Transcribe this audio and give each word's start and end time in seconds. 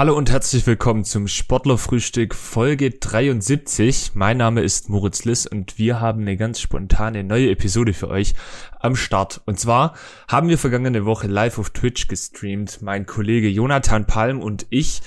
Hallo 0.00 0.16
und 0.16 0.30
herzlich 0.30 0.66
willkommen 0.66 1.04
zum 1.04 1.28
Sportlerfrühstück 1.28 2.34
Folge 2.34 2.90
73. 2.90 4.12
Mein 4.14 4.38
Name 4.38 4.62
ist 4.62 4.88
Moritz 4.88 5.26
Liss 5.26 5.46
und 5.46 5.76
wir 5.76 6.00
haben 6.00 6.22
eine 6.22 6.38
ganz 6.38 6.58
spontane 6.58 7.22
neue 7.22 7.50
Episode 7.50 7.92
für 7.92 8.08
euch 8.08 8.32
am 8.78 8.96
Start. 8.96 9.42
Und 9.44 9.60
zwar 9.60 9.94
haben 10.26 10.48
wir 10.48 10.56
vergangene 10.56 11.04
Woche 11.04 11.26
live 11.26 11.58
auf 11.58 11.68
Twitch 11.68 12.08
gestreamt, 12.08 12.80
mein 12.80 13.04
Kollege 13.04 13.48
Jonathan 13.48 14.06
Palm 14.06 14.40
und 14.40 14.66
ich. 14.70 15.02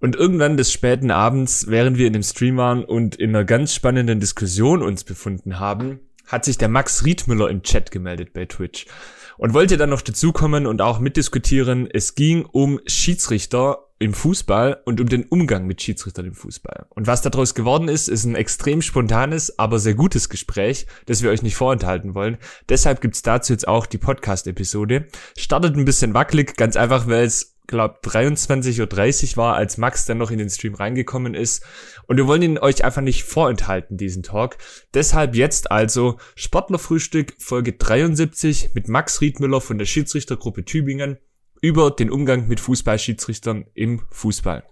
Und 0.00 0.16
irgendwann 0.16 0.56
des 0.56 0.72
späten 0.72 1.12
Abends, 1.12 1.68
während 1.68 1.96
wir 1.96 2.08
in 2.08 2.12
dem 2.12 2.24
Stream 2.24 2.56
waren 2.56 2.84
und 2.84 3.14
in 3.14 3.30
einer 3.30 3.44
ganz 3.44 3.72
spannenden 3.72 4.18
Diskussion 4.18 4.82
uns 4.82 5.04
befunden 5.04 5.60
haben, 5.60 6.00
hat 6.26 6.44
sich 6.44 6.58
der 6.58 6.68
Max 6.68 7.04
Riedmüller 7.04 7.48
im 7.48 7.62
Chat 7.62 7.92
gemeldet 7.92 8.32
bei 8.32 8.46
Twitch 8.46 8.86
und 9.38 9.54
wollte 9.54 9.76
dann 9.76 9.90
noch 9.90 10.02
dazukommen 10.02 10.66
und 10.66 10.82
auch 10.82 10.98
mitdiskutieren. 10.98 11.88
Es 11.88 12.16
ging 12.16 12.44
um 12.44 12.80
Schiedsrichter 12.86 13.88
im 14.02 14.14
Fußball 14.14 14.82
und 14.84 15.00
um 15.00 15.08
den 15.08 15.24
Umgang 15.24 15.66
mit 15.66 15.80
Schiedsrichtern 15.80 16.26
im 16.26 16.34
Fußball. 16.34 16.86
Und 16.90 17.06
was 17.06 17.22
daraus 17.22 17.54
geworden 17.54 17.88
ist, 17.88 18.08
ist 18.08 18.24
ein 18.24 18.34
extrem 18.34 18.82
spontanes, 18.82 19.58
aber 19.58 19.78
sehr 19.78 19.94
gutes 19.94 20.28
Gespräch, 20.28 20.86
das 21.06 21.22
wir 21.22 21.30
euch 21.30 21.42
nicht 21.42 21.54
vorenthalten 21.54 22.14
wollen. 22.14 22.38
Deshalb 22.68 23.00
gibt's 23.00 23.22
dazu 23.22 23.52
jetzt 23.52 23.68
auch 23.68 23.86
die 23.86 23.98
Podcast-Episode. 23.98 25.06
Startet 25.36 25.76
ein 25.76 25.84
bisschen 25.84 26.14
wackelig, 26.14 26.56
ganz 26.56 26.76
einfach, 26.76 27.06
weil 27.06 27.24
es, 27.24 27.56
glaube 27.68 28.00
23.30 28.02 29.30
Uhr 29.30 29.36
war, 29.36 29.54
als 29.54 29.78
Max 29.78 30.04
dann 30.04 30.18
noch 30.18 30.32
in 30.32 30.38
den 30.38 30.50
Stream 30.50 30.74
reingekommen 30.74 31.34
ist. 31.34 31.64
Und 32.08 32.16
wir 32.16 32.26
wollen 32.26 32.42
ihn 32.42 32.58
euch 32.58 32.84
einfach 32.84 33.02
nicht 33.02 33.22
vorenthalten, 33.22 33.96
diesen 33.96 34.24
Talk. 34.24 34.58
Deshalb 34.94 35.36
jetzt 35.36 35.70
also 35.70 36.18
Sportlerfrühstück 36.34 37.34
Folge 37.38 37.74
73 37.74 38.70
mit 38.74 38.88
Max 38.88 39.20
Riedmüller 39.20 39.60
von 39.60 39.78
der 39.78 39.86
Schiedsrichtergruppe 39.86 40.64
Tübingen 40.64 41.18
über 41.62 41.92
den 41.92 42.10
Umgang 42.10 42.48
mit 42.48 42.58
Fußballschiedsrichtern 42.58 43.66
im 43.74 44.00
Fußball. 44.10 44.64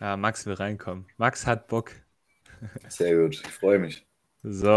Ja, 0.00 0.16
Max 0.16 0.44
will 0.46 0.54
reinkommen. 0.54 1.06
Max 1.16 1.46
hat 1.46 1.68
Bock. 1.68 1.92
Sehr 2.88 3.16
gut, 3.16 3.40
ich 3.46 3.52
freue 3.52 3.78
mich. 3.78 4.04
So, 4.44 4.68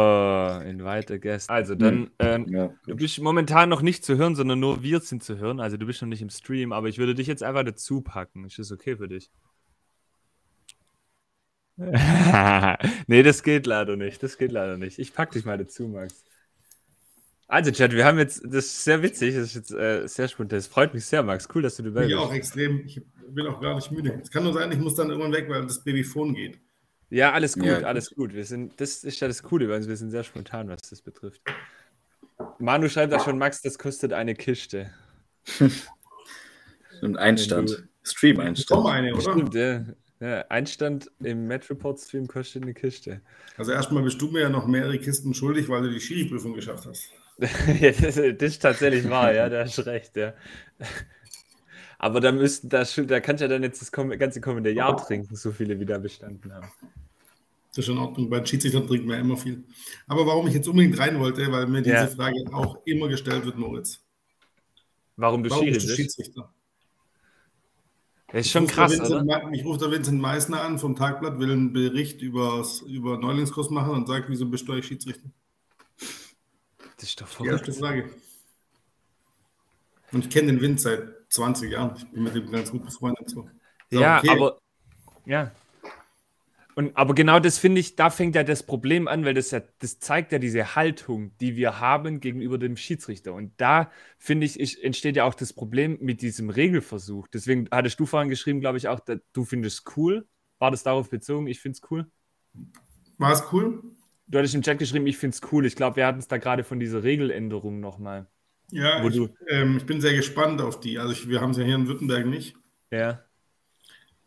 invite 0.64 1.16
a 1.16 1.18
guest. 1.18 1.50
Also 1.50 1.74
dann, 1.74 2.12
ähm, 2.20 2.46
ja, 2.50 2.72
du 2.86 2.96
bist 2.96 3.20
momentan 3.20 3.68
noch 3.68 3.82
nicht 3.82 4.06
zu 4.06 4.16
hören, 4.16 4.36
sondern 4.36 4.60
nur 4.60 4.84
wir 4.84 5.00
sind 5.00 5.24
zu 5.24 5.40
hören. 5.40 5.60
Also 5.60 5.76
du 5.78 5.88
bist 5.88 6.04
noch 6.04 6.10
nicht 6.10 6.22
im 6.22 6.30
Stream, 6.30 6.72
aber 6.72 6.88
ich 6.88 7.00
würde 7.00 7.16
dich 7.16 7.26
jetzt 7.26 7.42
einfach 7.42 7.64
dazu 7.64 8.02
packen. 8.02 8.46
Ist 8.46 8.60
das 8.60 8.72
okay 8.72 8.98
für 8.98 9.08
dich? 9.08 9.32
nee, 13.08 13.24
das 13.24 13.42
geht 13.42 13.66
leider 13.66 13.96
nicht. 13.96 14.22
Das 14.22 14.38
geht 14.38 14.52
leider 14.52 14.78
nicht. 14.78 15.00
Ich 15.00 15.14
pack 15.14 15.32
dich 15.32 15.46
mal 15.46 15.58
dazu, 15.58 15.88
Max. 15.88 16.24
Also, 17.48 17.72
Chat, 17.72 17.92
wir 17.92 18.06
haben 18.06 18.18
jetzt, 18.18 18.44
das 18.44 18.66
ist 18.66 18.84
sehr 18.84 19.02
witzig, 19.04 19.36
das 19.36 19.46
ist 19.46 19.56
jetzt 19.56 19.72
äh, 19.72 20.08
sehr 20.08 20.28
spontan. 20.28 20.58
Das 20.58 20.68
freut 20.68 20.94
mich 20.94 21.06
sehr, 21.06 21.22
Max. 21.22 21.48
Cool, 21.54 21.64
dass 21.64 21.76
du 21.76 21.84
dabei 21.84 22.02
bist. 22.02 22.12
Ich 22.12 22.16
auch 22.16 22.34
extrem. 22.34 22.86
Ich 22.86 23.02
bin 23.30 23.46
auch 23.48 23.60
gar 23.60 23.76
nicht 23.76 23.92
müde. 23.92 24.20
Es 24.22 24.32
kann 24.32 24.44
nur 24.44 24.54
sein, 24.54 24.72
ich 24.72 24.80
muss 24.80 24.96
dann 24.96 25.10
irgendwann 25.10 25.34
weg, 25.34 25.50
weil 25.50 25.64
das 25.64 25.84
Babyphone 25.84 26.34
geht. 26.34 26.60
Ja, 27.10 27.34
alles 27.34 27.56
gut, 27.56 27.66
ja, 27.66 27.80
alles 27.82 28.12
gut. 28.12 28.34
Wir 28.34 28.46
sind, 28.46 28.80
das 28.82 29.04
ist 29.04 29.20
ja 29.20 29.28
das 29.28 29.44
Coole, 29.44 29.70
weil 29.70 29.88
wir 29.88 29.96
sind 29.96 30.12
sehr 30.12 30.24
spontan, 30.24 30.70
was 30.70 30.82
das 30.90 31.02
betrifft. 31.02 31.42
Manu 32.60 32.90
schreibt 32.90 33.14
da 33.14 33.20
schon, 33.20 33.38
Max, 33.38 33.62
das 33.62 33.78
kostet 33.78 34.14
eine 34.14 34.36
Kiste. 34.36 34.92
Und 37.02 37.18
Einstand. 37.18 37.88
Stream-Einstand. 38.04 38.82
Komm 38.82 38.92
eine, 38.92 39.14
oder? 39.14 39.22
Stimmt, 39.22 39.54
ja. 39.54 39.84
ja. 40.20 40.46
Einstand 40.50 41.12
im 41.20 41.48
Match 41.48 41.70
Report 41.70 42.00
Stream 42.00 42.28
kostet 42.28 42.64
eine 42.64 42.74
Kiste. 42.74 43.22
Also 43.58 43.72
erstmal 43.72 44.04
bist 44.04 44.22
du 44.22 44.28
mir 44.28 44.42
ja 44.42 44.50
noch 44.50 44.68
mehrere 44.68 44.98
Kisten 45.00 45.34
schuldig, 45.34 45.70
weil 45.70 45.84
du 45.84 45.92
die 45.92 46.00
Schiri-Prüfung 46.00 46.54
geschafft 46.54 46.86
hast. 46.86 47.10
ja, 47.82 47.92
das, 47.92 48.16
das, 48.16 48.24
ist 48.40 48.62
tatsächlich 48.62 49.10
wahr, 49.10 49.34
ja, 49.34 49.50
da 49.50 49.66
hast 49.66 49.86
recht, 49.86 50.16
ja. 50.16 50.34
Aber 51.98 52.20
da 52.20 52.32
müssten 52.32 52.70
da, 52.70 52.84
da 52.84 53.20
kannst 53.20 53.42
du 53.42 53.46
ja 53.46 53.50
dann 53.50 53.64
jetzt 53.64 53.82
das 53.82 53.92
ganze 53.92 54.42
kommende 54.42 54.72
Jahr 54.72 54.98
trinken, 54.98 55.36
so 55.36 55.52
viele 55.52 55.80
wie 55.80 55.86
da 55.86 55.98
bestanden 55.98 56.54
haben. 56.54 56.68
Das 57.70 57.86
ist 57.86 57.90
in 57.90 57.98
Ordnung. 57.98 58.30
Bei 58.30 58.46
Schiedsrichtern 58.46 58.88
trinken 58.88 59.10
wir 59.10 59.18
immer 59.18 59.36
viel. 59.36 59.64
Aber 60.08 60.26
warum 60.26 60.48
ich 60.48 60.54
jetzt 60.54 60.68
unbedingt 60.68 60.98
rein 60.98 61.20
wollte, 61.20 61.52
weil 61.52 61.68
mir 61.68 61.82
diese 61.82 61.96
ja. 61.96 62.08
Frage 62.08 62.38
auch 62.54 62.78
immer 62.86 63.08
gestellt 63.08 63.46
wird, 63.46 63.58
Moritz. 63.58 64.02
Warum 65.18 65.44
du, 65.44 65.50
warum 65.50 65.66
bist 65.66 65.90
du 65.90 65.94
Schiedsrichter? 65.94 66.54
Das 68.28 68.46
ist 68.46 68.52
schon 68.52 68.68
krass, 68.68 68.92
Vincent, 68.92 69.24
oder? 69.24 69.48
Mich 69.48 69.64
ruft 69.64 69.82
der 69.82 69.92
Vincent 69.92 70.20
Meissner 70.20 70.62
an 70.62 70.80
vom 70.80 70.96
Tagblatt, 70.96 71.40
will 71.40 71.52
einen 71.52 71.72
Bericht 71.74 72.22
über 72.22 72.66
Neulingskurs 72.88 73.70
machen 73.70 73.92
und 73.92 74.08
sagt, 74.08 74.30
wieso 74.30 74.46
bist 74.46 74.68
du 74.68 74.74
eigentlich 74.74 74.88
Schiedsrichter? 74.88 75.30
Das 76.98 77.10
ist 77.10 77.22
doch 77.22 77.28
verrückt. 77.28 77.66
Die 77.66 77.70
erste 77.70 77.74
Frage. 77.74 78.10
Und 80.12 80.26
ich 80.26 80.30
kenne 80.30 80.48
den 80.48 80.62
Wind 80.62 80.82
seit 80.82 81.15
20 81.30 81.72
Jahren. 81.72 81.96
Ich 81.98 82.06
bin 82.12 82.24
mit 82.24 82.36
dem 82.36 82.52
ganz 82.52 82.72
gut 82.72 82.86
befreundet. 82.86 83.30
So. 83.30 83.50
Ja, 83.90 84.20
okay. 84.20 84.30
aber 84.30 84.60
ja. 85.26 85.52
Und, 86.76 86.96
aber 86.98 87.16
genau 87.16 87.40
das 87.40 87.58
finde 87.58 87.80
ich, 87.80 87.96
da 87.96 88.10
fängt 88.10 88.36
ja 88.36 88.44
das 88.44 88.64
Problem 88.64 89.08
an, 89.08 89.24
weil 89.24 89.34
das 89.34 89.52
ja, 89.52 89.62
das 89.80 90.00
zeigt 90.00 90.34
ja 90.34 90.40
diese 90.40 90.76
Haltung, 90.76 91.32
die 91.40 91.56
wir 91.56 91.80
haben 91.80 92.20
gegenüber 92.20 92.58
dem 92.58 92.76
Schiedsrichter. 92.76 93.34
Und 93.34 93.54
da 93.58 93.92
finde 94.18 94.46
ich, 94.46 94.60
ich, 94.60 94.84
entsteht 94.84 95.16
ja 95.16 95.24
auch 95.24 95.36
das 95.36 95.54
Problem 95.54 95.98
mit 96.02 96.22
diesem 96.22 96.50
Regelversuch. 96.50 97.30
Deswegen 97.30 97.70
hattest 97.72 97.98
du 98.02 98.06
vorhin 98.06 98.30
geschrieben, 98.30 98.60
glaube 98.60 98.78
ich, 98.78 98.90
auch, 98.90 99.00
du 99.32 99.46
findest 99.46 99.80
es 99.80 99.96
cool. 99.96 100.28
War 100.60 100.70
das 100.70 100.84
darauf 100.84 101.10
bezogen? 101.10 101.48
Ich 101.48 101.62
finde 101.62 101.78
es 101.82 101.92
cool. 101.92 102.12
War 103.18 103.32
es 103.32 103.44
cool? 103.54 103.82
Du 104.28 104.38
hattest 104.38 104.56
im 104.56 104.62
Chat 104.62 104.78
geschrieben, 104.80 105.08
ich 105.08 105.18
finde 105.18 105.36
es 105.36 105.52
cool. 105.54 105.66
Ich 105.66 105.78
glaube, 105.78 105.96
wir 105.96 106.08
hatten 106.08 106.20
es 106.20 106.28
da 106.28 106.38
gerade 106.38 106.66
von 106.66 106.80
dieser 106.80 107.04
Regeländerung 107.04 107.80
nochmal. 107.80 108.28
Ja, 108.72 109.06
ich, 109.06 109.22
ähm, 109.48 109.78
ich, 109.78 109.86
bin 109.86 110.02
sehr 110.02 110.16
gespannt 110.16 110.62
auf 110.62 110.80
die. 110.80 110.98
Also 110.98 111.14
ich, 111.14 111.30
wir 111.30 111.42
haben 111.42 111.52
es 111.52 111.58
ja 111.58 111.64
hier 111.64 111.76
in 111.76 111.88
Württemberg 111.88 112.26
nicht. 112.26 112.56
Ja. 112.92 113.24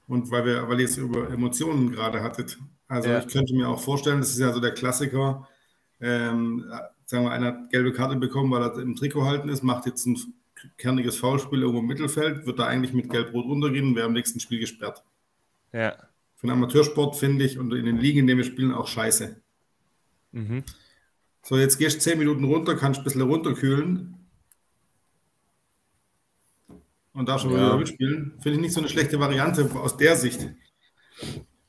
Und 0.07 0.31
weil 0.31 0.47
wir, 0.47 0.69
weil 0.69 0.81
ihr 0.81 0.87
es 0.87 0.97
über 0.97 1.31
Emotionen 1.31 1.93
gerade 1.93 2.23
hattet. 2.23 2.59
Also 2.87 3.11
ja. 3.11 3.19
ich 3.19 3.29
könnte 3.29 3.55
mir 3.55 3.69
auch 3.69 3.81
vorstellen, 3.81 4.21
das 4.21 4.31
ist 4.31 4.39
ja 4.39 4.53
so 4.53 4.61
der 4.61 4.73
Klassiker, 4.73 5.47
ähm, 6.01 6.65
sagen 7.05 7.25
wir, 7.25 7.31
einer 7.31 7.47
hat 7.47 7.71
gelbe 7.71 7.93
Karte 7.93 8.17
bekommen, 8.17 8.51
weil 8.51 8.63
er 8.63 8.79
im 8.79 8.97
Trikot 8.97 9.25
halten 9.25 9.49
ist, 9.49 9.63
macht 9.63 9.87
jetzt 9.87 10.07
ein 10.07 10.17
kerniges 10.79 11.17
Foulspiel 11.17 11.61
irgendwo 11.61 11.81
im 11.81 11.87
Mittelfeld, 11.87 12.47
wird 12.47 12.59
da 12.59 12.67
eigentlich 12.67 12.95
mit 12.95 13.11
Gelb-Rot 13.11 13.45
runtergehen 13.45 13.89
und 13.89 13.97
wäre 13.97 14.07
im 14.07 14.15
nächsten 14.15 14.41
Spiel 14.41 14.61
gesperrt. 14.61 15.05
Ja. 15.73 15.97
Für 16.37 16.47
den 16.47 16.53
Amateursport 16.53 17.17
finde 17.17 17.45
ich 17.45 17.59
und 17.59 17.75
in 17.75 17.85
den 17.85 17.99
Ligen, 17.99 18.21
in 18.21 18.27
denen 18.27 18.39
wir 18.39 18.45
spielen, 18.45 18.73
auch 18.73 18.87
scheiße. 18.87 19.41
Mhm. 20.33 20.65
So, 21.43 21.57
jetzt 21.57 21.79
gehst 21.79 21.97
du 21.97 22.01
zehn 22.01 22.19
Minuten 22.19 22.45
runter, 22.45 22.75
kannst 22.77 23.01
ein 23.01 23.05
bisschen 23.05 23.23
runterkühlen, 23.23 24.18
und 27.19 27.29
da 27.29 27.39
schon 27.39 27.51
ja. 27.51 27.57
wieder 27.57 27.77
mitspielen, 27.77 28.33
finde 28.41 28.57
ich 28.57 28.61
nicht 28.61 28.73
so 28.73 28.81
eine 28.81 28.89
schlechte 28.89 29.19
Variante 29.19 29.69
aus 29.75 29.97
der 29.97 30.17
Sicht. 30.17 30.49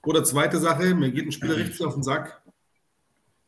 Oder 0.04 0.24
zweite 0.24 0.60
Sache, 0.60 0.94
mir 0.94 1.12
geht 1.12 1.26
ein 1.26 1.32
Spieler 1.32 1.56
richtig 1.58 1.84
auf 1.86 1.96
den 1.96 2.04
Sack. 2.04 2.42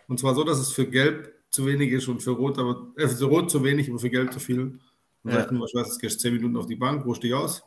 Und 0.07 0.19
zwar 0.19 0.33
so, 0.33 0.43
dass 0.43 0.59
es 0.59 0.71
für 0.71 0.87
Gelb 0.87 1.33
zu 1.51 1.65
wenig 1.65 1.91
ist 1.91 2.07
und 2.07 2.23
für 2.23 2.31
Rot, 2.31 2.57
aber 2.57 2.87
äh, 2.97 3.07
für 3.07 3.25
Rot 3.25 3.51
zu 3.51 3.63
wenig, 3.63 3.89
aber 3.89 3.99
für 3.99 4.09
Gelb 4.09 4.33
zu 4.33 4.39
viel. 4.39 4.79
Dann 5.23 5.33
ja. 5.33 5.39
sagt 5.39 5.51
man, 5.51 5.61
was 5.61 5.73
weiß, 5.73 5.99
gehst 5.99 6.19
10 6.21 6.33
Minuten 6.33 6.57
auf 6.57 6.65
die 6.65 6.75
Bank, 6.75 7.05
ruhst 7.05 7.21
dich 7.21 7.33
aus, 7.33 7.63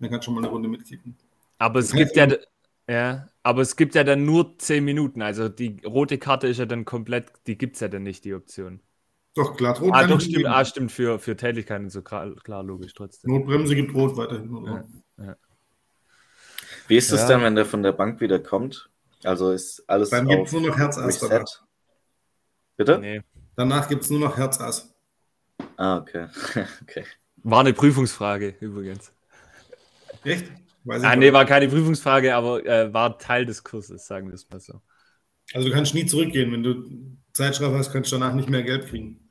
dann 0.00 0.10
kannst 0.10 0.26
du 0.26 0.30
schon 0.30 0.34
mal 0.34 0.40
eine 0.40 0.48
Runde 0.48 0.68
mitkicken. 0.68 1.16
Aber 1.58 1.78
es 1.78 1.92
gibt 1.92 2.16
ja, 2.16 2.28
ja, 2.88 3.28
aber 3.42 3.62
es 3.62 3.76
gibt 3.76 3.94
ja 3.94 4.02
dann 4.02 4.24
nur 4.24 4.58
10 4.58 4.84
Minuten. 4.84 5.22
Also 5.22 5.48
die 5.48 5.80
rote 5.86 6.18
Karte 6.18 6.48
ist 6.48 6.58
ja 6.58 6.66
dann 6.66 6.84
komplett, 6.84 7.30
die 7.46 7.56
gibt 7.56 7.76
es 7.76 7.80
ja 7.80 7.88
dann 7.88 8.02
nicht, 8.02 8.24
die 8.24 8.34
Option. 8.34 8.80
Doch, 9.34 9.56
glatt 9.56 9.80
rot. 9.80 9.90
Ah, 9.92 10.06
doch, 10.06 10.20
stimmt, 10.20 10.46
ah, 10.46 10.64
stimmt, 10.64 10.90
für, 10.90 11.18
für 11.18 11.36
Tätigkeiten 11.36 11.90
so 11.90 12.02
klar, 12.02 12.34
klar, 12.36 12.62
logisch 12.62 12.94
trotzdem. 12.94 13.30
Notbremse 13.30 13.74
gibt 13.74 13.94
rot 13.94 14.16
weiterhin. 14.16 14.66
Ja, 15.18 15.24
ja. 15.24 15.36
Wie 16.88 16.96
ist 16.96 17.12
es 17.12 17.22
ja. 17.22 17.28
dann, 17.28 17.42
wenn 17.42 17.54
der 17.54 17.66
von 17.66 17.82
der 17.82 17.92
Bank 17.92 18.20
wieder 18.20 18.38
kommt? 18.38 18.90
Also 19.24 19.52
ist 19.52 19.84
alles. 19.88 20.10
Dann 20.10 20.26
gibt 20.26 20.46
es 20.46 20.52
nur 20.52 20.62
noch 20.62 20.76
Herzass. 20.76 21.60
Bitte? 22.76 22.98
Nee. 22.98 23.22
Danach 23.56 23.88
gibt 23.88 24.04
es 24.04 24.10
nur 24.10 24.20
noch 24.20 24.36
Herzass. 24.36 24.94
Ah, 25.76 25.98
okay. 25.98 26.28
okay. 26.82 27.04
War 27.42 27.60
eine 27.60 27.72
Prüfungsfrage 27.72 28.54
übrigens. 28.60 29.12
Echt? 30.24 30.50
Weiß 30.84 31.02
ah, 31.04 31.16
nee, 31.16 31.32
war 31.32 31.44
keine 31.44 31.68
Prüfungsfrage, 31.68 32.34
aber 32.34 32.64
äh, 32.64 32.92
war 32.92 33.18
Teil 33.18 33.44
des 33.46 33.62
Kurses, 33.62 34.06
sagen 34.06 34.28
wir 34.28 34.34
es 34.34 34.48
mal 34.48 34.60
so. 34.60 34.80
Also 35.54 35.68
du 35.68 35.74
kannst 35.74 35.94
nie 35.94 36.06
zurückgehen. 36.06 36.52
Wenn 36.52 36.62
du 36.62 36.84
Zeitstrafe 37.32 37.76
hast, 37.76 37.92
kannst 37.92 38.12
du 38.12 38.16
danach 38.16 38.34
nicht 38.34 38.48
mehr 38.48 38.62
Geld 38.62 38.86
kriegen. 38.86 39.28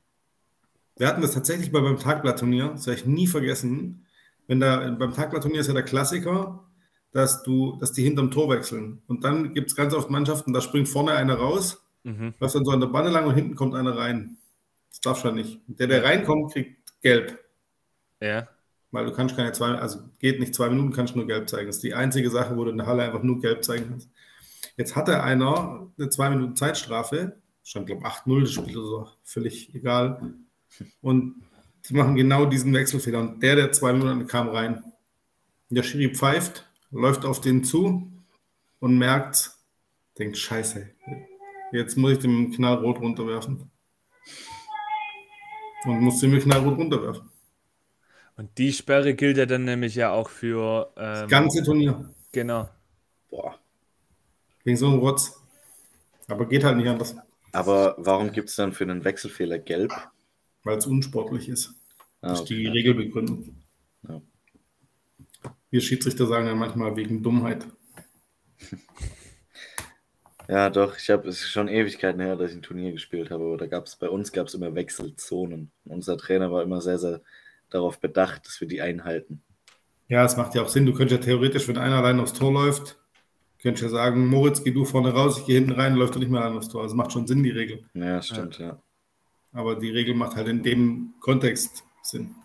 Wir 0.97 1.07
hatten 1.07 1.21
das 1.21 1.33
tatsächlich 1.33 1.71
mal 1.71 1.81
beim 1.81 1.99
Tagblatt-Turnier, 1.99 2.69
das 2.69 2.87
werde 2.87 3.01
ich 3.01 3.05
nie 3.05 3.27
vergessen. 3.27 4.05
Wenn 4.47 4.59
da, 4.59 4.89
beim 4.91 5.13
Tagblatt-Turnier 5.13 5.61
ist 5.61 5.67
ja 5.67 5.73
der 5.73 5.83
Klassiker, 5.83 6.63
dass, 7.11 7.43
du, 7.43 7.77
dass 7.79 7.91
die 7.93 8.03
hinterm 8.03 8.31
Tor 8.31 8.49
wechseln. 8.49 9.01
Und 9.07 9.23
dann 9.23 9.53
gibt 9.53 9.69
es 9.69 9.75
ganz 9.75 9.93
oft 9.93 10.09
Mannschaften, 10.09 10.53
da 10.53 10.61
springt 10.61 10.89
vorne 10.89 11.11
einer 11.11 11.35
raus, 11.35 11.83
mhm. 12.03 12.33
was 12.39 12.53
dann 12.53 12.65
so 12.65 12.71
an 12.71 12.79
der 12.79 12.87
Bande 12.87 13.11
lang 13.11 13.27
und 13.27 13.35
hinten 13.35 13.55
kommt 13.55 13.75
einer 13.75 13.95
rein. 13.95 14.37
Das 14.89 15.01
darf 15.01 15.21
schon 15.21 15.35
nicht. 15.35 15.59
Der, 15.67 15.87
der 15.87 16.03
reinkommt, 16.03 16.53
kriegt 16.53 16.77
gelb. 17.01 17.37
Ja. 18.19 18.47
weil 18.89 19.05
du 19.05 19.11
kannst 19.11 19.35
keine 19.35 19.51
zwei, 19.51 19.75
also 19.75 19.99
geht 20.17 20.39
nicht 20.39 20.55
zwei 20.55 20.69
Minuten, 20.69 20.91
kannst 20.91 21.15
nur 21.15 21.27
gelb 21.27 21.47
zeigen. 21.47 21.67
Das 21.67 21.75
ist 21.75 21.83
die 21.83 21.93
einzige 21.93 22.31
Sache, 22.31 22.57
wo 22.57 22.63
du 22.63 22.71
in 22.71 22.77
der 22.77 22.87
Halle 22.87 23.03
einfach 23.03 23.21
nur 23.21 23.39
gelb 23.39 23.63
zeigen 23.63 23.89
kannst. 23.89 24.09
Jetzt 24.77 24.95
hatte 24.95 25.23
einer 25.23 25.89
eine 25.97 26.09
zwei 26.09 26.29
Minuten 26.29 26.55
Zeitstrafe, 26.55 27.37
stand 27.63 27.87
glaube 27.87 28.01
ich 28.01 28.07
8-0 28.07 28.41
das 28.41 28.51
Spiel 28.51 28.77
oder 28.77 28.87
so, 28.87 29.07
völlig 29.23 29.73
egal. 29.73 30.33
Und 31.01 31.43
die 31.87 31.93
machen 31.93 32.15
genau 32.15 32.45
diesen 32.45 32.73
Wechselfehler. 32.73 33.19
Und 33.19 33.41
der, 33.41 33.55
der 33.55 33.71
zwei 33.71 33.93
Minuten 33.93 34.27
kam 34.27 34.49
rein. 34.49 34.83
Der 35.69 35.83
Schiri 35.83 36.13
pfeift, 36.13 36.65
läuft 36.91 37.25
auf 37.25 37.41
den 37.41 37.63
zu 37.63 38.11
und 38.79 38.97
merkt, 38.97 39.51
denkt, 40.17 40.37
scheiße, 40.37 40.89
jetzt 41.71 41.97
muss 41.97 42.13
ich 42.13 42.19
den 42.19 42.51
knallrot 42.51 42.99
runterwerfen. 42.99 43.69
Und 45.85 46.01
muss 46.01 46.19
den 46.19 46.37
knallrot 46.39 46.77
runterwerfen. 46.77 47.29
Und 48.35 48.55
die 48.57 48.71
Sperre 48.71 49.15
gilt 49.15 49.37
ja 49.37 49.45
dann 49.45 49.63
nämlich 49.65 49.95
ja 49.95 50.11
auch 50.11 50.29
für 50.29 50.91
ähm, 50.95 51.03
das 51.03 51.27
ganze 51.27 51.63
Turnier. 51.63 52.13
Genau. 52.31 52.69
Boah. 53.29 53.59
Wegen 54.67 54.75
so 54.75 54.87
einem 54.87 54.99
Rotz. 54.99 55.41
Aber 56.27 56.45
geht 56.45 56.65
halt 56.65 56.75
nicht 56.75 56.89
anders. 56.89 57.15
Aber 57.53 57.95
warum 57.99 58.33
gibt 58.33 58.49
es 58.49 58.57
dann 58.57 58.73
für 58.73 58.83
einen 58.83 59.05
Wechselfehler 59.05 59.59
gelb? 59.59 59.93
Weil 60.65 60.77
es 60.77 60.85
unsportlich 60.85 61.47
ist. 61.47 61.73
Ah, 62.19 62.31
das 62.31 62.41
ist 62.41 62.49
die 62.49 62.67
Regelbegründung. 62.67 63.63
Ja. 64.09 64.21
Wir 65.69 65.79
Schiedsrichter 65.79 66.27
sagen 66.27 66.47
ja 66.47 66.53
manchmal 66.53 66.97
wegen 66.97 67.23
Dummheit. 67.23 67.65
Ja, 70.49 70.69
doch, 70.69 70.97
ich 70.97 71.09
habe 71.09 71.27
es 71.27 71.41
schon 71.41 71.67
Ewigkeiten 71.67 72.21
her, 72.21 72.37
dass 72.37 72.51
ich 72.51 72.55
ein 72.55 72.61
Turnier 72.61 72.93
gespielt 72.93 73.31
habe, 73.31 73.43
aber 73.43 73.57
da 73.57 73.67
gab 73.67 73.85
es 73.85 73.97
bei 73.97 74.07
uns 74.07 74.31
gab 74.31 74.47
es 74.47 74.53
immer 74.53 74.75
Wechselzonen. 74.75 75.73
unser 75.83 76.17
Trainer 76.17 76.49
war 76.53 76.63
immer 76.63 76.79
sehr, 76.79 76.97
sehr 76.97 77.21
darauf 77.69 77.99
bedacht, 77.99 78.47
dass 78.47 78.61
wir 78.61 78.67
die 78.69 78.81
einhalten. 78.81 79.43
Ja, 80.07 80.23
es 80.23 80.37
macht 80.37 80.55
ja 80.55 80.61
auch 80.61 80.69
Sinn. 80.69 80.85
Du 80.85 80.93
könntest 80.93 81.19
ja 81.19 81.25
theoretisch, 81.25 81.67
wenn 81.67 81.77
einer 81.77 81.97
allein 81.97 82.21
aufs 82.21 82.31
Tor 82.31 82.53
läuft, 82.53 82.97
könntest 83.63 83.83
ja 83.83 83.89
sagen, 83.89 84.27
Moritz, 84.27 84.63
geh 84.63 84.71
du 84.71 84.85
vorne 84.85 85.13
raus, 85.13 85.39
ich 85.39 85.45
gehe 85.45 85.55
hinten 85.55 85.71
rein, 85.71 85.95
läuft 85.95 86.15
er 86.15 86.19
nicht 86.19 86.29
mehr 86.29 86.41
allein 86.41 86.57
aufs 86.57 86.69
Tor. 86.69 86.83
Also 86.83 86.95
macht 86.95 87.11
schon 87.11 87.27
Sinn, 87.27 87.43
die 87.43 87.49
Regel. 87.49 87.83
Ja, 87.93 88.21
stimmt, 88.21 88.59
ja. 88.59 88.67
ja. 88.67 88.81
Aber 89.51 89.75
die 89.75 89.89
Regel 89.89 90.13
macht 90.13 90.35
halt 90.35 90.47
in 90.47 90.63
dem 90.63 91.13
Kontext 91.19 91.83
Sinn. 92.03 92.35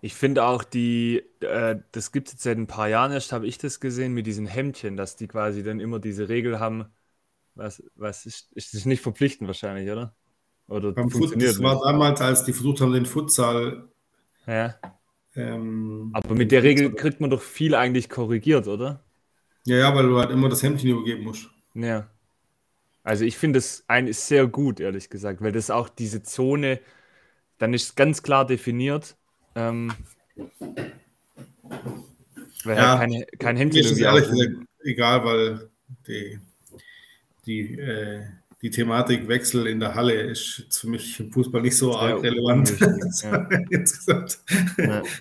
Ich 0.00 0.14
finde 0.14 0.44
auch 0.44 0.64
die, 0.64 1.22
äh, 1.40 1.76
das 1.92 2.12
gibt 2.12 2.28
es 2.28 2.34
jetzt 2.34 2.42
seit 2.42 2.58
ein 2.58 2.66
paar 2.66 2.88
Jahren 2.88 3.12
erst, 3.12 3.32
habe 3.32 3.46
ich 3.46 3.56
das 3.56 3.80
gesehen 3.80 4.12
mit 4.12 4.26
diesen 4.26 4.46
Hemdchen, 4.46 4.98
dass 4.98 5.16
die 5.16 5.28
quasi 5.28 5.62
dann 5.62 5.80
immer 5.80 5.98
diese 5.98 6.28
Regel 6.28 6.60
haben. 6.60 6.84
Was, 7.54 7.82
was 7.94 8.26
ist, 8.26 8.52
ist 8.52 8.74
das 8.74 8.84
nicht 8.84 9.00
verpflichtend 9.00 9.46
wahrscheinlich, 9.46 9.90
oder? 9.90 10.14
Oder 10.68 10.92
Beim 10.92 11.08
funktioniert 11.08 11.50
das 11.50 11.62
war 11.62 11.80
damals, 11.82 12.20
als 12.20 12.44
die 12.44 12.52
versucht 12.52 12.80
haben, 12.80 12.92
den 12.92 13.06
Futsal. 13.06 13.88
Ja. 14.46 14.74
Ähm, 15.36 16.10
Aber 16.12 16.34
mit 16.34 16.52
der 16.52 16.62
Regel 16.62 16.94
kriegt 16.94 17.20
man 17.20 17.30
doch 17.30 17.42
viel 17.42 17.74
eigentlich 17.74 18.08
korrigiert, 18.08 18.68
oder? 18.68 19.03
Ja, 19.66 19.76
ja, 19.76 19.94
weil 19.94 20.06
du 20.06 20.18
halt 20.18 20.30
immer 20.30 20.48
das 20.48 20.62
Hemdchen 20.62 20.90
übergeben 20.90 21.24
musst. 21.24 21.48
Ja. 21.74 22.08
Also 23.02 23.24
ich 23.24 23.36
finde 23.36 23.58
es 23.58 23.84
ein 23.86 24.06
ist 24.06 24.26
sehr 24.28 24.46
gut, 24.46 24.80
ehrlich 24.80 25.10
gesagt, 25.10 25.42
weil 25.42 25.52
das 25.52 25.70
auch 25.70 25.88
diese 25.88 26.22
Zone, 26.22 26.80
dann 27.58 27.74
ist 27.74 27.96
ganz 27.96 28.22
klar 28.22 28.46
definiert. 28.46 29.16
Ähm, 29.54 29.92
weil 32.64 32.76
ja, 32.76 32.98
halt 32.98 33.00
keine, 33.00 33.26
kein 33.38 33.56
Hemdchen 33.56 33.84
ist 33.84 33.98
ehrlich 33.98 34.28
gesagt 34.28 34.66
egal, 34.82 35.24
weil 35.24 35.70
die, 36.06 36.38
die 37.46 37.78
äh, 37.78 38.22
die 38.64 38.70
Thematik 38.70 39.28
Wechsel 39.28 39.66
in 39.66 39.78
der 39.78 39.94
Halle 39.94 40.14
ist 40.14 40.66
für 40.70 40.88
mich 40.88 41.20
im 41.20 41.30
Fußball 41.30 41.60
nicht 41.60 41.76
so 41.76 41.94
arg 41.94 42.22
relevant. 42.22 42.74
Ja. 43.22 43.46
Insgesamt. 43.70 44.38
Ja. 44.78 45.02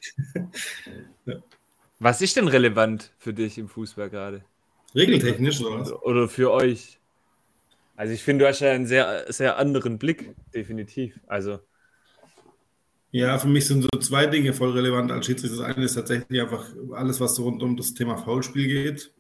Was 2.04 2.20
ist 2.20 2.36
denn 2.36 2.50
relevant 2.50 3.14
für 3.18 3.34
dich 3.34 3.58
im 3.58 3.70
Fußball 3.70 4.10
gerade? 4.10 4.44
Regeltechnisch 4.94 5.62
oder 5.62 5.80
was? 5.80 5.94
Oder 5.94 6.28
für 6.28 6.52
euch? 6.52 7.00
Also 7.96 8.14
ich 8.14 8.22
finde, 8.22 8.44
du 8.44 8.50
hast 8.50 8.60
ja 8.60 8.72
einen 8.72 8.88
sehr, 8.88 9.32
sehr 9.32 9.58
anderen 9.58 9.98
Blick, 10.00 10.36
definitiv. 10.54 11.18
Also. 11.28 11.60
Ja, 13.12 13.40
für 13.40 13.48
mich 13.48 13.68
sind 13.68 13.84
so 13.84 14.00
zwei 14.02 14.26
Dinge 14.26 14.52
voll 14.52 14.72
relevant 14.72 15.14
als 15.14 15.28
Schiedsrichter. 15.28 15.56
Das 15.56 15.66
eine 15.66 15.86
ist 15.86 15.94
tatsächlich 15.94 16.42
einfach 16.42 16.68
alles, 16.92 17.22
was 17.22 17.36
so 17.36 17.44
rund 17.44 17.64
um 17.64 17.78
das 17.78 17.94
Thema 17.94 18.18
Foulspiel 18.18 18.68
geht. 18.68 19.14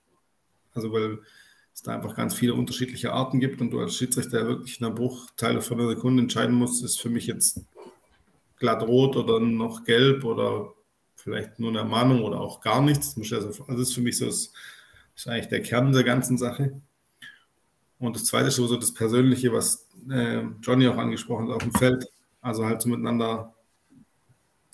Also 0.73 0.91
weil 0.91 1.19
es 1.73 1.83
da 1.83 1.95
einfach 1.95 2.17
ganz 2.17 2.35
viele 2.35 2.53
unterschiedliche 2.53 3.13
Arten 3.13 3.39
gibt 3.39 3.61
und 3.61 3.71
du 3.71 3.79
als 3.79 3.95
Schiedsrichter 3.95 4.45
wirklich 4.45 4.81
in 4.81 4.85
einer 4.85 4.95
Bruchteile 4.95 5.61
von 5.61 5.79
einer 5.79 5.87
Sekunde 5.87 6.23
entscheiden 6.23 6.53
musst, 6.53 6.83
ist 6.83 6.99
für 6.99 7.09
mich 7.09 7.27
jetzt 7.27 7.61
glatt 8.57 8.83
rot 8.83 9.15
oder 9.15 9.39
noch 9.39 9.85
gelb 9.85 10.25
oder 10.25 10.73
vielleicht 11.23 11.59
nur 11.59 11.69
eine 11.69 11.79
Ermahnung 11.79 12.23
oder 12.23 12.41
auch 12.41 12.59
gar 12.59 12.81
nichts. 12.81 13.15
Das 13.15 13.31
ist 13.31 13.93
für 13.93 14.01
mich 14.01 14.17
so, 14.17 14.25
das 14.25 14.51
ist 15.15 15.27
eigentlich 15.27 15.47
der 15.47 15.61
Kern 15.61 15.93
der 15.93 16.03
ganzen 16.03 16.37
Sache. 16.37 16.81
Und 17.97 18.17
das 18.17 18.25
zweite 18.25 18.49
ist 18.49 18.57
so 18.57 18.75
das 18.75 18.93
Persönliche, 18.93 19.53
was 19.53 19.87
äh, 20.11 20.43
Johnny 20.61 20.87
auch 20.87 20.97
angesprochen 20.97 21.47
hat 21.47 21.55
auf 21.55 21.63
dem 21.63 21.73
Feld. 21.73 22.05
Also 22.41 22.65
halt 22.65 22.81
so 22.81 22.89
miteinander 22.89 23.53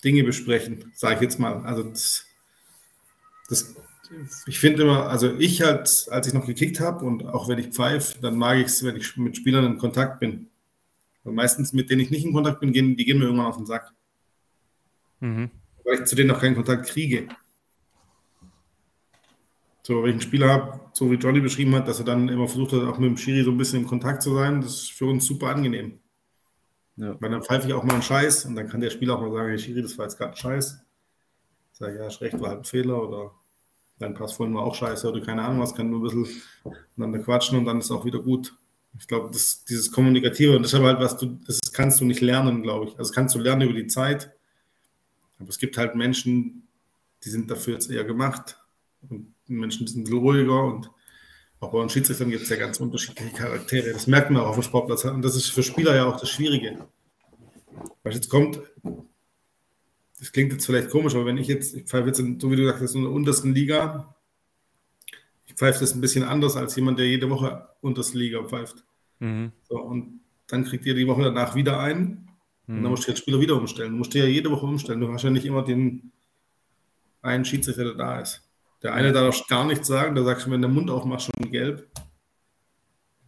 Dinge 0.02 0.24
besprechen, 0.24 0.90
sage 0.94 1.16
ich 1.16 1.20
jetzt 1.20 1.38
mal. 1.38 1.62
Also 1.64 1.84
das, 1.84 2.24
das 3.48 3.76
ich 4.46 4.58
finde 4.58 4.82
immer, 4.82 5.08
also 5.08 5.32
ich 5.38 5.62
halt, 5.62 6.08
als 6.10 6.26
ich 6.26 6.34
noch 6.34 6.46
gekickt 6.46 6.80
habe 6.80 7.04
und 7.04 7.24
auch 7.26 7.48
wenn 7.48 7.60
ich 7.60 7.68
pfeife, 7.68 8.20
dann 8.20 8.36
mag 8.36 8.58
ich 8.58 8.66
es, 8.66 8.82
wenn 8.82 8.96
ich 8.96 9.16
mit 9.16 9.36
Spielern 9.36 9.64
in 9.64 9.78
Kontakt 9.78 10.18
bin. 10.18 10.48
Und 11.22 11.36
meistens, 11.36 11.72
mit 11.72 11.90
denen 11.90 12.00
ich 12.00 12.10
nicht 12.10 12.24
in 12.24 12.32
Kontakt 12.32 12.58
bin, 12.58 12.72
gehen, 12.72 12.96
die 12.96 13.04
gehen 13.04 13.18
mir 13.18 13.26
irgendwann 13.26 13.46
auf 13.46 13.56
den 13.56 13.66
Sack. 13.66 13.92
Mhm. 15.20 15.50
Weil 15.90 15.98
ich 15.98 16.04
zu 16.04 16.14
denen 16.14 16.28
noch 16.28 16.40
keinen 16.40 16.54
Kontakt 16.54 16.86
kriege. 16.86 17.26
So, 19.82 20.04
wenn 20.04 20.10
ich 20.10 20.14
einen 20.14 20.20
Spieler 20.20 20.48
habe, 20.48 20.80
so 20.92 21.10
wie 21.10 21.16
Johnny 21.16 21.40
beschrieben 21.40 21.74
hat, 21.74 21.88
dass 21.88 21.98
er 21.98 22.04
dann 22.04 22.28
immer 22.28 22.46
versucht 22.46 22.74
hat, 22.74 22.82
auch 22.84 22.98
mit 22.98 23.08
dem 23.08 23.16
Schiri 23.16 23.42
so 23.42 23.50
ein 23.50 23.56
bisschen 23.56 23.80
in 23.80 23.88
Kontakt 23.88 24.22
zu 24.22 24.32
sein, 24.34 24.60
das 24.60 24.82
ist 24.82 24.92
für 24.92 25.06
uns 25.06 25.26
super 25.26 25.48
angenehm. 25.48 25.98
Ja. 26.94 27.16
Weil 27.20 27.30
dann 27.30 27.42
pfeife 27.42 27.66
ich 27.66 27.74
auch 27.74 27.82
mal 27.82 27.94
einen 27.94 28.02
Scheiß 28.02 28.44
und 28.44 28.54
dann 28.54 28.68
kann 28.68 28.80
der 28.80 28.90
Spieler 28.90 29.16
auch 29.16 29.20
mal 29.20 29.32
sagen, 29.32 29.48
hey 29.48 29.58
Schiri, 29.58 29.82
das 29.82 29.98
war 29.98 30.04
jetzt 30.04 30.16
gerade 30.16 30.30
ein 30.30 30.36
Scheiß. 30.36 30.78
Sag 31.72 31.96
ja, 31.96 32.06
ist 32.06 32.20
recht, 32.20 32.40
war 32.40 32.50
halt 32.50 32.60
ein 32.60 32.64
Fehler 32.64 33.02
oder 33.02 33.32
dein 33.98 34.14
Pass 34.14 34.34
vorhin 34.34 34.54
war 34.54 34.62
auch 34.62 34.76
scheiße 34.76 35.10
oder 35.10 35.20
keine 35.22 35.42
Ahnung 35.42 35.58
was, 35.58 35.74
kann 35.74 35.90
nur 35.90 35.98
ein 35.98 36.02
bisschen 36.04 36.42
miteinander 36.96 37.18
quatschen 37.24 37.58
und 37.58 37.64
dann 37.64 37.80
ist 37.80 37.90
auch 37.90 38.04
wieder 38.04 38.20
gut. 38.20 38.54
Ich 38.96 39.08
glaube, 39.08 39.30
das, 39.32 39.64
dieses 39.64 39.90
Kommunikative, 39.90 40.54
und 40.54 40.62
das 40.62 40.72
ist 40.72 40.80
halt 40.80 41.00
was 41.00 41.16
du, 41.16 41.36
das 41.46 41.58
kannst 41.72 42.00
du 42.00 42.04
nicht 42.04 42.20
lernen, 42.20 42.62
glaube 42.62 42.86
ich. 42.86 42.96
Also 42.96 43.12
kannst 43.12 43.34
du 43.34 43.40
lernen 43.40 43.62
über 43.62 43.74
die 43.74 43.88
Zeit. 43.88 44.30
Aber 45.40 45.48
es 45.48 45.58
gibt 45.58 45.76
halt 45.76 45.94
Menschen, 45.96 46.68
die 47.24 47.30
sind 47.30 47.50
dafür 47.50 47.74
jetzt 47.74 47.90
eher 47.90 48.04
gemacht. 48.04 48.58
Und 49.08 49.34
Menschen, 49.48 49.86
die 49.86 49.92
sind 49.92 50.10
ruhiger 50.12 50.64
und 50.64 50.90
auch 51.58 51.72
bei 51.72 51.78
uns 51.78 51.92
Schiedsrichtern 51.92 52.30
gibt 52.30 52.44
es 52.44 52.48
ja 52.48 52.56
ganz 52.56 52.80
unterschiedliche 52.80 53.34
Charaktere. 53.34 53.92
Das 53.92 54.06
merkt 54.06 54.30
man 54.30 54.42
auch 54.42 54.48
auf 54.48 54.56
dem 54.56 54.62
Sportplatz. 54.62 55.04
Und 55.04 55.22
das 55.22 55.36
ist 55.36 55.48
für 55.48 55.62
Spieler 55.62 55.94
ja 55.94 56.06
auch 56.06 56.18
das 56.18 56.30
Schwierige. 56.30 56.86
Weil 58.02 58.14
jetzt 58.14 58.30
kommt 58.30 58.60
das 60.20 60.32
klingt 60.32 60.52
jetzt 60.52 60.66
vielleicht 60.66 60.90
komisch, 60.90 61.14
aber 61.14 61.24
wenn 61.24 61.38
ich 61.38 61.48
jetzt, 61.48 61.74
ich 61.74 61.84
pfeife 61.84 62.08
jetzt, 62.08 62.20
in, 62.20 62.38
so 62.38 62.50
wie 62.50 62.56
du 62.56 62.66
sagst, 62.66 62.94
in 62.94 63.02
der 63.02 63.10
untersten 63.10 63.54
Liga, 63.54 64.14
ich 65.46 65.54
pfeife 65.54 65.80
das 65.80 65.94
ein 65.94 66.02
bisschen 66.02 66.24
anders 66.24 66.56
als 66.56 66.76
jemand, 66.76 66.98
der 66.98 67.06
jede 67.06 67.30
Woche 67.30 67.68
unterste 67.80 68.18
Liga 68.18 68.42
pfeift. 68.44 68.84
Mhm. 69.18 69.52
So, 69.68 69.80
und 69.80 70.20
dann 70.46 70.64
kriegt 70.64 70.84
ihr 70.84 70.94
die 70.94 71.06
Woche 71.06 71.22
danach 71.22 71.54
wieder 71.54 71.80
ein 71.80 72.28
mhm. 72.70 72.76
und 72.78 72.82
dann 72.82 72.90
musst 72.90 73.06
du 73.06 73.10
jetzt 73.10 73.20
Spieler 73.20 73.40
wieder 73.40 73.56
umstellen. 73.56 73.92
Du 73.92 73.98
musst 73.98 74.14
dir 74.14 74.24
ja 74.24 74.30
jede 74.30 74.50
Woche 74.50 74.66
umstellen. 74.66 75.00
Du 75.00 75.12
hast 75.12 75.22
ja 75.22 75.30
nicht 75.30 75.46
immer 75.46 75.62
den 75.62 76.12
einen 77.22 77.44
Schiedsrichter, 77.44 77.84
der 77.84 77.94
da 77.94 78.20
ist. 78.20 78.42
Der 78.82 78.94
eine 78.94 79.12
darf 79.12 79.46
gar 79.46 79.66
nichts 79.66 79.88
sagen, 79.88 80.14
der 80.14 80.24
sagt 80.24 80.42
schon, 80.42 80.52
wenn 80.52 80.62
der 80.62 80.70
Mund 80.70 80.90
aufmacht, 80.90 81.22
schon 81.22 81.50
gelb. 81.50 81.86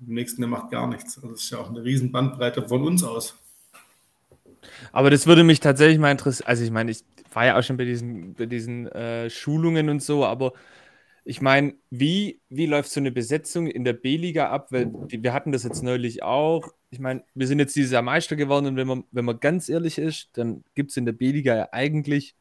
Der 0.01 0.15
nächsten, 0.15 0.41
der 0.41 0.49
macht 0.49 0.71
gar 0.71 0.87
nichts. 0.87 1.17
Also 1.17 1.31
das 1.31 1.41
ist 1.43 1.51
ja 1.51 1.59
auch 1.59 1.69
eine 1.69 1.85
riesen 1.85 2.11
Bandbreite 2.11 2.67
von 2.67 2.83
uns 2.85 3.05
aus. 3.05 3.37
Aber 4.93 5.11
das 5.11 5.27
würde 5.27 5.45
mich 5.45 5.61
tatsächlich 5.61 5.99
mal 5.99 6.11
interessieren. 6.11 6.49
Also, 6.49 6.65
ich 6.65 6.71
meine, 6.71 6.91
ich 6.91 7.05
war 7.33 7.47
ja 7.47 7.59
auch 7.59 7.63
schon 7.63 7.77
bei 7.77 7.85
diesen, 7.85 8.35
bei 8.35 8.47
diesen 8.47 8.87
äh, 8.89 9.29
Schulungen 9.29 9.89
und 9.89 10.03
so, 10.03 10.25
aber 10.25 10.53
ich 11.25 11.41
meine, 11.41 11.75
wie, 11.91 12.41
wie 12.49 12.67
läuft 12.67 12.91
so 12.91 13.01
eine 13.01 13.13
Besetzung 13.13 13.67
in 13.67 13.85
der 13.85 13.93
B-Liga 13.93 14.51
ab? 14.51 14.69
Weil 14.71 14.93
wir 15.09 15.33
hatten 15.33 15.53
das 15.53 15.63
jetzt 15.63 15.83
neulich 15.83 16.23
auch. 16.23 16.69
Ich 16.91 16.99
meine, 16.99 17.25
wir 17.35 17.47
sind 17.47 17.59
jetzt 17.59 17.77
dieses 17.77 17.93
Jahr 17.93 18.03
Meister 18.03 18.37
geworden 18.37 18.67
und 18.67 18.77
wenn 18.77 18.87
man, 18.87 19.05
wenn 19.13 19.25
man 19.25 19.41
ganz 19.41 19.69
ehrlich 19.69 19.99
ist, 19.99 20.31
dann 20.35 20.65
gibt 20.75 20.91
es 20.91 20.97
in 20.97 21.05
der 21.05 21.13
B-Liga 21.13 21.55
ja 21.57 21.69
eigentlich 21.73 22.35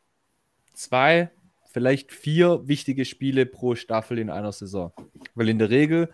zwei, 0.73 1.29
vielleicht 1.71 2.11
vier 2.11 2.67
wichtige 2.67 3.05
Spiele 3.05 3.45
pro 3.45 3.75
Staffel 3.75 4.17
in 4.17 4.29
einer 4.29 4.51
Saison. 4.51 4.91
Weil 5.35 5.49
in 5.49 5.59
der 5.59 5.69
Regel 5.69 6.09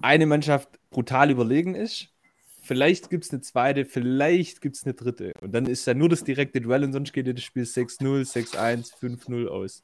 eine 0.00 0.26
Mannschaft 0.26 0.78
brutal 0.90 1.30
überlegen 1.30 1.74
ist 1.74 2.12
Vielleicht 2.68 3.08
gibt 3.08 3.24
es 3.24 3.30
eine 3.30 3.40
zweite, 3.40 3.86
vielleicht 3.86 4.60
gibt 4.60 4.76
es 4.76 4.84
eine 4.84 4.92
dritte. 4.92 5.32
Und 5.40 5.52
dann 5.52 5.64
ist 5.64 5.86
ja 5.86 5.94
nur 5.94 6.10
das 6.10 6.22
direkte 6.22 6.60
Duell 6.60 6.84
und 6.84 6.92
sonst 6.92 7.14
geht 7.14 7.26
das 7.26 7.42
Spiel 7.42 7.62
6-0, 7.62 8.30
6-1, 8.30 8.92
5-0 8.94 9.46
aus. 9.46 9.82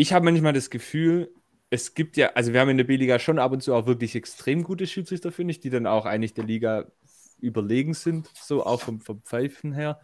Ich 0.00 0.14
habe 0.14 0.24
manchmal 0.24 0.54
das 0.54 0.70
Gefühl, 0.70 1.30
es 1.68 1.92
gibt 1.92 2.16
ja, 2.16 2.28
also 2.28 2.54
wir 2.54 2.60
haben 2.60 2.70
in 2.70 2.78
der 2.78 2.84
B-Liga 2.84 3.18
schon 3.18 3.38
ab 3.38 3.52
und 3.52 3.62
zu 3.62 3.74
auch 3.74 3.84
wirklich 3.84 4.14
extrem 4.14 4.62
gute 4.62 4.86
Schiedsrichter, 4.86 5.30
finde 5.30 5.50
ich, 5.50 5.60
die 5.60 5.68
dann 5.68 5.86
auch 5.86 6.06
eigentlich 6.06 6.32
der 6.32 6.44
Liga 6.44 6.86
überlegen 7.38 7.92
sind, 7.92 8.30
so 8.34 8.64
auch 8.64 8.80
vom, 8.80 9.02
vom 9.02 9.20
Pfeifen 9.20 9.74
her. 9.74 10.00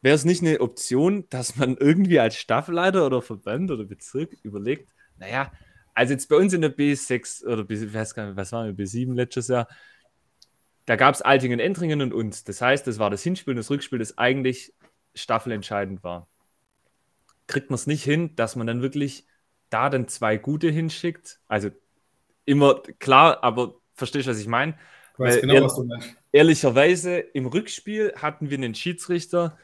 wäre 0.00 0.14
es 0.14 0.24
nicht 0.24 0.42
eine 0.42 0.60
Option, 0.60 1.24
dass 1.28 1.56
man 1.56 1.76
irgendwie 1.76 2.20
als 2.20 2.36
Staffelleiter 2.36 3.04
oder 3.04 3.20
Verband 3.20 3.72
oder 3.72 3.84
Bezirk 3.84 4.34
überlegt, 4.44 4.92
naja, 5.16 5.50
also 5.92 6.12
jetzt 6.12 6.28
bei 6.28 6.36
uns 6.36 6.52
in 6.52 6.60
der 6.60 6.70
B6 6.70 7.46
oder 7.46 7.64
B, 7.64 7.74
nicht, 7.74 7.92
was 7.92 8.52
waren 8.52 8.76
wir, 8.78 8.84
B7 8.84 9.12
letztes 9.12 9.48
Jahr, 9.48 9.66
da 10.86 10.94
gab 10.94 11.16
es 11.16 11.22
Altingen, 11.22 11.58
Entringen 11.58 12.00
und 12.00 12.14
uns. 12.14 12.44
Das 12.44 12.62
heißt, 12.62 12.86
das 12.86 13.00
war 13.00 13.10
das 13.10 13.24
Hinspiel 13.24 13.54
und 13.54 13.56
das 13.56 13.70
Rückspiel, 13.70 13.98
das 13.98 14.18
eigentlich 14.18 14.72
staffelentscheidend 15.16 16.04
war. 16.04 16.28
Kriegt 17.48 17.70
man 17.70 17.74
es 17.74 17.88
nicht 17.88 18.04
hin, 18.04 18.36
dass 18.36 18.54
man 18.54 18.68
dann 18.68 18.82
wirklich 18.82 19.26
da 19.70 19.90
dann 19.90 20.06
zwei 20.06 20.36
gute 20.36 20.70
hinschickt? 20.70 21.40
Also 21.48 21.70
immer 22.44 22.80
klar, 23.00 23.42
aber 23.42 23.74
verstehst 23.94 24.26
du, 24.26 24.30
was 24.30 24.38
ich 24.38 24.46
meine? 24.46 24.78
Ich 25.14 25.18
weiß 25.18 25.40
genau, 25.40 25.64
was 25.64 25.74
du 25.74 25.84
meinst. 25.84 26.14
Ehrlicherweise, 26.30 27.18
im 27.18 27.46
Rückspiel 27.46 28.12
hatten 28.16 28.50
wir 28.50 28.58
einen 28.58 28.76
Schiedsrichter, 28.76 29.58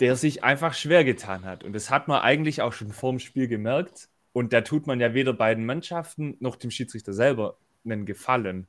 der 0.00 0.16
sich 0.16 0.42
einfach 0.42 0.74
schwer 0.74 1.04
getan 1.04 1.44
hat. 1.44 1.62
Und 1.62 1.74
das 1.74 1.90
hat 1.90 2.08
man 2.08 2.22
eigentlich 2.22 2.62
auch 2.62 2.72
schon 2.72 2.92
vor 2.92 3.10
dem 3.12 3.20
Spiel 3.20 3.46
gemerkt. 3.46 4.08
Und 4.32 4.52
da 4.52 4.62
tut 4.62 4.86
man 4.86 5.00
ja 5.00 5.14
weder 5.14 5.32
beiden 5.32 5.66
Mannschaften 5.66 6.36
noch 6.40 6.56
dem 6.56 6.70
Schiedsrichter 6.70 7.12
selber 7.12 7.58
einen 7.84 8.06
Gefallen. 8.06 8.66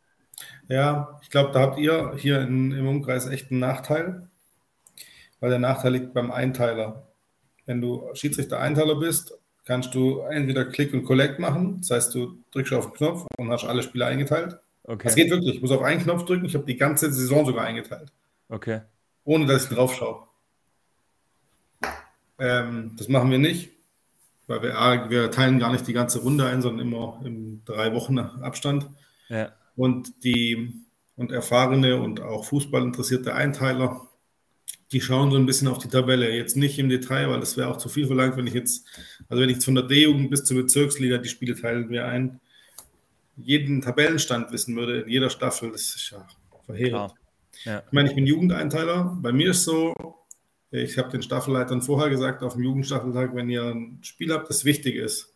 Ja, 0.67 1.19
ich 1.21 1.29
glaube, 1.29 1.51
da 1.51 1.61
habt 1.61 1.77
ihr 1.77 2.15
hier 2.17 2.41
in, 2.41 2.71
im 2.71 2.87
Umkreis 2.87 3.27
echt 3.27 3.51
einen 3.51 3.59
Nachteil, 3.59 4.29
weil 5.39 5.49
der 5.49 5.59
Nachteil 5.59 5.93
liegt 5.93 6.13
beim 6.13 6.31
Einteiler. 6.31 7.10
Wenn 7.65 7.81
du 7.81 8.09
Schiedsrichter-Einteiler 8.13 8.95
bist, 8.95 9.33
kannst 9.65 9.93
du 9.93 10.19
entweder 10.21 10.65
Click 10.65 10.93
und 10.93 11.03
Collect 11.03 11.39
machen, 11.39 11.77
das 11.79 11.91
heißt, 11.91 12.15
du 12.15 12.37
drückst 12.51 12.73
auf 12.73 12.87
den 12.87 12.93
Knopf 12.95 13.25
und 13.37 13.51
hast 13.51 13.65
alle 13.65 13.83
Spiele 13.83 14.05
eingeteilt. 14.05 14.57
Okay. 14.83 15.03
Das 15.03 15.15
geht 15.15 15.29
wirklich. 15.29 15.55
Ich 15.55 15.61
muss 15.61 15.71
auf 15.71 15.83
einen 15.83 16.01
Knopf 16.01 16.25
drücken, 16.25 16.45
ich 16.45 16.55
habe 16.55 16.65
die 16.65 16.77
ganze 16.77 17.11
Saison 17.11 17.45
sogar 17.45 17.65
eingeteilt. 17.65 18.11
Okay. 18.49 18.81
Ohne 19.23 19.45
dass 19.45 19.63
ich 19.63 19.69
drauf 19.69 19.95
schaue. 19.95 20.23
Ähm, 22.39 22.95
das 22.97 23.07
machen 23.07 23.29
wir 23.29 23.37
nicht, 23.37 23.69
weil 24.47 24.63
wir, 24.63 25.09
wir 25.09 25.29
teilen 25.29 25.59
gar 25.59 25.71
nicht 25.71 25.87
die 25.87 25.93
ganze 25.93 26.19
Runde 26.19 26.45
ein, 26.45 26.61
sondern 26.61 26.87
immer 26.87 27.21
in 27.23 27.63
drei 27.65 27.93
Wochen 27.93 28.17
Abstand. 28.17 28.89
Ja. 29.29 29.51
Und 29.75 30.23
die 30.23 30.73
und 31.15 31.31
erfahrene 31.31 32.01
und 32.01 32.19
auch 32.21 32.45
Fußballinteressierte 32.45 33.35
Einteiler, 33.35 34.07
die 34.91 35.01
schauen 35.01 35.31
so 35.31 35.37
ein 35.37 35.45
bisschen 35.45 35.67
auf 35.67 35.77
die 35.77 35.87
Tabelle. 35.87 36.35
Jetzt 36.35 36.57
nicht 36.57 36.77
im 36.77 36.89
Detail, 36.89 37.29
weil 37.29 37.39
das 37.39 37.55
wäre 37.55 37.69
auch 37.69 37.77
zu 37.77 37.87
viel 37.87 38.07
verlangt, 38.07 38.35
wenn 38.35 38.47
ich 38.47 38.53
jetzt, 38.53 38.85
also 39.29 39.41
wenn 39.41 39.49
ich 39.49 39.55
jetzt 39.55 39.65
von 39.65 39.75
der 39.75 39.85
D-Jugend 39.85 40.29
bis 40.29 40.43
zur 40.43 40.57
Bezirksliga 40.57 41.17
die 41.17 41.29
Spiele 41.29 41.55
teilen 41.55 41.89
wir 41.89 42.05
ein, 42.05 42.39
jeden 43.37 43.81
Tabellenstand 43.81 44.51
wissen 44.51 44.75
würde 44.75 45.01
in 45.01 45.09
jeder 45.09 45.29
Staffel, 45.29 45.71
das 45.71 45.95
ist 45.95 46.11
ja 46.11 46.27
verheerend. 46.65 47.13
Ja. 47.63 47.83
Ich 47.85 47.91
meine, 47.91 48.09
ich 48.09 48.15
bin 48.15 48.27
Jugendeinteiler. 48.27 49.17
Bei 49.21 49.31
mir 49.31 49.51
ist 49.51 49.63
so, 49.63 49.93
ich 50.71 50.97
habe 50.97 51.09
den 51.09 51.21
Staffelleitern 51.21 51.81
vorher 51.81 52.09
gesagt, 52.09 52.43
auf 52.43 52.53
dem 52.53 52.63
Jugendstaffeltag, 52.63 53.33
wenn 53.35 53.49
ihr 53.49 53.63
ein 53.63 53.99
Spiel 54.01 54.33
habt, 54.33 54.49
das 54.49 54.65
wichtig 54.65 54.95
ist, 54.95 55.33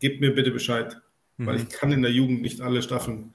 gebt 0.00 0.20
mir 0.20 0.34
bitte 0.34 0.50
Bescheid, 0.50 1.00
mhm. 1.36 1.46
weil 1.46 1.56
ich 1.56 1.68
kann 1.68 1.92
in 1.92 2.02
der 2.02 2.12
Jugend 2.12 2.42
nicht 2.42 2.60
alle 2.60 2.82
Staffeln. 2.82 3.34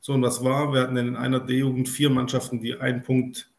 So, 0.00 0.14
und 0.14 0.22
was 0.22 0.42
war? 0.42 0.72
Wir 0.72 0.80
hatten 0.80 0.96
in 0.96 1.14
einer 1.14 1.40
D-Jugend 1.40 1.88
vier 1.88 2.10
Mannschaften, 2.10 2.60
die 2.60 2.76
einen 2.76 3.02
Punkt 3.02 3.50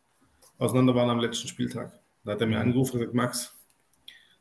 auseinander 0.61 0.95
waren 0.95 1.09
am 1.09 1.19
letzten 1.19 1.47
Spieltag. 1.47 1.91
Da 2.23 2.33
hat 2.33 2.41
er 2.41 2.47
mir 2.47 2.57
mhm. 2.57 2.61
angerufen 2.61 2.93
und 2.93 2.99
gesagt, 2.99 3.15
Max, 3.15 3.55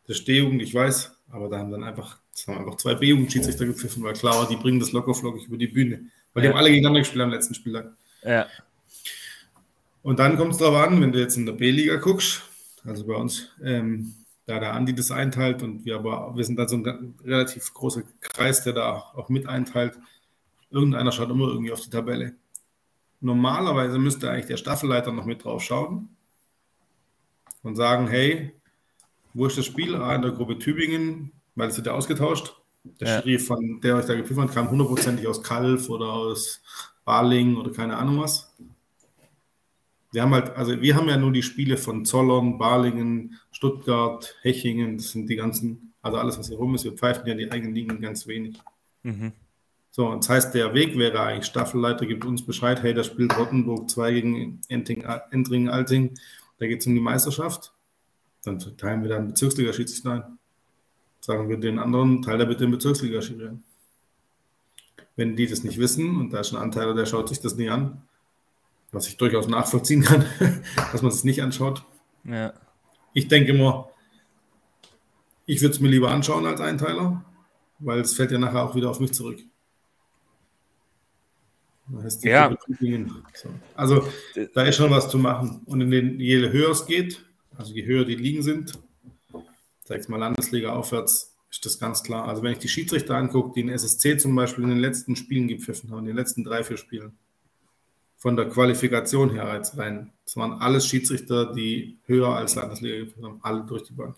das 0.07 0.19
ist 0.19 0.29
D-Jugend, 0.29 0.61
ich 0.63 0.75
weiß, 0.75 1.17
aber 1.31 1.49
da 1.49 1.59
haben 1.59 1.71
dann 1.71 1.85
einfach, 1.85 2.19
haben 2.47 2.59
einfach 2.59 2.77
zwei 2.77 2.95
B-Jugend-Schiedsrichter 2.95 3.67
gepfiffen, 3.67 4.03
weil 4.03 4.13
klar 4.13 4.35
war, 4.35 4.49
die 4.49 4.57
bringen 4.57 4.81
das 4.81 4.93
locker 4.93 5.15
flockig 5.15 5.47
über 5.47 5.57
die 5.57 5.69
Bühne. 5.69 6.11
Weil 6.35 6.45
ja. 6.45 6.49
die 6.51 6.53
haben 6.53 6.59
alle 6.59 6.71
gegeneinander 6.71 7.01
gespielt 7.01 7.23
am 7.23 7.31
letzten 7.31 7.55
Spieltag. 7.55 7.93
Ja. 8.23 8.47
Und 10.03 10.19
dann 10.19 10.37
kommt 10.37 10.53
es 10.53 10.59
darauf 10.59 10.77
an, 10.87 11.01
wenn 11.01 11.13
du 11.13 11.19
jetzt 11.19 11.37
in 11.37 11.47
der 11.47 11.53
B-Liga 11.53 11.97
guckst, 11.97 12.43
also 12.85 13.07
bei 13.07 13.15
uns, 13.15 13.49
ähm, 13.63 14.15
da 14.47 14.59
der 14.59 14.75
Andi 14.75 14.95
das 14.95 15.11
einteilt 15.11 15.63
und 15.63 15.85
wir 15.85 15.97
aber, 15.97 16.35
wir 16.35 16.45
sind 16.45 16.59
da 16.59 16.67
so 16.67 16.77
ein 16.77 17.15
relativ 17.25 17.73
großer 17.73 18.03
Kreis, 18.21 18.65
der 18.65 18.73
da 18.73 18.93
auch 19.15 19.29
mit 19.29 19.47
einteilt. 19.47 19.99
Irgendeiner 20.71 21.13
schaut 21.13 21.31
immer 21.31 21.49
irgendwie 21.49 21.73
auf 21.73 21.81
die 21.81 21.91
Tabelle. 21.91 22.35
Normalerweise 23.21 23.99
müsste 23.99 24.31
eigentlich 24.31 24.47
der 24.47 24.57
Staffelleiter 24.57 25.13
noch 25.13 25.27
mit 25.27 25.45
drauf 25.45 25.63
schauen 25.63 26.09
und 27.63 27.77
sagen, 27.77 28.09
hey, 28.09 28.55
wo 29.35 29.47
ist 29.47 29.59
das 29.59 29.67
Spiel? 29.67 29.95
Ah, 29.95 30.15
in 30.15 30.23
der 30.23 30.33
Gruppe 30.33 30.59
Tübingen, 30.59 31.33
weil 31.55 31.69
es 31.69 31.77
wird 31.77 31.87
ja 31.87 31.93
ausgetauscht. 31.93 32.55
Der 32.83 33.09
ja. 33.09 33.23
Schiri, 33.23 33.39
von 33.39 33.81
der 33.83 33.97
euch 33.97 34.07
da 34.07 34.15
gepfiffen 34.15 34.45
hat, 34.45 34.55
kam 34.55 34.71
hundertprozentig 34.71 35.27
aus 35.27 35.43
Kalf 35.43 35.91
oder 35.91 36.13
aus 36.13 36.63
Baling 37.05 37.57
oder 37.57 37.73
keine 37.73 37.97
Ahnung 37.97 38.21
was. 38.21 38.55
Wir 40.13 40.23
haben 40.23 40.33
halt, 40.33 40.51
also 40.57 40.81
wir 40.81 40.97
haben 40.97 41.09
ja 41.09 41.17
nur 41.17 41.33
die 41.33 41.43
Spiele 41.43 41.77
von 41.77 42.05
Zollern, 42.05 42.59
Balingen, 42.59 43.39
Stuttgart, 43.53 44.35
Hechingen, 44.43 44.97
das 44.97 45.11
sind 45.11 45.29
die 45.29 45.37
ganzen, 45.37 45.93
also 46.03 46.19
alles, 46.19 46.39
was 46.39 46.49
hier 46.49 46.57
rum 46.57 46.75
ist. 46.75 46.85
Wir 46.85 46.93
pfeifen 46.93 47.27
ja 47.27 47.35
die 47.35 47.53
eigenen 47.53 47.75
Ligen 47.75 48.01
ganz 48.01 48.27
wenig. 48.27 48.59
Mhm. 49.03 49.33
So, 49.91 50.07
und 50.07 50.25
das 50.25 50.29
heißt, 50.29 50.55
der 50.55 50.73
Weg 50.73 50.97
wäre 50.97 51.21
eigentlich, 51.21 51.47
Staffelleiter 51.47 52.07
gibt 52.07 52.25
uns 52.25 52.47
Bescheid, 52.47 52.83
hey, 52.83 52.95
da 52.95 53.03
spielt 53.03 53.37
Rottenburg 53.37 53.91
2 53.91 54.13
gegen 54.13 54.61
Entringen-Alting, 54.69 56.15
da 56.59 56.67
geht 56.67 56.81
es 56.81 56.87
um 56.87 56.95
die 56.95 57.01
Meisterschaft. 57.01 57.73
Dann 58.45 58.59
teilen 58.59 59.03
wir 59.03 59.11
dann 59.11 59.29
Bezirksliga-Schiedsrichter 59.29 60.13
ein. 60.13 60.39
Sagen 61.21 61.49
wir 61.49 61.59
den 61.59 61.79
anderen, 61.79 62.23
teil 62.23 62.39
da 62.39 62.45
bitte 62.45 62.65
den 62.65 62.71
Bezirksliga-Schiedsrichter 62.71 63.53
ein. 63.53 63.65
Wenn 65.17 65.37
die 65.37 65.47
das 65.47 65.65
nicht 65.65 65.79
wissen, 65.79 66.17
und 66.17 66.33
da 66.33 66.41
ist 66.41 66.53
ein 66.53 66.63
Anteil, 66.63 66.95
der 66.95 67.07
schaut 67.07 67.29
sich 67.29 67.41
das 67.41 67.57
nie 67.57 67.69
an, 67.69 68.03
was 68.93 69.09
ich 69.09 69.17
durchaus 69.17 69.49
nachvollziehen 69.49 70.03
kann, 70.03 70.25
dass 70.93 71.03
man 71.03 71.11
es 71.11 71.25
nicht 71.25 71.43
anschaut. 71.43 71.85
Ja. 72.25 72.55
Ich 73.13 73.29
denke 73.29 73.53
immer, 73.53 73.91
ich 75.47 75.61
würde 75.61 75.75
es 75.75 75.81
mir 75.81 75.89
lieber 75.89 76.11
anschauen 76.11 76.47
als 76.47 76.61
Einteiler, 76.61 77.25
weil 77.81 78.01
es 78.01 78.15
fällt 78.15 78.31
ja 78.31 78.39
nachher 78.39 78.63
auch 78.63 78.75
wieder 78.75 78.89
auf 78.89 79.01
mich 79.01 79.13
zurück. 79.13 79.41
Ja. 82.23 82.57
So. 83.35 83.49
Also 83.75 84.09
da 84.55 84.63
ist 84.63 84.77
schon 84.77 84.91
was 84.91 85.09
zu 85.09 85.19
machen. 85.19 85.63
Und 85.67 85.81
in 85.81 85.91
den, 85.91 86.21
je 86.21 86.51
höher 86.51 86.71
es 86.71 86.87
geht, 86.87 87.25
also 87.57 87.75
je 87.75 87.85
höher 87.85 88.05
die 88.05 88.15
Ligen 88.15 88.43
sind, 88.43 88.73
sag 89.85 90.01
ich 90.01 90.09
mal 90.09 90.19
Landesliga 90.19 90.73
aufwärts, 90.73 91.37
ist 91.51 91.67
das 91.67 91.79
ganz 91.79 92.03
klar. 92.03 92.29
Also 92.29 92.43
wenn 92.43 92.53
ich 92.53 92.59
die 92.59 92.69
Schiedsrichter 92.69 93.17
angucke, 93.17 93.55
die 93.55 93.61
in 93.61 93.69
SSC 93.69 94.19
zum 94.19 94.35
Beispiel 94.37 94.65
in 94.65 94.71
den 94.71 94.79
letzten 94.79 95.17
Spielen 95.17 95.49
gepfiffen 95.49 95.91
haben, 95.91 96.01
in 96.01 96.07
den 96.07 96.17
letzten 96.17 96.45
drei, 96.45 96.63
vier 96.63 96.77
Spielen, 96.77 97.19
von 98.17 98.37
der 98.37 98.49
Qualifikation 98.49 99.31
her 99.31 99.53
jetzt 99.55 99.79
rein. 99.79 100.13
Das 100.25 100.37
waren 100.37 100.53
alles 100.61 100.87
Schiedsrichter, 100.87 101.53
die 101.55 101.99
höher 102.07 102.29
als 102.29 102.55
Landesliga 102.55 103.05
geführt 103.05 103.25
haben, 103.25 103.41
alle 103.43 103.63
durch 103.63 103.83
die 103.85 103.95
Bank. 103.95 104.15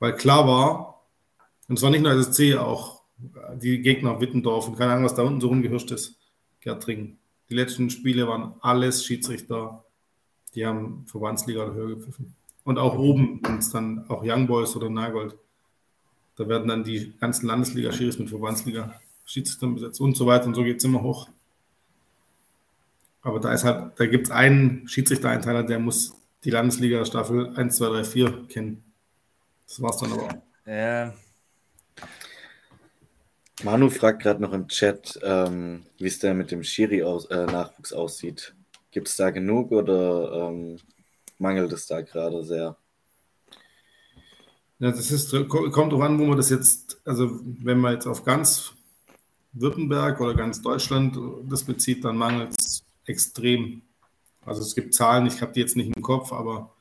Weil 0.00 0.14
klar 0.16 0.46
war, 0.46 1.02
und 1.68 1.78
es 1.78 1.82
war 1.82 1.90
nicht 1.90 2.02
nur 2.02 2.12
SSC, 2.12 2.56
auch 2.56 3.02
die 3.54 3.80
Gegner 3.80 4.20
Wittendorf 4.20 4.66
und 4.66 4.76
keine 4.76 4.92
Ahnung, 4.92 5.04
was 5.04 5.14
da 5.14 5.22
unten 5.22 5.40
so 5.40 5.48
rumgehirscht 5.48 5.90
ist, 5.92 6.19
Gertringen. 6.60 7.18
Die 7.48 7.54
letzten 7.54 7.90
Spiele 7.90 8.28
waren 8.28 8.54
alles 8.60 9.04
Schiedsrichter, 9.04 9.84
die 10.54 10.66
haben 10.66 11.04
Verbandsliga 11.06 11.64
oder 11.64 11.74
höher 11.74 11.96
gepfiffen. 11.96 12.34
Und 12.64 12.78
auch 12.78 12.96
oben, 12.98 13.40
wenn 13.42 13.58
es 13.58 13.70
dann 13.70 14.04
auch 14.08 14.22
Young 14.24 14.46
Boys 14.46 14.76
oder 14.76 14.90
Nagold, 14.90 15.36
da 16.36 16.48
werden 16.48 16.68
dann 16.68 16.84
die 16.84 17.14
ganzen 17.18 17.46
Landesliga-Schiris 17.46 18.18
mit 18.18 18.28
Verbandsliga-Schiedsrichtern 18.28 19.74
besetzt 19.74 20.00
und 20.00 20.16
so 20.16 20.26
weiter 20.26 20.46
und 20.46 20.54
so 20.54 20.62
geht 20.62 20.78
es 20.78 20.84
immer 20.84 21.02
hoch. 21.02 21.28
Aber 23.22 23.40
da 23.40 23.52
ist 23.52 23.64
halt, 23.64 23.98
da 23.98 24.06
gibt 24.06 24.28
es 24.28 24.30
einen 24.30 24.88
Schiedsrichter-Einteiler, 24.88 25.62
der 25.62 25.78
muss 25.78 26.14
die 26.44 26.50
Landesliga-Staffel 26.50 27.56
1, 27.56 27.76
2, 27.76 27.86
3, 27.86 28.04
4 28.04 28.46
kennen. 28.48 28.84
Das 29.66 29.82
war's 29.82 29.98
dann 29.98 30.12
aber 30.12 30.22
auch. 30.22 30.34
Ja. 30.66 31.12
Manu 33.64 33.90
fragt 33.90 34.22
gerade 34.22 34.40
noch 34.40 34.52
im 34.52 34.68
Chat, 34.68 35.18
ähm, 35.22 35.84
wie 35.98 36.06
es 36.06 36.18
denn 36.18 36.38
mit 36.38 36.50
dem 36.50 36.62
Schiri-Nachwuchs 36.62 37.92
-Aus 37.92 37.94
äh, 37.94 37.96
aussieht. 37.96 38.54
Gibt 38.90 39.08
es 39.08 39.16
da 39.16 39.30
genug 39.30 39.70
oder 39.70 40.48
ähm, 40.48 40.78
mangelt 41.38 41.72
es 41.72 41.86
da 41.86 42.00
gerade 42.00 42.42
sehr? 42.44 42.76
Ja, 44.78 44.90
das 44.90 45.10
ist, 45.10 45.30
kommt 45.48 45.92
darauf 45.92 46.00
an, 46.00 46.18
wo 46.18 46.24
man 46.24 46.38
das 46.38 46.48
jetzt, 46.48 47.00
also 47.04 47.40
wenn 47.44 47.78
man 47.78 47.94
jetzt 47.94 48.06
auf 48.06 48.24
ganz 48.24 48.72
Württemberg 49.52 50.20
oder 50.20 50.34
ganz 50.34 50.62
Deutschland 50.62 51.18
das 51.48 51.64
bezieht, 51.64 52.04
dann 52.04 52.16
mangelt 52.16 52.58
es 52.58 52.82
extrem. 53.04 53.82
Also 54.46 54.62
es 54.62 54.74
gibt 54.74 54.94
Zahlen, 54.94 55.26
ich 55.26 55.42
habe 55.42 55.52
die 55.52 55.60
jetzt 55.60 55.76
nicht 55.76 55.94
im 55.94 56.02
Kopf, 56.02 56.32
aber 56.32 56.74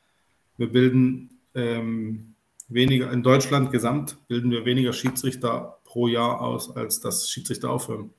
wir 0.55 0.71
bilden 0.71 1.41
ähm, 1.55 2.35
weniger, 2.69 3.11
in 3.11 3.21
Deutschland 3.21 3.71
gesamt 3.71 4.17
bilden 4.27 4.51
wir 4.51 4.63
weniger 4.63 4.93
Schiedsrichter 4.93 5.78
pro 5.89 6.07
Jahr 6.07 6.39
aus, 6.39 6.75
als 6.75 6.99
das 6.99 7.29
Schiedsrichter 7.29 7.71
aufhören. 7.71 8.11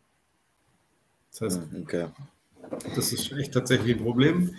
Das 1.31 1.41
heißt, 1.41 1.61
hm, 1.71 1.83
okay. 1.83 2.07
das 2.97 3.12
ist 3.12 3.31
echt 3.31 3.55
tatsächlich 3.55 3.97
ein 3.97 4.03
Problem. 4.03 4.57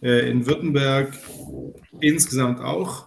Äh, 0.00 0.30
in 0.30 0.46
Württemberg 0.46 1.12
insgesamt 2.00 2.60
auch. 2.60 3.06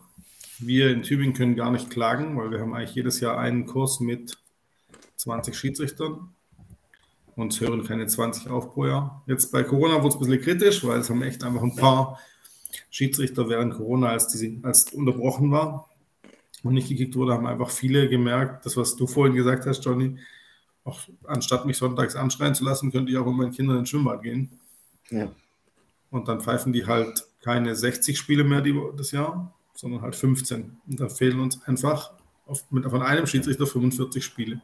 Wir 0.60 0.92
in 0.92 1.02
Tübingen 1.02 1.34
können 1.34 1.56
gar 1.56 1.72
nicht 1.72 1.90
klagen, 1.90 2.38
weil 2.38 2.52
wir 2.52 2.60
haben 2.60 2.76
eigentlich 2.76 2.94
jedes 2.94 3.20
Jahr 3.22 3.40
einen 3.40 3.66
Kurs 3.66 4.00
mit 4.00 4.38
20 5.16 5.56
Schiedsrichtern 5.56 6.30
und 7.36 7.60
hören 7.60 7.84
keine 7.84 8.06
20 8.06 8.50
auf 8.50 8.72
pro 8.76 8.86
Jahr. 8.86 9.24
Jetzt 9.26 9.52
bei 9.52 9.64
Corona 9.64 9.96
wurde 9.96 10.10
es 10.10 10.16
ein 10.16 10.20
bisschen 10.20 10.42
kritisch, 10.42 10.86
weil 10.86 11.00
es 11.00 11.10
haben 11.10 11.24
echt 11.24 11.44
einfach 11.44 11.64
ein 11.64 11.76
paar 11.76 12.20
Schiedsrichter 12.92 13.50
während 13.50 13.74
Corona, 13.74 14.10
als, 14.10 14.28
die, 14.28 14.60
als 14.62 14.94
unterbrochen 14.94 15.50
war 15.50 15.90
und 16.64 16.74
nicht 16.74 16.88
gekickt 16.88 17.16
wurde, 17.16 17.34
haben 17.34 17.46
einfach 17.46 17.70
viele 17.70 18.10
gemerkt, 18.10 18.66
das, 18.66 18.78
was 18.78 18.96
du 18.96 19.06
vorhin 19.06 19.36
gesagt 19.36 19.66
hast, 19.66 19.84
Johnny, 19.84 20.18
auch 20.86 21.00
anstatt 21.26 21.66
mich 21.66 21.78
sonntags 21.78 22.16
anschreien 22.16 22.56
zu 22.56 22.64
lassen, 22.64 22.92
könnte 22.92 23.12
ich 23.12 23.18
auch 23.18 23.26
mit 23.26 23.36
meinen 23.36 23.52
Kindern 23.52 23.80
ins 23.80 23.90
Schwimmbad 23.90 24.22
gehen. 24.24 24.50
Ja. 25.10 25.32
Und 26.10 26.28
dann 26.28 26.42
pfeifen 26.42 26.74
die 26.74 26.86
halt 26.86 27.26
keine 27.42 27.76
60 27.76 28.18
Spiele 28.18 28.44
mehr 28.44 28.62
die, 28.62 28.80
das 28.96 29.12
Jahr, 29.12 29.54
sondern 29.76 30.02
halt 30.02 30.16
15. 30.16 30.78
Und 30.88 31.00
da 31.00 31.10
fehlen 31.10 31.40
uns 31.40 31.62
einfach 31.64 32.12
auf, 32.46 32.70
mit, 32.72 32.86
von 32.86 33.02
einem 33.02 33.28
Schiedsrichter 33.28 33.66
45 33.66 34.24
Spiele. 34.24 34.62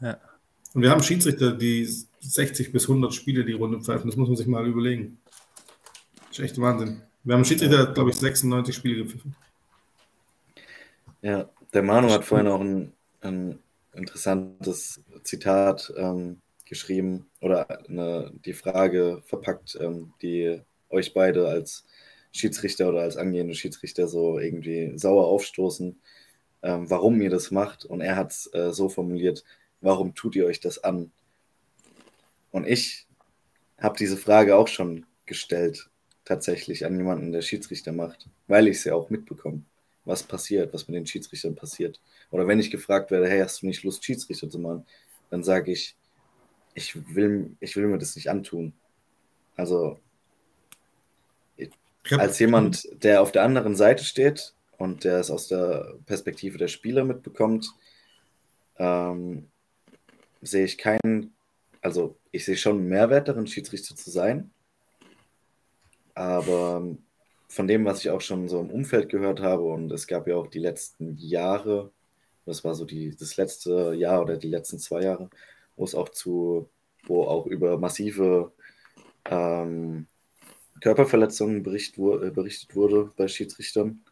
Ja. 0.00 0.18
Und 0.74 0.82
wir 0.82 0.90
haben 0.90 1.02
Schiedsrichter, 1.02 1.52
die 1.52 1.88
60 2.20 2.72
bis 2.72 2.88
100 2.88 3.14
Spiele 3.14 3.44
die 3.44 3.52
Runde 3.52 3.80
pfeifen. 3.80 4.08
Das 4.08 4.16
muss 4.16 4.28
man 4.28 4.36
sich 4.36 4.46
mal 4.46 4.66
überlegen. 4.66 5.18
Das 6.28 6.38
ist 6.38 6.44
echt 6.44 6.60
Wahnsinn. 6.60 7.00
Wir 7.22 7.36
haben 7.36 7.44
Schiedsrichter, 7.44 7.92
glaube 7.92 8.10
ich, 8.10 8.16
96 8.16 8.74
Spiele 8.74 9.04
gepfiffen. 9.04 9.34
Ja, 11.24 11.48
der 11.72 11.82
Manu 11.82 12.10
hat 12.10 12.26
vorhin 12.26 12.48
auch 12.48 12.60
ein, 12.60 12.92
ein 13.22 13.58
interessantes 13.94 15.00
Zitat 15.22 15.90
ähm, 15.96 16.42
geschrieben 16.66 17.30
oder 17.40 17.66
eine, 17.88 18.30
die 18.44 18.52
Frage 18.52 19.22
verpackt, 19.24 19.78
ähm, 19.80 20.12
die 20.20 20.60
euch 20.90 21.14
beide 21.14 21.48
als 21.48 21.86
Schiedsrichter 22.30 22.90
oder 22.90 23.00
als 23.00 23.16
angehende 23.16 23.54
Schiedsrichter 23.54 24.06
so 24.06 24.38
irgendwie 24.38 24.98
sauer 24.98 25.26
aufstoßen, 25.26 25.98
ähm, 26.62 26.90
warum 26.90 27.18
ihr 27.22 27.30
das 27.30 27.50
macht. 27.50 27.86
Und 27.86 28.02
er 28.02 28.16
hat 28.16 28.32
es 28.32 28.52
äh, 28.52 28.70
so 28.74 28.90
formuliert, 28.90 29.44
warum 29.80 30.14
tut 30.14 30.36
ihr 30.36 30.44
euch 30.44 30.60
das 30.60 30.84
an? 30.84 31.10
Und 32.50 32.66
ich 32.68 33.06
habe 33.78 33.96
diese 33.96 34.18
Frage 34.18 34.56
auch 34.56 34.68
schon 34.68 35.06
gestellt, 35.24 35.88
tatsächlich 36.26 36.84
an 36.84 36.98
jemanden, 36.98 37.32
der 37.32 37.40
Schiedsrichter 37.40 37.92
macht, 37.92 38.28
weil 38.46 38.68
ich 38.68 38.76
es 38.76 38.84
ja 38.84 38.94
auch 38.94 39.08
mitbekomme, 39.08 39.62
was 40.04 40.22
passiert, 40.22 40.72
was 40.74 40.88
mit 40.88 40.96
den 40.96 41.06
Schiedsrichtern 41.06 41.54
passiert. 41.54 42.00
Oder 42.30 42.46
wenn 42.46 42.58
ich 42.58 42.70
gefragt 42.70 43.10
werde, 43.10 43.28
hey, 43.28 43.40
hast 43.40 43.62
du 43.62 43.66
nicht 43.66 43.84
Lust, 43.84 44.04
Schiedsrichter 44.04 44.50
zu 44.50 44.58
machen, 44.58 44.86
dann 45.30 45.42
sage 45.42 45.72
ich, 45.72 45.96
ich 46.74 47.14
will, 47.14 47.56
ich 47.60 47.76
will 47.76 47.86
mir 47.86 47.98
das 47.98 48.16
nicht 48.16 48.28
antun. 48.28 48.72
Also 49.56 49.98
als 52.10 52.38
jemand, 52.38 52.86
der 53.02 53.22
auf 53.22 53.32
der 53.32 53.44
anderen 53.44 53.76
Seite 53.76 54.04
steht 54.04 54.54
und 54.76 55.04
der 55.04 55.20
es 55.20 55.30
aus 55.30 55.48
der 55.48 55.94
Perspektive 56.04 56.58
der 56.58 56.68
Spieler 56.68 57.04
mitbekommt, 57.04 57.70
ähm, 58.78 59.48
sehe 60.42 60.64
ich 60.64 60.76
keinen 60.76 61.34
also 61.84 62.16
ich 62.32 62.46
sehe 62.46 62.56
schon 62.56 62.78
einen 62.78 62.88
Mehrwert 62.88 63.28
darin, 63.28 63.46
Schiedsrichter 63.46 63.94
zu 63.94 64.10
sein. 64.10 64.50
Aber 66.14 66.96
von 67.54 67.68
dem, 67.68 67.84
was 67.84 68.00
ich 68.00 68.10
auch 68.10 68.20
schon 68.20 68.48
so 68.48 68.60
im 68.60 68.70
Umfeld 68.70 69.08
gehört 69.08 69.40
habe, 69.40 69.62
und 69.64 69.92
es 69.92 70.06
gab 70.06 70.26
ja 70.26 70.36
auch 70.36 70.48
die 70.48 70.58
letzten 70.58 71.16
Jahre, 71.16 71.92
das 72.46 72.64
war 72.64 72.74
so 72.74 72.84
die, 72.84 73.16
das 73.16 73.36
letzte 73.36 73.94
Jahr 73.94 74.22
oder 74.22 74.36
die 74.36 74.48
letzten 74.48 74.78
zwei 74.78 75.02
Jahre, 75.02 75.30
wo 75.76 75.84
es 75.84 75.94
auch 75.94 76.08
zu, 76.08 76.68
wo 77.04 77.24
auch 77.24 77.46
über 77.46 77.78
massive 77.78 78.52
ähm, 79.26 80.06
Körperverletzungen 80.80 81.62
bericht, 81.62 81.96
äh, 81.96 82.30
berichtet 82.30 82.74
wurde 82.74 83.12
bei 83.16 83.28
Schiedsrichtern. 83.28 84.04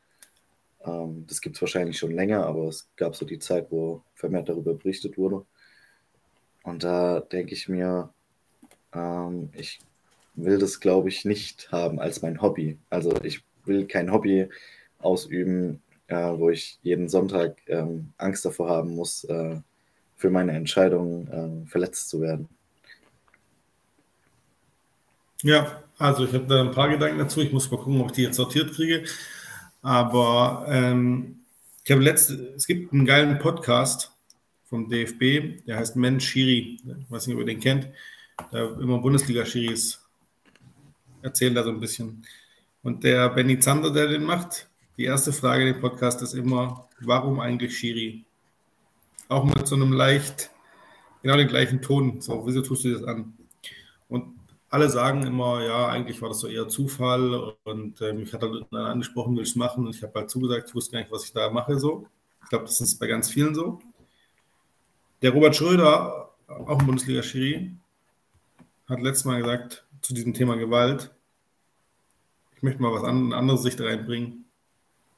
Ähm, 0.84 1.26
das 1.26 1.40
gibt 1.40 1.56
es 1.56 1.62
wahrscheinlich 1.62 1.98
schon 1.98 2.12
länger, 2.12 2.46
aber 2.46 2.68
es 2.68 2.88
gab 2.96 3.16
so 3.16 3.26
die 3.26 3.40
Zeit, 3.40 3.70
wo 3.70 4.02
vermehrt 4.14 4.48
darüber 4.48 4.74
berichtet 4.74 5.18
wurde. 5.18 5.44
Und 6.62 6.84
da 6.84 7.20
denke 7.20 7.54
ich 7.54 7.68
mir, 7.68 8.12
ähm, 8.94 9.50
ich 9.54 9.80
will 10.34 10.58
das, 10.58 10.80
glaube 10.80 11.08
ich, 11.08 11.24
nicht 11.24 11.70
haben 11.72 12.00
als 12.00 12.22
mein 12.22 12.40
Hobby. 12.40 12.78
Also 12.90 13.14
ich 13.22 13.42
will 13.64 13.86
kein 13.86 14.12
Hobby 14.12 14.48
ausüben, 14.98 15.82
äh, 16.06 16.14
wo 16.14 16.50
ich 16.50 16.78
jeden 16.82 17.08
Sonntag 17.08 17.56
ähm, 17.66 18.12
Angst 18.18 18.44
davor 18.44 18.68
haben 18.68 18.94
muss, 18.94 19.24
äh, 19.24 19.56
für 20.16 20.30
meine 20.30 20.52
Entscheidung 20.52 21.28
äh, 21.28 21.68
verletzt 21.68 22.08
zu 22.08 22.20
werden. 22.20 22.48
Ja, 25.42 25.82
also 25.98 26.24
ich 26.24 26.32
habe 26.32 26.46
da 26.46 26.60
ein 26.60 26.70
paar 26.70 26.88
Gedanken 26.88 27.18
dazu. 27.18 27.40
Ich 27.40 27.52
muss 27.52 27.70
mal 27.70 27.78
gucken, 27.78 28.00
ob 28.00 28.08
ich 28.08 28.12
die 28.12 28.22
jetzt 28.22 28.36
sortiert 28.36 28.72
kriege. 28.72 29.04
Aber 29.82 30.66
ähm, 30.68 31.40
ich 31.84 31.90
habe 31.90 32.02
letzte, 32.02 32.34
es 32.56 32.66
gibt 32.66 32.92
einen 32.92 33.04
geilen 33.04 33.38
Podcast 33.40 34.12
vom 34.66 34.88
DFB, 34.88 35.66
der 35.66 35.78
heißt 35.78 35.96
Men 35.96 36.20
Schiri. 36.20 36.78
Ich 36.84 37.10
weiß 37.10 37.26
nicht, 37.26 37.34
ob 37.34 37.40
ihr 37.40 37.46
den 37.46 37.60
kennt. 37.60 37.88
Da 38.52 38.64
immer 38.78 38.98
Bundesliga-Schiris 38.98 40.01
erzählen 41.22 41.54
da 41.54 41.62
so 41.62 41.70
ein 41.70 41.80
bisschen. 41.80 42.22
Und 42.82 43.04
der 43.04 43.30
Benny 43.30 43.58
Zander, 43.58 43.90
der 43.90 44.08
den 44.08 44.24
macht, 44.24 44.68
die 44.98 45.04
erste 45.04 45.32
Frage 45.32 45.68
im 45.68 45.80
Podcast 45.80 46.20
ist 46.22 46.34
immer, 46.34 46.88
warum 47.00 47.40
eigentlich 47.40 47.76
Schiri? 47.76 48.24
Auch 49.28 49.44
mit 49.44 49.66
so 49.66 49.74
einem 49.74 49.92
leicht, 49.92 50.50
genau 51.22 51.36
den 51.36 51.48
gleichen 51.48 51.80
Ton. 51.80 52.20
So, 52.20 52.46
wieso 52.46 52.60
tust 52.60 52.84
du 52.84 52.92
das 52.92 53.04
an? 53.04 53.32
Und 54.08 54.38
alle 54.68 54.90
sagen 54.90 55.22
immer, 55.26 55.62
ja, 55.62 55.88
eigentlich 55.88 56.20
war 56.20 56.28
das 56.28 56.40
so 56.40 56.48
eher 56.48 56.68
Zufall 56.68 57.54
und 57.64 58.00
äh, 58.00 58.12
mich 58.12 58.32
hat 58.32 58.42
halt 58.42 58.72
angesprochen, 58.72 59.36
will 59.36 59.44
ich 59.44 59.50
es 59.50 59.56
machen 59.56 59.86
und 59.86 59.94
ich 59.94 60.02
habe 60.02 60.18
halt 60.18 60.30
zugesagt, 60.30 60.68
ich 60.68 60.74
wusste 60.74 60.92
gar 60.92 60.98
nicht, 61.00 61.12
was 61.12 61.24
ich 61.24 61.32
da 61.32 61.50
mache 61.50 61.78
so. 61.78 62.06
Ich 62.42 62.48
glaube, 62.48 62.64
das 62.64 62.80
ist 62.80 62.98
bei 62.98 63.06
ganz 63.06 63.30
vielen 63.30 63.54
so. 63.54 63.80
Der 65.22 65.30
Robert 65.30 65.54
Schröder, 65.54 66.30
auch 66.48 66.78
ein 66.78 66.86
Bundesliga-Schiri, 66.86 67.76
hat 68.88 69.00
letztes 69.00 69.24
Mal 69.24 69.40
gesagt 69.40 69.86
zu 70.02 70.14
diesem 70.14 70.34
Thema 70.34 70.56
Gewalt, 70.56 71.10
ich 72.56 72.62
möchte 72.62 72.82
mal 72.82 72.92
was 72.92 73.04
an, 73.04 73.26
eine 73.26 73.36
andere 73.36 73.58
Sicht 73.58 73.80
reinbringen. 73.80 74.44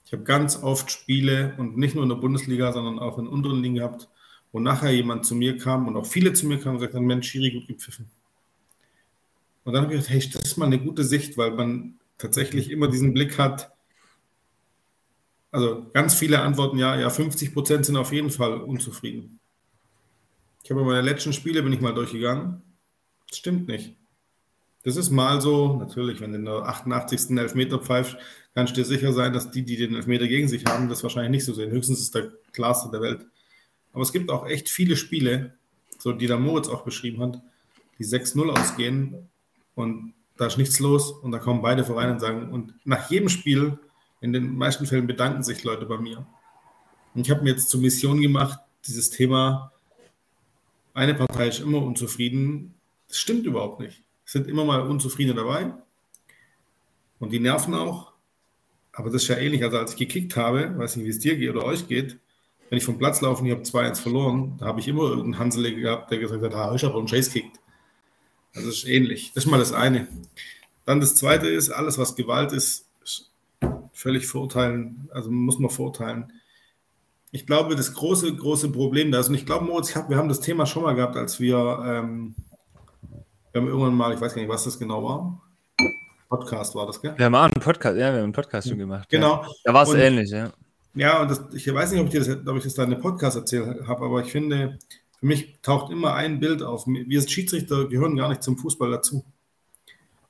Ich 0.06 0.12
habe 0.12 0.22
ganz 0.22 0.62
oft 0.62 0.90
Spiele 0.90 1.54
und 1.58 1.76
nicht 1.76 1.94
nur 1.94 2.04
in 2.04 2.10
der 2.10 2.16
Bundesliga, 2.16 2.72
sondern 2.72 2.98
auch 2.98 3.18
in 3.18 3.26
unteren 3.26 3.62
Ligen 3.62 3.74
gehabt, 3.74 4.08
wo 4.52 4.60
nachher 4.60 4.92
jemand 4.92 5.26
zu 5.26 5.34
mir 5.34 5.58
kam 5.58 5.88
und 5.88 5.96
auch 5.96 6.06
viele 6.06 6.32
zu 6.32 6.46
mir 6.46 6.58
kamen 6.58 6.76
und 6.76 6.80
gesagt 6.80 6.94
haben, 6.94 7.06
Mensch, 7.06 7.28
Schiri, 7.28 7.50
gut 7.50 7.66
gepfiffen. 7.66 8.10
Und 9.64 9.72
dann 9.72 9.82
habe 9.82 9.94
ich 9.94 10.00
gedacht, 10.00 10.14
hey, 10.14 10.30
das 10.32 10.42
ist 10.42 10.56
mal 10.58 10.66
eine 10.66 10.78
gute 10.78 11.04
Sicht, 11.04 11.36
weil 11.36 11.52
man 11.52 11.98
tatsächlich 12.18 12.70
immer 12.70 12.88
diesen 12.88 13.14
Blick 13.14 13.38
hat. 13.38 13.72
Also 15.50 15.86
ganz 15.92 16.14
viele 16.14 16.40
antworten 16.40 16.78
ja, 16.78 16.98
ja, 16.98 17.10
50 17.10 17.54
Prozent 17.54 17.86
sind 17.86 17.96
auf 17.96 18.12
jeden 18.12 18.30
Fall 18.30 18.60
unzufrieden. 18.60 19.38
Ich 20.62 20.70
habe 20.70 20.84
meine 20.84 21.02
letzten 21.02 21.32
Spiele 21.32 21.62
bin 21.62 21.72
ich 21.72 21.80
mal 21.80 21.94
durchgegangen. 21.94 22.62
Das 23.28 23.38
stimmt 23.38 23.68
nicht. 23.68 23.96
Das 24.84 24.96
ist 24.96 25.10
mal 25.10 25.40
so, 25.40 25.76
natürlich, 25.78 26.20
wenn 26.20 26.32
du 26.32 26.38
in 26.38 26.44
der 26.44 26.62
88. 26.66 27.36
Elfmeter 27.36 27.78
pfeifst, 27.78 28.16
kannst 28.54 28.76
du 28.76 28.80
dir 28.80 28.84
sicher 28.84 29.12
sein, 29.12 29.32
dass 29.32 29.50
die, 29.50 29.62
die 29.62 29.76
den 29.76 29.94
Elfmeter 29.94 30.28
gegen 30.28 30.46
sich 30.46 30.64
haben, 30.66 30.88
das 30.88 31.02
wahrscheinlich 31.02 31.30
nicht 31.30 31.44
so 31.44 31.54
sehen. 31.54 31.70
Höchstens 31.70 32.00
ist 32.00 32.14
der 32.14 32.30
klarste 32.52 32.90
der 32.90 33.00
Welt. 33.00 33.26
Aber 33.92 34.02
es 34.02 34.12
gibt 34.12 34.30
auch 34.30 34.46
echt 34.46 34.68
viele 34.68 34.96
Spiele, 34.96 35.54
so 35.98 36.12
die 36.12 36.26
der 36.26 36.38
Moritz 36.38 36.68
auch 36.68 36.84
beschrieben 36.84 37.22
hat, 37.22 37.40
die 37.98 38.04
6-0 38.04 38.50
ausgehen 38.50 39.28
und 39.74 40.12
da 40.36 40.46
ist 40.46 40.58
nichts 40.58 40.80
los 40.80 41.12
und 41.12 41.32
da 41.32 41.38
kommen 41.38 41.62
beide 41.62 41.84
voran 41.84 42.10
und 42.10 42.20
sagen, 42.20 42.50
und 42.50 42.74
nach 42.84 43.10
jedem 43.10 43.28
Spiel, 43.28 43.78
in 44.20 44.32
den 44.32 44.56
meisten 44.56 44.86
Fällen 44.86 45.06
bedanken 45.06 45.42
sich 45.42 45.64
Leute 45.64 45.86
bei 45.86 45.98
mir. 45.98 46.26
Und 47.14 47.26
ich 47.26 47.30
habe 47.30 47.42
mir 47.42 47.50
jetzt 47.50 47.70
zur 47.70 47.80
Mission 47.80 48.20
gemacht, 48.20 48.58
dieses 48.86 49.10
Thema 49.10 49.72
eine 50.92 51.14
Partei 51.14 51.48
ist 51.48 51.60
immer 51.60 51.82
unzufrieden. 51.82 52.74
Das 53.08 53.18
stimmt 53.18 53.46
überhaupt 53.46 53.80
nicht. 53.80 54.03
Sind 54.24 54.48
immer 54.48 54.64
mal 54.64 54.82
Unzufriedene 54.82 55.36
dabei. 55.36 55.72
Und 57.18 57.30
die 57.30 57.40
nerven 57.40 57.74
auch. 57.74 58.12
Aber 58.92 59.10
das 59.10 59.22
ist 59.22 59.28
ja 59.28 59.36
ähnlich. 59.36 59.64
Also 59.64 59.78
als 59.78 59.92
ich 59.92 59.98
gekickt 59.98 60.36
habe, 60.36 60.76
weiß 60.78 60.96
nicht, 60.96 61.06
wie 61.06 61.10
es 61.10 61.18
dir 61.18 61.36
geht 61.36 61.50
oder 61.50 61.64
euch 61.64 61.88
geht, 61.88 62.18
wenn 62.68 62.78
ich 62.78 62.84
vom 62.84 62.98
Platz 62.98 63.20
laufe 63.20 63.42
und 63.42 63.48
ich 63.48 63.52
habe 63.52 63.62
2-1 63.62 64.00
verloren, 64.00 64.56
da 64.58 64.66
habe 64.66 64.80
ich 64.80 64.88
immer 64.88 65.02
irgendeinen 65.02 65.38
Hansel 65.38 65.74
gehabt, 65.74 66.10
der 66.10 66.18
gesagt 66.18 66.42
hat, 66.42 66.54
ah, 66.54 66.74
ich 66.74 66.84
habe 66.84 66.96
einen 66.96 67.06
Chase 67.06 67.30
kickt. 67.30 67.60
Also 68.54 68.68
das 68.68 68.78
ist 68.78 68.88
ähnlich. 68.88 69.32
Das 69.34 69.44
ist 69.44 69.50
mal 69.50 69.58
das 69.58 69.72
eine. 69.72 70.08
Dann 70.84 71.00
das 71.00 71.16
zweite 71.16 71.48
ist, 71.48 71.70
alles 71.70 71.98
was 71.98 72.14
Gewalt 72.14 72.52
ist, 72.52 72.88
ist 73.02 73.32
völlig 73.92 74.26
verurteilen, 74.26 75.08
also 75.12 75.30
muss 75.30 75.58
man 75.58 75.70
verurteilen 75.70 76.32
ich 77.34 77.46
glaube, 77.46 77.74
das 77.74 77.94
große, 77.94 78.32
große 78.36 78.70
Problem 78.70 79.10
da 79.10 79.18
ist, 79.18 79.28
und 79.28 79.34
ich 79.34 79.44
glaube, 79.44 79.64
Moritz, 79.64 79.92
wir 79.92 80.16
haben 80.16 80.28
das 80.28 80.38
Thema 80.38 80.66
schon 80.66 80.84
mal 80.84 80.94
gehabt, 80.94 81.16
als 81.16 81.40
wir, 81.40 81.82
ähm, 81.84 82.36
wir 83.54 83.62
haben 83.62 83.68
irgendwann 83.68 83.94
mal, 83.94 84.12
ich 84.12 84.20
weiß 84.20 84.34
gar 84.34 84.42
nicht, 84.42 84.50
was 84.50 84.64
das 84.64 84.78
genau 84.78 85.04
war. 85.04 85.40
Podcast 86.28 86.74
war 86.74 86.86
das, 86.86 87.00
gell? 87.00 87.14
Wir 87.16 87.26
haben 87.26 87.34
auch 87.36 87.44
einen 87.44 87.52
Podcast, 87.62 87.96
ja, 87.96 88.08
wir 88.10 88.18
haben 88.18 88.24
einen 88.24 88.32
Podcast 88.32 88.68
schon 88.68 88.78
gemacht. 88.78 89.08
Genau. 89.08 89.42
Ja. 89.42 89.48
Da 89.64 89.74
war 89.74 89.84
es 89.84 89.94
ähnlich, 89.94 90.30
ja. 90.30 90.52
Ja, 90.94 91.22
und 91.22 91.30
das, 91.30 91.42
ich 91.52 91.72
weiß 91.72 91.92
nicht, 91.92 92.00
ob 92.00 92.08
ich, 92.08 92.14
das, 92.14 92.28
ob 92.28 92.56
ich 92.56 92.64
das 92.64 92.74
da 92.74 92.84
in 92.84 92.92
einem 92.92 93.00
Podcast 93.00 93.36
erzählt 93.36 93.86
habe, 93.86 94.04
aber 94.04 94.20
ich 94.20 94.32
finde, 94.32 94.78
für 95.18 95.26
mich 95.26 95.58
taucht 95.62 95.92
immer 95.92 96.14
ein 96.14 96.40
Bild 96.40 96.62
auf. 96.62 96.86
Wir 96.86 97.20
als 97.20 97.30
Schiedsrichter 97.30 97.88
gehören 97.88 98.16
gar 98.16 98.28
nicht 98.28 98.42
zum 98.42 98.58
Fußball 98.58 98.90
dazu. 98.90 99.24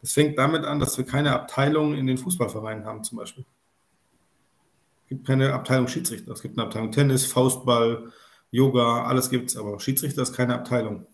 Das 0.00 0.12
fängt 0.12 0.38
damit 0.38 0.64
an, 0.64 0.78
dass 0.78 0.98
wir 0.98 1.04
keine 1.04 1.32
Abteilung 1.32 1.94
in 1.94 2.06
den 2.06 2.18
Fußballvereinen 2.18 2.84
haben, 2.84 3.04
zum 3.04 3.18
Beispiel 3.18 3.44
gibt 5.08 5.26
keine 5.26 5.52
Abteilung 5.52 5.88
Schiedsrichter. 5.88 6.32
Es 6.32 6.42
gibt 6.42 6.58
eine 6.58 6.66
Abteilung 6.66 6.90
Tennis, 6.90 7.26
Faustball, 7.26 8.12
Yoga, 8.50 9.04
alles 9.04 9.30
gibt 9.30 9.50
es, 9.50 9.56
aber 9.56 9.78
Schiedsrichter 9.80 10.22
ist 10.22 10.34
keine 10.34 10.54
Abteilung. 10.54 11.06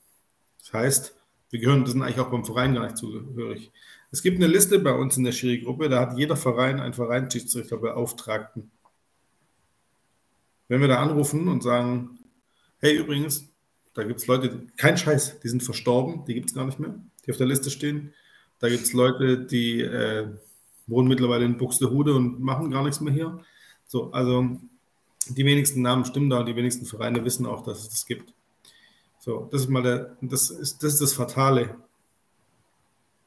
Das 0.60 0.72
heißt, 0.72 1.14
wir 1.50 1.60
gehören, 1.60 1.82
das 1.82 1.92
sind 1.92 2.02
eigentlich 2.02 2.20
auch 2.20 2.30
beim 2.30 2.44
Verein 2.44 2.74
gar 2.74 2.84
nicht 2.84 2.96
zugehörig. 2.96 3.70
Es 4.12 4.22
gibt 4.22 4.38
eine 4.38 4.46
Liste 4.46 4.78
bei 4.78 4.92
uns 4.92 5.16
in 5.16 5.24
der 5.24 5.32
Schiri-Gruppe, 5.32 5.88
da 5.88 6.00
hat 6.00 6.18
jeder 6.18 6.36
Verein 6.36 6.80
einen 6.80 6.94
Vereinsschiedsrichterbeauftragten. 6.94 8.70
Wenn 10.68 10.80
wir 10.80 10.88
da 10.88 11.00
anrufen 11.00 11.48
und 11.48 11.62
sagen, 11.62 12.18
hey, 12.78 12.96
übrigens, 12.96 13.48
da 13.94 14.04
gibt 14.04 14.20
es 14.20 14.26
Leute, 14.26 14.66
kein 14.76 14.96
Scheiß, 14.96 15.40
die 15.40 15.48
sind 15.48 15.62
verstorben, 15.62 16.24
die 16.24 16.34
gibt 16.34 16.48
es 16.48 16.54
gar 16.54 16.64
nicht 16.64 16.78
mehr, 16.78 16.94
die 17.26 17.30
auf 17.32 17.36
der 17.36 17.46
Liste 17.46 17.70
stehen. 17.70 18.14
Da 18.60 18.68
gibt 18.68 18.84
es 18.84 18.92
Leute, 18.92 19.38
die 19.38 19.80
äh, 19.80 20.28
wohnen 20.86 21.08
mittlerweile 21.08 21.44
in 21.44 21.56
Buxtehude 21.56 22.14
und 22.14 22.40
machen 22.40 22.70
gar 22.70 22.84
nichts 22.84 23.00
mehr 23.00 23.12
hier. 23.12 23.40
So, 23.86 24.12
also 24.12 24.60
die 25.28 25.44
wenigsten 25.44 25.82
Namen 25.82 26.04
stimmen 26.04 26.30
da 26.30 26.40
und 26.40 26.46
die 26.46 26.56
wenigsten 26.56 26.86
Vereine 26.86 27.24
wissen 27.24 27.46
auch, 27.46 27.62
dass 27.64 27.80
es 27.80 27.88
das 27.88 28.06
gibt. 28.06 28.32
So, 29.20 29.48
das 29.52 29.60
ist 29.62 29.68
mal 29.68 29.82
der, 29.82 30.16
das 30.22 30.48
ist 30.48 30.82
das, 30.82 30.94
ist 30.94 31.02
das 31.02 31.12
Fatale. 31.12 31.76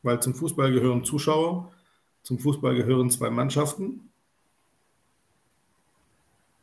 Weil 0.01 0.19
zum 0.21 0.33
Fußball 0.33 0.71
gehören 0.71 1.05
Zuschauer, 1.05 1.71
zum 2.23 2.39
Fußball 2.39 2.75
gehören 2.75 3.11
zwei 3.11 3.29
Mannschaften. 3.29 4.09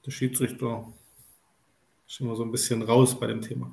Der 0.04 0.10
Schiedsrichter 0.10 0.92
ist 2.08 2.20
immer 2.20 2.34
so 2.34 2.42
ein 2.42 2.50
bisschen 2.50 2.82
raus 2.82 3.18
bei 3.18 3.28
dem 3.28 3.40
Thema. 3.40 3.72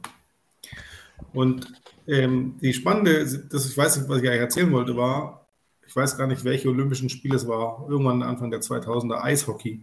Und 1.34 1.74
ähm, 2.06 2.58
die 2.62 2.74
spannende, 2.74 3.26
das 3.50 3.67
ich 3.67 3.76
weiß 3.76 3.98
nicht, 3.98 4.10
was 4.10 4.22
ich 4.22 4.30
eigentlich 4.30 4.41
erzählen 4.41 4.72
wollte, 4.72 4.96
war, 4.96 5.48
ich 5.88 5.96
weiß 5.96 6.17
gar 6.17 6.28
nicht, 6.28 6.43
welche 6.43 6.70
Olympischen 6.70 7.10
Spiele 7.10 7.36
es 7.36 7.48
war, 7.48 7.88
irgendwann 7.89 8.22
Anfang 8.22 8.52
der 8.52 8.62
2000er, 8.62 9.24
Eishockey. 9.24 9.82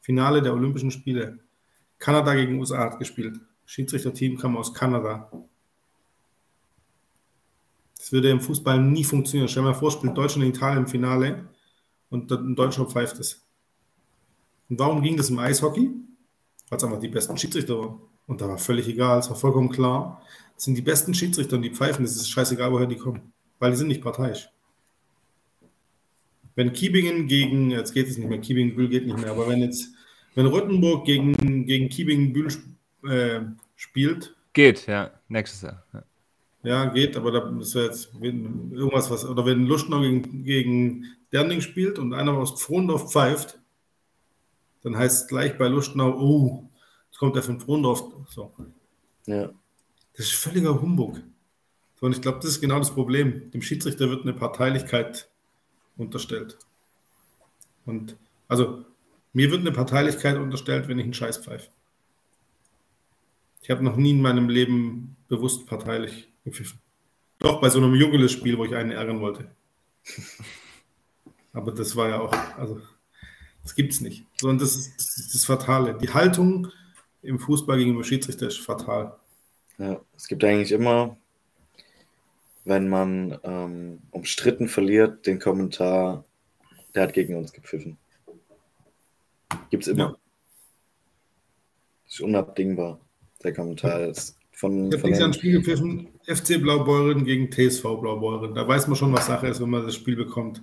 Finale 0.00 0.40
der 0.40 0.54
Olympischen 0.54 0.92
Spiele. 0.92 1.40
Kanada 1.98 2.34
gegen 2.34 2.60
USA 2.60 2.78
hat 2.78 3.00
gespielt. 3.00 3.40
Schiedsrichterteam 3.66 4.38
kam 4.38 4.56
aus 4.56 4.72
Kanada. 4.72 5.30
Das 7.98 8.12
würde 8.12 8.30
im 8.30 8.40
Fußball 8.40 8.80
nie 8.80 9.04
funktionieren. 9.04 9.48
Stell 9.48 9.64
dir 9.64 9.70
mal 9.70 9.74
vor, 9.74 9.90
spielt 9.90 10.16
Deutschland 10.16 10.46
und 10.46 10.54
Italien 10.54 10.84
im 10.84 10.86
Finale 10.86 11.48
und 12.08 12.30
ein 12.30 12.54
Deutscher 12.54 12.86
pfeift 12.86 13.18
es. 13.18 13.44
Und 14.68 14.78
warum 14.78 15.02
ging 15.02 15.16
das 15.16 15.30
im 15.30 15.38
Eishockey? 15.38 15.90
Weil 16.68 16.76
es 16.78 16.84
einfach 16.84 17.00
die 17.00 17.08
besten 17.08 17.36
Schiedsrichter 17.36 17.78
waren. 17.78 18.00
Und 18.26 18.40
da 18.40 18.48
war 18.48 18.58
völlig 18.58 18.88
egal, 18.88 19.18
es 19.18 19.28
war 19.28 19.36
vollkommen 19.36 19.70
klar. 19.70 20.22
Es 20.56 20.64
sind 20.64 20.76
die 20.76 20.82
besten 20.82 21.14
Schiedsrichter 21.14 21.56
und 21.56 21.62
die 21.62 21.70
pfeifen, 21.70 22.04
es 22.04 22.16
ist 22.16 22.28
scheißegal, 22.28 22.72
woher 22.72 22.86
die 22.86 22.96
kommen. 22.96 23.32
Weil 23.58 23.72
die 23.72 23.76
sind 23.76 23.88
nicht 23.88 24.02
parteiisch. 24.02 24.48
Wenn 26.54 26.72
Kiebingen 26.72 27.28
gegen, 27.28 27.70
jetzt 27.70 27.92
geht 27.92 28.08
es 28.08 28.16
nicht 28.16 28.28
mehr, 28.28 28.40
Kiebingen-Bühl 28.40 28.88
geht 28.88 29.06
nicht 29.06 29.18
mehr, 29.18 29.30
aber 29.30 29.46
wenn 29.48 29.60
jetzt, 29.60 29.90
wenn 30.34 30.46
Rottenburg 30.46 31.04
gegen, 31.04 31.66
gegen 31.66 31.88
Kiebingen-Bühl 31.88 32.50
äh, 33.08 33.42
spielt. 33.76 34.34
Geht, 34.52 34.86
ja, 34.86 35.10
nächstes 35.28 35.62
Jahr. 35.62 35.84
Ja, 35.92 36.02
ja 36.62 36.84
geht, 36.86 37.16
aber 37.16 37.30
da 37.30 37.58
ist 37.58 37.74
jetzt 37.74 38.10
irgendwas, 38.20 39.10
was, 39.10 39.24
oder 39.24 39.44
wenn 39.44 39.66
Lustenau 39.66 40.00
gegen, 40.00 40.44
gegen 40.44 41.04
Derning 41.32 41.60
spielt 41.60 41.98
und 41.98 42.14
einer 42.14 42.32
aus 42.32 42.60
Frohndorf 42.62 43.12
pfeift, 43.12 43.58
dann 44.82 44.96
heißt 44.96 45.22
es 45.22 45.28
gleich 45.28 45.58
bei 45.58 45.68
Lustenau, 45.68 46.16
oh, 46.18 46.68
jetzt 47.06 47.18
kommt 47.18 47.34
der 47.34 47.42
von 47.42 47.60
Frohndorf. 47.60 48.04
So. 48.28 48.52
Ja. 49.26 49.50
Das 50.16 50.26
ist 50.26 50.34
völliger 50.34 50.80
Humbug. 50.80 51.20
So, 51.96 52.06
und 52.06 52.12
ich 52.12 52.22
glaube, 52.22 52.38
das 52.38 52.50
ist 52.50 52.60
genau 52.60 52.78
das 52.78 52.92
Problem. 52.92 53.50
Dem 53.50 53.62
Schiedsrichter 53.62 54.08
wird 54.10 54.22
eine 54.22 54.32
Parteilichkeit 54.32 55.28
unterstellt. 55.96 56.58
Und 57.84 58.16
also 58.48 58.84
mir 59.32 59.50
wird 59.50 59.60
eine 59.60 59.72
Parteilichkeit 59.72 60.36
unterstellt, 60.36 60.88
wenn 60.88 60.98
ich 60.98 61.04
einen 61.04 61.14
Scheiß 61.14 61.38
pfeife. 61.38 61.68
Ich 63.66 63.70
habe 63.72 63.82
noch 63.82 63.96
nie 63.96 64.12
in 64.12 64.22
meinem 64.22 64.48
Leben 64.48 65.16
bewusst 65.26 65.66
parteilich 65.66 66.32
gepfiffen. 66.44 66.78
Doch 67.40 67.60
bei 67.60 67.68
so 67.68 67.80
einem 67.80 67.96
Jugeles-Spiel, 67.96 68.56
wo 68.56 68.64
ich 68.64 68.76
einen 68.76 68.92
ärgern 68.92 69.20
wollte. 69.20 69.50
Aber 71.52 71.72
das 71.72 71.96
war 71.96 72.08
ja 72.08 72.20
auch, 72.20 72.32
also 72.56 72.80
das 73.64 73.74
gibt 73.74 73.92
es 73.92 74.00
nicht. 74.00 74.24
Sondern 74.40 74.60
das 74.60 74.76
ist, 74.76 74.94
das 74.96 75.16
ist 75.16 75.34
das 75.34 75.44
Fatale. 75.46 75.98
Die 76.00 76.14
Haltung 76.14 76.68
im 77.22 77.40
Fußball 77.40 77.76
gegenüber 77.76 78.04
Schiedsrichter 78.04 78.46
ist 78.46 78.60
fatal. 78.60 79.18
Ja, 79.78 80.00
es 80.16 80.28
gibt 80.28 80.44
eigentlich 80.44 80.70
immer, 80.70 81.16
wenn 82.64 82.88
man 82.88 83.36
ähm, 83.42 83.98
umstritten 84.12 84.68
verliert, 84.68 85.26
den 85.26 85.40
Kommentar, 85.40 86.24
der 86.94 87.02
hat 87.02 87.14
gegen 87.14 87.34
uns 87.34 87.52
gepfiffen. 87.52 87.98
Gibt 89.70 89.82
es 89.82 89.88
immer. 89.88 90.04
Ja. 90.04 90.16
Das 92.04 92.14
ist 92.14 92.20
unabdingbar 92.20 93.00
der 93.42 93.54
Kommentar 93.54 94.00
ist. 94.00 94.36
Von, 94.52 94.88
ich 94.88 94.94
habe 94.94 95.08
dieses 95.08 95.18
Jahr 95.18 95.28
ein 95.28 95.34
Spiel 95.34 95.52
gepfiffen, 95.52 96.08
FC 96.24 96.60
Blaubeuren 96.60 97.24
gegen 97.24 97.50
TSV 97.50 97.82
Blaubeuren. 98.00 98.54
Da 98.54 98.66
weiß 98.66 98.86
man 98.86 98.96
schon, 98.96 99.12
was 99.12 99.26
Sache 99.26 99.48
ist, 99.48 99.60
wenn 99.60 99.68
man 99.68 99.84
das 99.84 99.94
Spiel 99.94 100.16
bekommt. 100.16 100.62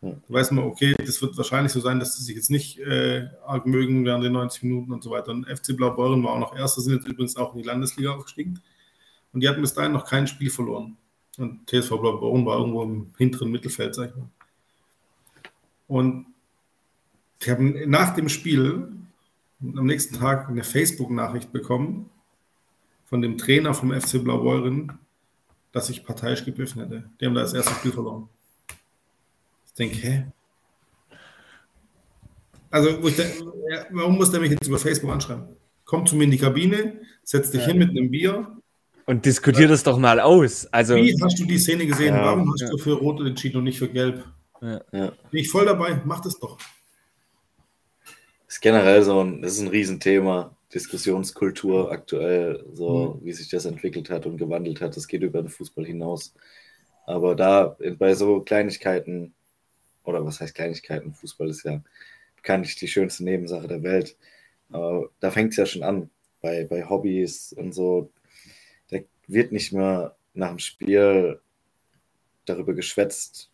Da 0.00 0.16
weiß 0.28 0.50
man, 0.52 0.64
okay, 0.64 0.94
das 0.98 1.20
wird 1.20 1.36
wahrscheinlich 1.36 1.72
so 1.72 1.80
sein, 1.80 2.00
dass 2.00 2.16
sie 2.16 2.24
sich 2.24 2.34
jetzt 2.34 2.50
nicht 2.50 2.78
äh, 2.78 3.28
arg 3.44 3.66
mögen 3.66 4.04
während 4.04 4.24
den 4.24 4.32
90 4.32 4.62
Minuten 4.62 4.92
und 4.92 5.04
so 5.04 5.10
weiter. 5.10 5.30
Und 5.30 5.46
FC 5.46 5.76
Blaubeuren 5.76 6.24
war 6.24 6.32
auch 6.32 6.38
noch 6.40 6.56
Erster, 6.56 6.80
sind 6.80 6.94
jetzt 6.94 7.06
übrigens 7.06 7.36
auch 7.36 7.54
in 7.54 7.62
die 7.62 7.66
Landesliga 7.66 8.12
aufgestiegen. 8.14 8.60
Und 9.32 9.42
die 9.42 9.48
hatten 9.48 9.60
bis 9.60 9.74
dahin 9.74 9.92
noch 9.92 10.06
kein 10.06 10.26
Spiel 10.26 10.50
verloren. 10.50 10.96
Und 11.38 11.68
TSV 11.68 11.90
Blaubeuren 11.90 12.44
war 12.46 12.58
irgendwo 12.58 12.82
im 12.82 13.12
hinteren 13.16 13.50
Mittelfeld, 13.50 13.94
sag 13.94 14.10
ich 14.10 14.16
mal. 14.16 14.28
Und 15.86 16.26
die 17.42 17.50
haben 17.50 17.88
nach 17.88 18.14
dem 18.14 18.28
Spiel 18.28 18.88
am 19.62 19.86
nächsten 19.86 20.16
Tag 20.16 20.48
eine 20.48 20.64
Facebook-Nachricht 20.64 21.52
bekommen 21.52 22.10
von 23.04 23.20
dem 23.20 23.38
Trainer 23.38 23.74
vom 23.74 23.92
FC 23.92 24.22
Blaubeuren, 24.22 24.98
dass 25.72 25.90
ich 25.90 26.04
parteiisch 26.04 26.44
gepfiffen 26.44 26.82
hätte. 26.82 27.10
Die 27.20 27.26
haben 27.26 27.34
da 27.34 27.42
das 27.42 27.54
erste 27.54 27.74
Spiel 27.74 27.92
verloren. 27.92 28.28
Ich 29.66 29.74
denke, 29.74 29.96
hä? 29.96 30.26
Also, 32.70 32.90
denke, 32.92 33.52
warum 33.90 34.16
muss 34.16 34.30
der 34.30 34.40
mich 34.40 34.50
jetzt 34.50 34.66
über 34.66 34.78
Facebook 34.78 35.10
anschreiben? 35.10 35.44
Komm 35.84 36.06
zu 36.06 36.16
mir 36.16 36.24
in 36.24 36.30
die 36.30 36.38
Kabine, 36.38 37.00
setz 37.24 37.50
dich 37.50 37.62
ja. 37.62 37.68
hin 37.68 37.78
mit 37.78 37.90
einem 37.90 38.10
Bier. 38.10 38.56
Und 39.06 39.26
diskutier 39.26 39.66
das 39.66 39.82
doch 39.82 39.98
mal 39.98 40.20
aus. 40.20 40.66
Also, 40.66 40.94
Wie 40.94 41.16
hast 41.20 41.38
du 41.38 41.44
die 41.44 41.58
Szene 41.58 41.86
gesehen? 41.86 42.14
Ja, 42.14 42.24
warum 42.24 42.52
hast 42.52 42.60
ja. 42.60 42.70
du 42.70 42.78
für 42.78 42.92
Rot 42.92 43.20
entschieden 43.20 43.58
und 43.58 43.64
nicht 43.64 43.78
für 43.78 43.88
Gelb? 43.88 44.24
Ja. 44.60 44.78
Bin 44.92 45.12
ich 45.32 45.50
voll 45.50 45.64
dabei, 45.64 46.00
mach 46.04 46.20
das 46.20 46.38
doch 46.38 46.58
ist 48.50 48.60
generell 48.60 49.02
so 49.04 49.22
ein, 49.22 49.42
das 49.42 49.52
ist 49.52 49.60
ein 49.60 49.68
Riesenthema, 49.68 50.56
Diskussionskultur 50.74 51.92
aktuell, 51.92 52.64
so 52.72 53.14
mhm. 53.14 53.24
wie 53.24 53.32
sich 53.32 53.48
das 53.48 53.64
entwickelt 53.64 54.10
hat 54.10 54.26
und 54.26 54.38
gewandelt 54.38 54.80
hat. 54.80 54.96
Das 54.96 55.06
geht 55.06 55.22
über 55.22 55.40
den 55.40 55.48
Fußball 55.48 55.86
hinaus. 55.86 56.34
Aber 57.06 57.36
da 57.36 57.76
bei 57.98 58.14
so 58.14 58.40
Kleinigkeiten, 58.40 59.34
oder 60.04 60.24
was 60.24 60.40
heißt 60.40 60.54
Kleinigkeiten, 60.56 61.14
Fußball 61.14 61.48
ist 61.48 61.64
ja 61.64 61.80
bekanntlich 62.36 62.74
die 62.74 62.88
schönste 62.88 63.22
Nebensache 63.22 63.68
der 63.68 63.84
Welt. 63.84 64.16
Aber 64.70 65.10
da 65.20 65.30
fängt 65.30 65.52
es 65.52 65.56
ja 65.56 65.66
schon 65.66 65.84
an, 65.84 66.10
bei, 66.40 66.64
bei 66.64 66.88
Hobbys 66.88 67.52
und 67.52 67.72
so. 67.72 68.10
Da 68.90 68.98
wird 69.28 69.52
nicht 69.52 69.72
mehr 69.72 70.16
nach 70.34 70.48
dem 70.48 70.58
Spiel 70.58 71.40
darüber 72.46 72.74
geschwätzt, 72.74 73.49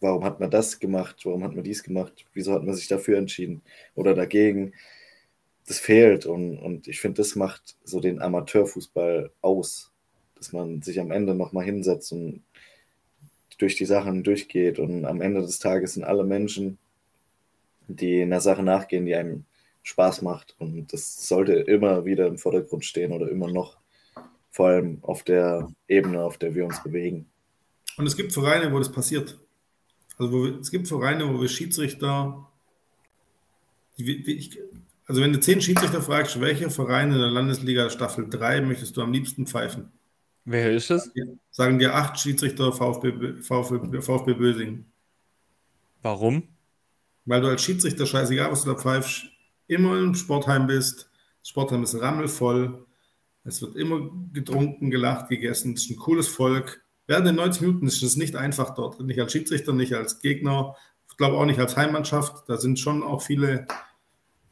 warum 0.00 0.24
hat 0.24 0.40
man 0.40 0.50
das 0.50 0.78
gemacht, 0.78 1.24
warum 1.24 1.44
hat 1.44 1.54
man 1.54 1.64
dies 1.64 1.82
gemacht, 1.82 2.24
wieso 2.34 2.52
hat 2.52 2.64
man 2.64 2.74
sich 2.74 2.88
dafür 2.88 3.18
entschieden 3.18 3.62
oder 3.94 4.14
dagegen. 4.14 4.72
Das 5.66 5.78
fehlt 5.78 6.26
und, 6.26 6.58
und 6.58 6.88
ich 6.88 7.00
finde, 7.00 7.20
das 7.22 7.36
macht 7.36 7.76
so 7.84 8.00
den 8.00 8.20
Amateurfußball 8.20 9.30
aus, 9.42 9.92
dass 10.36 10.52
man 10.52 10.82
sich 10.82 11.00
am 11.00 11.10
Ende 11.10 11.34
nochmal 11.34 11.64
hinsetzt 11.64 12.12
und 12.12 12.42
durch 13.58 13.76
die 13.76 13.84
Sachen 13.84 14.22
durchgeht 14.22 14.78
und 14.78 15.04
am 15.04 15.20
Ende 15.20 15.42
des 15.42 15.58
Tages 15.58 15.94
sind 15.94 16.04
alle 16.04 16.24
Menschen, 16.24 16.78
die 17.88 18.22
einer 18.22 18.40
Sache 18.40 18.62
nachgehen, 18.62 19.04
die 19.04 19.14
einem 19.14 19.44
Spaß 19.82 20.22
macht 20.22 20.54
und 20.58 20.92
das 20.92 21.28
sollte 21.28 21.54
immer 21.54 22.04
wieder 22.04 22.26
im 22.26 22.38
Vordergrund 22.38 22.84
stehen 22.84 23.12
oder 23.12 23.28
immer 23.28 23.50
noch, 23.50 23.78
vor 24.50 24.68
allem 24.68 24.98
auf 25.02 25.22
der 25.22 25.68
Ebene, 25.86 26.22
auf 26.22 26.38
der 26.38 26.54
wir 26.54 26.64
uns 26.64 26.82
bewegen. 26.82 27.26
Und 27.98 28.06
es 28.06 28.16
gibt 28.16 28.32
Vereine, 28.32 28.72
wo 28.72 28.78
das 28.78 28.92
passiert. 28.92 29.38
Also 30.18 30.32
wir, 30.32 30.60
es 30.60 30.70
gibt 30.70 30.88
Vereine, 30.88 31.32
wo 31.32 31.40
wir 31.40 31.48
Schiedsrichter, 31.48 32.46
die, 33.96 34.22
die 34.22 34.34
ich, 34.34 34.58
also 35.06 35.22
wenn 35.22 35.32
du 35.32 35.40
zehn 35.40 35.60
Schiedsrichter 35.60 36.02
fragst, 36.02 36.40
welcher 36.40 36.70
Verein 36.70 37.12
in 37.12 37.18
der 37.18 37.30
Landesliga 37.30 37.88
Staffel 37.88 38.28
3 38.28 38.62
möchtest 38.62 38.96
du 38.96 39.02
am 39.02 39.12
liebsten 39.12 39.46
pfeifen? 39.46 39.90
Wer 40.44 40.72
ist 40.72 40.90
es? 40.90 41.10
Sagen 41.50 41.78
dir 41.78 41.94
acht 41.94 42.18
Schiedsrichter 42.18 42.72
VfB, 42.72 43.42
VfB, 43.42 44.00
VfB 44.00 44.34
Bösing. 44.34 44.86
Warum? 46.02 46.48
Weil 47.26 47.42
du 47.42 47.48
als 47.48 47.62
Schiedsrichter, 47.62 48.06
scheißegal, 48.06 48.50
was 48.50 48.64
du 48.64 48.70
da 48.72 48.78
pfeifst, 48.78 49.26
immer 49.66 49.98
im 49.98 50.14
Sportheim 50.14 50.66
bist. 50.66 51.10
Das 51.40 51.50
Sportheim 51.50 51.82
ist 51.82 52.00
rammelvoll. 52.00 52.86
Es 53.44 53.60
wird 53.62 53.76
immer 53.76 54.10
getrunken, 54.32 54.90
gelacht, 54.90 55.28
gegessen. 55.28 55.74
Es 55.74 55.84
ist 55.84 55.90
ein 55.90 55.96
cooles 55.96 56.28
Volk. 56.28 56.82
Während 57.08 57.26
den 57.26 57.36
90 57.36 57.62
Minuten 57.62 57.86
ist 57.86 58.02
es 58.02 58.16
nicht 58.16 58.36
einfach 58.36 58.74
dort. 58.74 59.00
Nicht 59.00 59.18
als 59.18 59.32
Schiedsrichter, 59.32 59.72
nicht 59.72 59.94
als 59.94 60.20
Gegner. 60.20 60.76
Ich 61.10 61.16
glaube 61.16 61.38
auch 61.38 61.46
nicht 61.46 61.58
als 61.58 61.76
Heimmannschaft. 61.76 62.48
Da 62.48 62.58
sind 62.58 62.78
schon 62.78 63.02
auch 63.02 63.22
viele, 63.22 63.66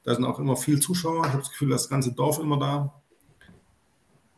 da 0.02 0.14
sind 0.14 0.24
auch 0.24 0.38
immer 0.38 0.56
viele 0.56 0.80
Zuschauer. 0.80 1.26
Ich 1.26 1.32
habe 1.32 1.42
das 1.42 1.50
Gefühl, 1.50 1.68
das 1.68 1.88
ganze 1.88 2.12
Dorf 2.12 2.40
immer 2.40 2.58
da. 2.58 3.02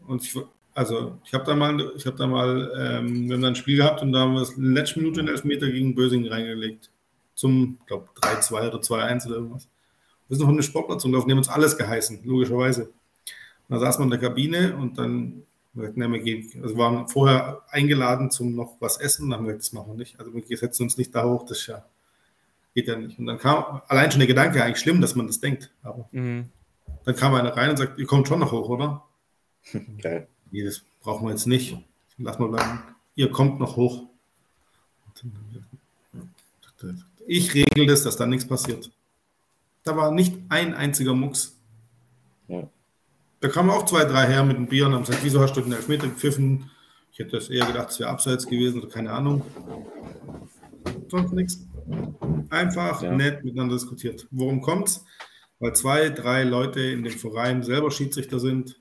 Und 0.06 0.24
ich, 0.24 0.36
Also 0.74 1.18
ich 1.24 1.32
habe 1.32 1.44
da 1.44 1.54
mal, 1.54 1.92
ich 1.96 2.06
habe 2.06 2.16
da 2.16 2.26
mal, 2.26 2.72
ähm, 2.76 3.28
wir 3.28 3.34
haben 3.34 3.42
da 3.42 3.48
ein 3.48 3.54
Spiel 3.54 3.76
gehabt 3.76 4.02
und 4.02 4.12
da 4.12 4.20
haben 4.20 4.32
wir 4.34 4.40
das 4.40 4.50
in 4.50 4.74
letzten 4.74 5.00
Minute 5.00 5.20
in 5.20 5.28
Elfmeter 5.28 5.70
gegen 5.70 5.94
Bösing 5.94 6.26
reingelegt. 6.26 6.90
Zum, 7.34 7.78
glaube 7.86 8.08
3-2 8.20 8.68
oder 8.68 8.78
2-1 8.78 9.26
oder 9.26 9.36
irgendwas. 9.36 9.68
Wir 10.26 10.36
sind 10.36 10.46
noch 10.46 10.52
eine 10.52 10.62
Sportplatz 10.64 11.04
und 11.04 11.12
die 11.12 11.18
haben 11.18 11.38
uns 11.38 11.48
alles 11.48 11.76
geheißen, 11.76 12.20
logischerweise. 12.24 12.84
Und 13.68 13.74
da 13.74 13.78
saß 13.78 14.00
man 14.00 14.06
in 14.06 14.18
der 14.18 14.28
Kabine 14.28 14.76
und 14.76 14.98
dann 14.98 15.44
ne, 15.78 16.12
wir 16.12 16.18
gehen, 16.20 16.50
also 16.62 16.76
waren 16.76 17.08
vorher 17.08 17.62
eingeladen 17.70 18.30
zum 18.30 18.54
noch 18.54 18.76
was 18.80 18.98
essen, 18.98 19.30
dann 19.30 19.38
haben 19.38 19.46
wir 19.46 19.54
gesagt, 19.54 19.72
das 19.72 19.72
machen 19.72 19.92
wir 19.92 19.98
nicht. 19.98 20.18
Also 20.18 20.32
wir 20.34 20.56
setzen 20.56 20.84
uns 20.84 20.96
nicht 20.96 21.14
da 21.14 21.24
hoch, 21.24 21.46
das 21.46 21.66
ja, 21.66 21.84
geht 22.74 22.88
ja 22.88 22.96
nicht. 22.96 23.18
Und 23.18 23.26
dann 23.26 23.38
kam 23.38 23.82
allein 23.88 24.10
schon 24.10 24.20
der 24.20 24.26
Gedanke, 24.26 24.62
eigentlich 24.62 24.80
schlimm, 24.80 25.00
dass 25.00 25.14
man 25.14 25.26
das 25.26 25.40
denkt. 25.40 25.70
Aber 25.82 26.08
mhm. 26.12 26.46
dann 27.04 27.16
kam 27.16 27.34
einer 27.34 27.56
rein 27.56 27.70
und 27.70 27.76
sagt, 27.76 27.98
ihr 27.98 28.06
kommt 28.06 28.28
schon 28.28 28.40
noch 28.40 28.52
hoch, 28.52 28.68
oder? 28.68 29.04
Geil. 30.02 30.28
Nee, 30.50 30.64
das 30.64 30.82
brauchen 31.00 31.26
wir 31.26 31.30
jetzt 31.30 31.46
nicht. 31.46 31.76
Lass 32.18 32.38
mal 32.38 32.48
bleiben. 32.48 32.82
Ihr 33.14 33.30
kommt 33.30 33.60
noch 33.60 33.76
hoch. 33.76 34.04
Ich 37.26 37.54
regel 37.54 37.86
das, 37.86 38.02
dass 38.02 38.16
da 38.16 38.26
nichts 38.26 38.46
passiert. 38.46 38.90
Da 39.84 39.96
war 39.96 40.10
nicht 40.10 40.36
ein 40.48 40.74
einziger 40.74 41.14
Mucks. 41.14 41.56
Ja. 42.48 42.68
Da 43.40 43.48
kamen 43.48 43.70
auch 43.70 43.84
zwei, 43.84 44.04
drei 44.04 44.26
her 44.26 44.44
mit 44.44 44.56
dem 44.56 44.66
Bier 44.66 44.86
und 44.86 44.94
haben 44.94 45.04
gesagt, 45.04 45.22
wieso 45.22 45.40
hast 45.40 45.54
du 45.56 45.60
den 45.60 45.72
Elfmeter 45.72 46.08
gepfiffen? 46.08 46.70
Ich 47.12 47.18
hätte 47.18 47.32
das 47.36 47.48
eher 47.50 47.66
gedacht, 47.66 47.90
es 47.90 48.00
wäre 48.00 48.10
abseits 48.10 48.46
gewesen 48.46 48.80
oder 48.80 48.88
keine 48.88 49.12
Ahnung. 49.12 49.42
Sonst 51.08 51.32
nichts. 51.32 51.66
Einfach 52.50 53.02
ja. 53.02 53.12
nett 53.12 53.44
miteinander 53.44 53.74
diskutiert. 53.74 54.26
Worum 54.30 54.60
kommt 54.60 54.88
es? 54.88 55.04
Weil 55.60 55.74
zwei, 55.74 56.08
drei 56.10 56.44
Leute 56.44 56.80
in 56.80 57.02
dem 57.02 57.12
Verein 57.12 57.62
selber 57.62 57.90
Schiedsrichter 57.90 58.38
sind 58.38 58.78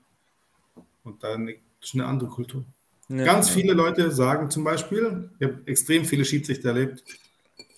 und 1.04 1.22
dann 1.22 1.48
ist 1.48 1.94
eine 1.94 2.06
andere 2.06 2.28
Kultur. 2.28 2.64
Ja. 3.08 3.24
Ganz 3.24 3.48
viele 3.48 3.72
Leute 3.72 4.10
sagen 4.10 4.50
zum 4.50 4.64
Beispiel, 4.64 5.30
ich 5.38 5.48
habe 5.48 5.62
extrem 5.66 6.04
viele 6.04 6.24
Schiedsrichter 6.24 6.68
erlebt, 6.68 7.02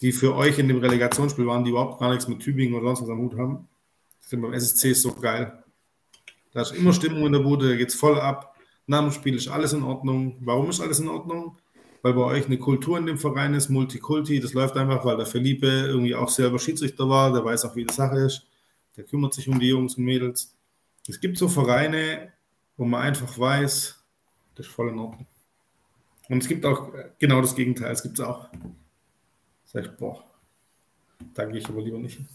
die 0.00 0.12
für 0.12 0.34
euch 0.34 0.58
in 0.58 0.68
dem 0.68 0.78
Relegationsspiel 0.78 1.46
waren, 1.46 1.64
die 1.64 1.70
überhaupt 1.70 2.00
gar 2.00 2.10
nichts 2.10 2.26
mit 2.26 2.40
Tübingen 2.40 2.74
oder 2.74 2.88
sonst 2.88 3.02
was 3.02 3.10
am 3.10 3.18
Hut 3.18 3.38
haben. 3.38 3.68
Ich 4.20 4.28
finde, 4.28 4.48
beim 4.48 4.54
SSC 4.54 4.90
ist 4.90 5.02
so 5.02 5.12
geil. 5.12 5.59
Da 6.52 6.62
ist 6.62 6.72
immer 6.72 6.92
Stimmung 6.92 7.26
in 7.26 7.32
der 7.32 7.40
Bude, 7.40 7.68
da 7.68 7.76
geht 7.76 7.90
es 7.90 7.94
voll 7.94 8.20
ab. 8.20 8.56
Nach 8.86 9.00
dem 9.00 9.12
Spiel 9.12 9.36
ist 9.36 9.48
alles 9.48 9.72
in 9.72 9.84
Ordnung. 9.84 10.36
Warum 10.40 10.70
ist 10.70 10.80
alles 10.80 10.98
in 10.98 11.08
Ordnung? 11.08 11.58
Weil 12.02 12.14
bei 12.14 12.22
euch 12.22 12.46
eine 12.46 12.58
Kultur 12.58 12.98
in 12.98 13.06
dem 13.06 13.18
Verein 13.18 13.54
ist, 13.54 13.68
Multikulti. 13.68 14.40
Das 14.40 14.52
läuft 14.52 14.76
einfach, 14.76 15.04
weil 15.04 15.16
der 15.16 15.26
Felipe 15.26 15.66
irgendwie 15.66 16.14
auch 16.14 16.28
selber 16.28 16.58
Schiedsrichter 16.58 17.08
war. 17.08 17.32
Der 17.32 17.44
weiß 17.44 17.64
auch, 17.66 17.76
wie 17.76 17.84
die 17.84 17.94
Sache 17.94 18.18
ist. 18.18 18.46
Der 18.96 19.04
kümmert 19.04 19.34
sich 19.34 19.48
um 19.48 19.60
die 19.60 19.68
Jungs 19.68 19.94
und 19.94 20.04
Mädels. 20.04 20.56
Es 21.06 21.20
gibt 21.20 21.38
so 21.38 21.48
Vereine, 21.48 22.32
wo 22.76 22.84
man 22.84 23.02
einfach 23.02 23.38
weiß, 23.38 24.02
das 24.54 24.66
ist 24.66 24.72
voll 24.72 24.88
in 24.88 24.98
Ordnung. 24.98 25.26
Und 26.28 26.42
es 26.42 26.48
gibt 26.48 26.64
auch 26.64 26.90
genau 27.18 27.40
das 27.40 27.54
Gegenteil. 27.54 27.92
Es 27.92 28.02
gibt 28.02 28.18
es 28.18 28.24
auch. 28.24 28.48
Sag 29.64 29.84
ich, 29.84 29.90
boah, 29.96 30.24
da 31.34 31.44
gehe 31.44 31.58
ich 31.58 31.68
aber 31.68 31.82
lieber 31.82 31.98
nicht 31.98 32.16
hin. 32.16 32.28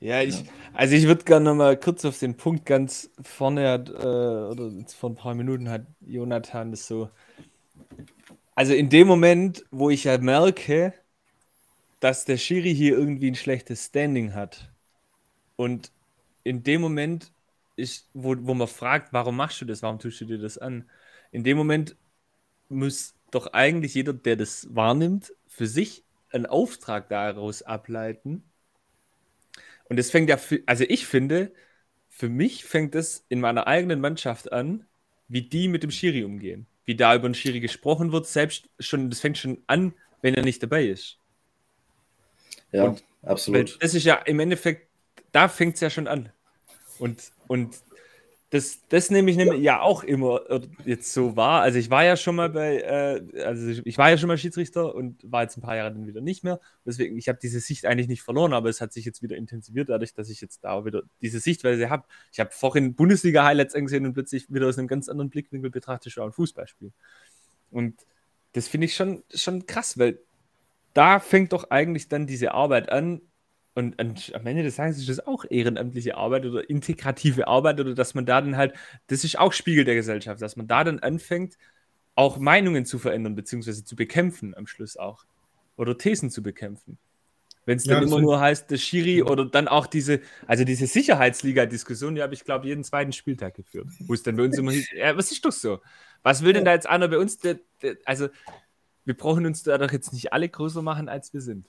Ja, 0.00 0.22
ich, 0.22 0.44
also 0.74 0.94
ich 0.94 1.06
würde 1.06 1.24
gerne 1.24 1.46
noch 1.46 1.54
mal 1.56 1.76
kurz 1.78 2.04
auf 2.04 2.18
den 2.18 2.36
Punkt 2.36 2.64
ganz 2.66 3.10
vorne, 3.20 3.68
hat, 3.68 3.88
äh, 3.88 3.92
oder 3.92 4.70
vor 4.96 5.10
ein 5.10 5.16
paar 5.16 5.34
Minuten 5.34 5.68
hat 5.68 5.86
Jonathan 6.00 6.70
das 6.70 6.86
so. 6.86 7.10
Also 8.54 8.74
in 8.74 8.90
dem 8.90 9.06
Moment, 9.08 9.64
wo 9.70 9.90
ich 9.90 10.04
ja 10.04 10.18
merke, 10.18 10.92
dass 12.00 12.24
der 12.24 12.36
Schiri 12.36 12.74
hier 12.74 12.96
irgendwie 12.96 13.30
ein 13.30 13.34
schlechtes 13.34 13.86
Standing 13.86 14.34
hat. 14.34 14.70
Und 15.56 15.92
in 16.44 16.62
dem 16.62 16.80
Moment, 16.80 17.32
ich, 17.76 18.04
wo, 18.14 18.36
wo 18.40 18.54
man 18.54 18.68
fragt, 18.68 19.12
warum 19.12 19.36
machst 19.36 19.60
du 19.60 19.64
das, 19.64 19.82
warum 19.82 19.98
tust 19.98 20.20
du 20.20 20.26
dir 20.26 20.38
das 20.38 20.58
an, 20.58 20.88
in 21.32 21.44
dem 21.44 21.56
Moment 21.56 21.96
muss 22.68 23.14
doch 23.30 23.48
eigentlich 23.48 23.94
jeder, 23.94 24.14
der 24.14 24.36
das 24.36 24.68
wahrnimmt, 24.74 25.32
für 25.48 25.66
sich 25.66 26.04
einen 26.30 26.46
Auftrag 26.46 27.08
daraus 27.08 27.62
ableiten 27.62 28.47
und 29.88 29.98
es 29.98 30.10
fängt 30.10 30.28
ja, 30.28 30.38
also 30.66 30.84
ich 30.88 31.06
finde, 31.06 31.52
für 32.08 32.28
mich 32.28 32.64
fängt 32.64 32.94
es 32.94 33.24
in 33.28 33.40
meiner 33.40 33.66
eigenen 33.66 34.00
Mannschaft 34.00 34.52
an, 34.52 34.84
wie 35.28 35.42
die 35.42 35.68
mit 35.68 35.82
dem 35.82 35.90
Schiri 35.90 36.24
umgehen. 36.24 36.66
Wie 36.84 36.96
da 36.96 37.14
über 37.14 37.28
den 37.28 37.34
Schiri 37.34 37.60
gesprochen 37.60 38.12
wird, 38.12 38.26
selbst 38.26 38.68
schon, 38.78 39.10
das 39.10 39.20
fängt 39.20 39.38
schon 39.38 39.62
an, 39.66 39.94
wenn 40.22 40.34
er 40.34 40.42
nicht 40.42 40.62
dabei 40.62 40.86
ist. 40.86 41.18
Ja, 42.72 42.84
und, 42.84 43.04
absolut. 43.22 43.76
Das 43.82 43.94
ist 43.94 44.04
ja 44.04 44.16
im 44.16 44.40
Endeffekt, 44.40 44.88
da 45.32 45.48
fängt 45.48 45.74
es 45.74 45.80
ja 45.80 45.90
schon 45.90 46.08
an. 46.08 46.30
Und, 46.98 47.30
und 47.46 47.78
das, 48.50 48.80
das 48.88 49.10
nehme 49.10 49.30
ich 49.30 49.36
nämlich 49.36 49.60
ja 49.60 49.80
auch 49.82 50.02
immer 50.02 50.40
jetzt 50.86 51.12
so 51.12 51.36
wahr. 51.36 51.60
Also 51.60 51.78
ich 51.78 51.90
war 51.90 52.04
ja 52.04 52.16
schon 52.16 52.34
mal 52.34 52.48
bei, 52.48 52.78
äh, 52.80 53.42
also 53.42 53.82
ich 53.84 53.98
war 53.98 54.08
ja 54.08 54.16
schon 54.16 54.28
mal 54.28 54.38
Schiedsrichter 54.38 54.94
und 54.94 55.20
war 55.30 55.42
jetzt 55.42 55.58
ein 55.58 55.60
paar 55.60 55.76
Jahre 55.76 55.92
dann 55.92 56.06
wieder 56.06 56.22
nicht 56.22 56.44
mehr. 56.44 56.58
Deswegen, 56.86 57.18
ich 57.18 57.28
habe 57.28 57.38
diese 57.42 57.60
Sicht 57.60 57.84
eigentlich 57.84 58.08
nicht 58.08 58.22
verloren, 58.22 58.54
aber 58.54 58.70
es 58.70 58.80
hat 58.80 58.94
sich 58.94 59.04
jetzt 59.04 59.22
wieder 59.22 59.36
intensiviert, 59.36 59.90
dadurch, 59.90 60.14
dass 60.14 60.30
ich 60.30 60.40
jetzt 60.40 60.64
da 60.64 60.86
wieder 60.86 61.02
diese 61.20 61.40
Sichtweise 61.40 61.90
habe. 61.90 62.04
Ich 62.32 62.40
habe 62.40 62.50
vorhin 62.50 62.94
Bundesliga-Highlights 62.94 63.74
angesehen 63.74 64.06
und 64.06 64.14
plötzlich 64.14 64.50
wieder 64.50 64.66
aus 64.66 64.78
einem 64.78 64.88
ganz 64.88 65.10
anderen 65.10 65.28
Blickwinkel 65.28 65.70
betrachtet 65.70 66.12
schon 66.12 66.24
ein 66.24 66.32
Fußballspiel. 66.32 66.92
Und 67.70 68.06
das 68.52 68.66
finde 68.66 68.86
ich 68.86 68.96
schon, 68.96 69.24
schon 69.34 69.66
krass, 69.66 69.98
weil 69.98 70.20
da 70.94 71.20
fängt 71.20 71.52
doch 71.52 71.70
eigentlich 71.70 72.08
dann 72.08 72.26
diese 72.26 72.52
Arbeit 72.52 72.88
an, 72.88 73.20
und, 73.78 73.96
und, 74.00 74.34
am 74.34 74.44
Ende 74.44 74.64
des 74.64 74.74
Tages 74.74 74.98
ist 74.98 75.08
das 75.08 75.24
auch 75.24 75.44
ehrenamtliche 75.48 76.16
Arbeit 76.16 76.44
oder 76.44 76.68
integrative 76.68 77.46
Arbeit 77.46 77.78
oder 77.78 77.94
dass 77.94 78.12
man 78.12 78.26
da 78.26 78.40
dann 78.40 78.56
halt, 78.56 78.74
das 79.06 79.22
ist 79.22 79.38
auch 79.38 79.52
Spiegel 79.52 79.84
der 79.84 79.94
Gesellschaft, 79.94 80.42
dass 80.42 80.56
man 80.56 80.66
da 80.66 80.82
dann 80.82 80.98
anfängt, 80.98 81.56
auch 82.16 82.38
Meinungen 82.38 82.84
zu 82.84 82.98
verändern, 82.98 83.36
beziehungsweise 83.36 83.84
zu 83.84 83.94
bekämpfen 83.94 84.56
am 84.56 84.66
Schluss 84.66 84.96
auch. 84.96 85.24
Oder 85.76 85.96
Thesen 85.96 86.28
zu 86.28 86.42
bekämpfen. 86.42 86.98
Wenn 87.66 87.76
es 87.76 87.84
dann 87.84 88.02
ja, 88.02 88.08
immer 88.08 88.20
nur 88.20 88.40
heißt, 88.40 88.68
der 88.68 88.78
Schiri 88.78 89.22
oder 89.22 89.44
dann 89.44 89.68
auch 89.68 89.86
diese, 89.86 90.22
also 90.48 90.64
diese 90.64 90.88
Sicherheitsliga-Diskussion, 90.88 92.16
die 92.16 92.22
habe 92.22 92.34
ich, 92.34 92.44
glaube 92.44 92.66
jeden 92.66 92.82
zweiten 92.82 93.12
Spieltag 93.12 93.54
geführt. 93.54 93.86
Wo 94.00 94.14
es 94.14 94.24
dann 94.24 94.34
bei 94.34 94.42
uns 94.42 94.58
immer 94.58 94.72
hieß, 94.72 94.88
ja, 94.96 95.16
was 95.16 95.30
ist 95.30 95.44
doch 95.44 95.52
so? 95.52 95.80
Was 96.24 96.42
will 96.42 96.52
denn 96.52 96.64
da 96.64 96.72
jetzt 96.72 96.88
einer 96.88 97.06
bei 97.06 97.18
uns? 97.18 97.38
Der, 97.38 97.60
der, 97.80 97.96
also, 98.04 98.28
wir 99.04 99.16
brauchen 99.16 99.46
uns 99.46 99.62
da 99.62 99.78
doch 99.78 99.92
jetzt 99.92 100.12
nicht 100.12 100.32
alle 100.32 100.48
größer 100.48 100.82
machen, 100.82 101.08
als 101.08 101.32
wir 101.32 101.40
sind. 101.40 101.68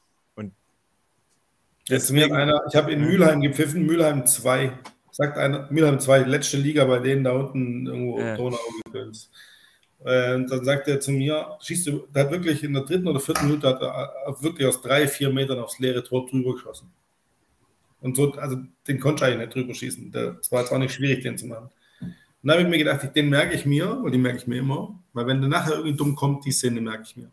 Jetzt 1.89 2.11
mir 2.11 2.31
einer, 2.31 2.61
ich 2.69 2.75
habe 2.75 2.91
in 2.91 3.01
Mülheim 3.01 3.41
gepfiffen, 3.41 3.85
Mülheim 3.85 4.25
2. 4.25 4.71
Sagt 5.09 5.37
einer, 5.39 5.67
Mülheim 5.71 5.99
2, 5.99 6.19
letzte 6.19 6.57
Liga 6.57 6.85
bei 6.85 6.99
denen 6.99 7.23
da 7.23 7.31
unten 7.31 7.87
irgendwo 7.87 8.19
ja. 8.19 8.37
Donau. 8.37 8.59
Äh, 10.05 10.35
und 10.35 10.51
dann 10.51 10.63
sagt 10.63 10.87
er 10.87 10.99
zu 10.99 11.11
mir, 11.11 11.57
schießt 11.61 11.87
du, 11.87 12.07
der 12.13 12.25
hat 12.25 12.31
wirklich 12.31 12.63
in 12.63 12.73
der 12.73 12.83
dritten 12.83 13.07
oder 13.07 13.19
vierten 13.19 13.47
Minute 13.47 13.67
hat 13.67 13.81
er 13.81 14.35
wirklich 14.39 14.67
aus 14.67 14.81
drei, 14.81 15.07
vier 15.07 15.31
Metern 15.31 15.59
aufs 15.59 15.79
leere 15.79 16.03
Tor 16.03 16.27
drüber 16.27 16.53
geschossen. 16.53 16.91
Und 18.01 18.15
so, 18.15 18.33
also 18.33 18.57
den 18.87 18.99
konnte 18.99 19.25
ich 19.25 19.31
eigentlich 19.31 19.47
nicht 19.47 19.55
drüber 19.55 19.73
schießen. 19.73 20.11
Das 20.11 20.51
war 20.51 20.61
jetzt 20.61 20.71
auch 20.71 20.77
nicht 20.77 20.93
schwierig, 20.93 21.23
den 21.23 21.37
zu 21.37 21.47
machen. 21.47 21.69
Und 22.01 22.13
dann 22.43 22.51
habe 22.51 22.63
ich 22.63 22.69
mir 22.69 22.77
gedacht, 22.77 23.15
den 23.15 23.29
merke 23.29 23.55
ich 23.55 23.65
mir, 23.65 23.99
weil 24.01 24.11
die 24.11 24.17
merke 24.19 24.37
ich 24.37 24.47
mir 24.47 24.59
immer, 24.59 24.97
weil 25.11 25.25
wenn 25.25 25.41
der 25.41 25.49
nachher 25.49 25.73
irgendwie 25.73 25.97
dumm 25.97 26.15
kommt, 26.15 26.45
die 26.45 26.51
Szene 26.51 26.79
merke 26.79 27.03
ich 27.03 27.17
mir. 27.17 27.31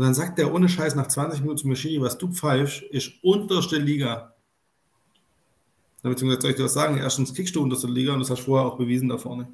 Und 0.00 0.06
dann 0.06 0.14
sagt 0.14 0.38
der 0.38 0.54
ohne 0.54 0.66
Scheiß 0.66 0.94
nach 0.94 1.08
20 1.08 1.42
Minuten 1.42 1.58
zum 1.58 1.76
Schiri, 1.76 2.00
was 2.00 2.16
du 2.16 2.32
pfeifst, 2.32 2.80
ist 2.84 3.22
unterste 3.22 3.76
Liga. 3.76 4.34
Beziehungsweise 6.02 6.40
soll 6.40 6.50
ich 6.52 6.56
dir 6.56 6.64
was 6.64 6.72
sagen? 6.72 6.96
Erstens 6.96 7.34
kickst 7.34 7.54
du 7.54 7.62
unterste 7.62 7.86
Liga 7.86 8.14
und 8.14 8.20
das 8.20 8.30
hast 8.30 8.38
du 8.38 8.44
vorher 8.46 8.66
auch 8.66 8.78
bewiesen 8.78 9.10
da 9.10 9.18
vorne. 9.18 9.48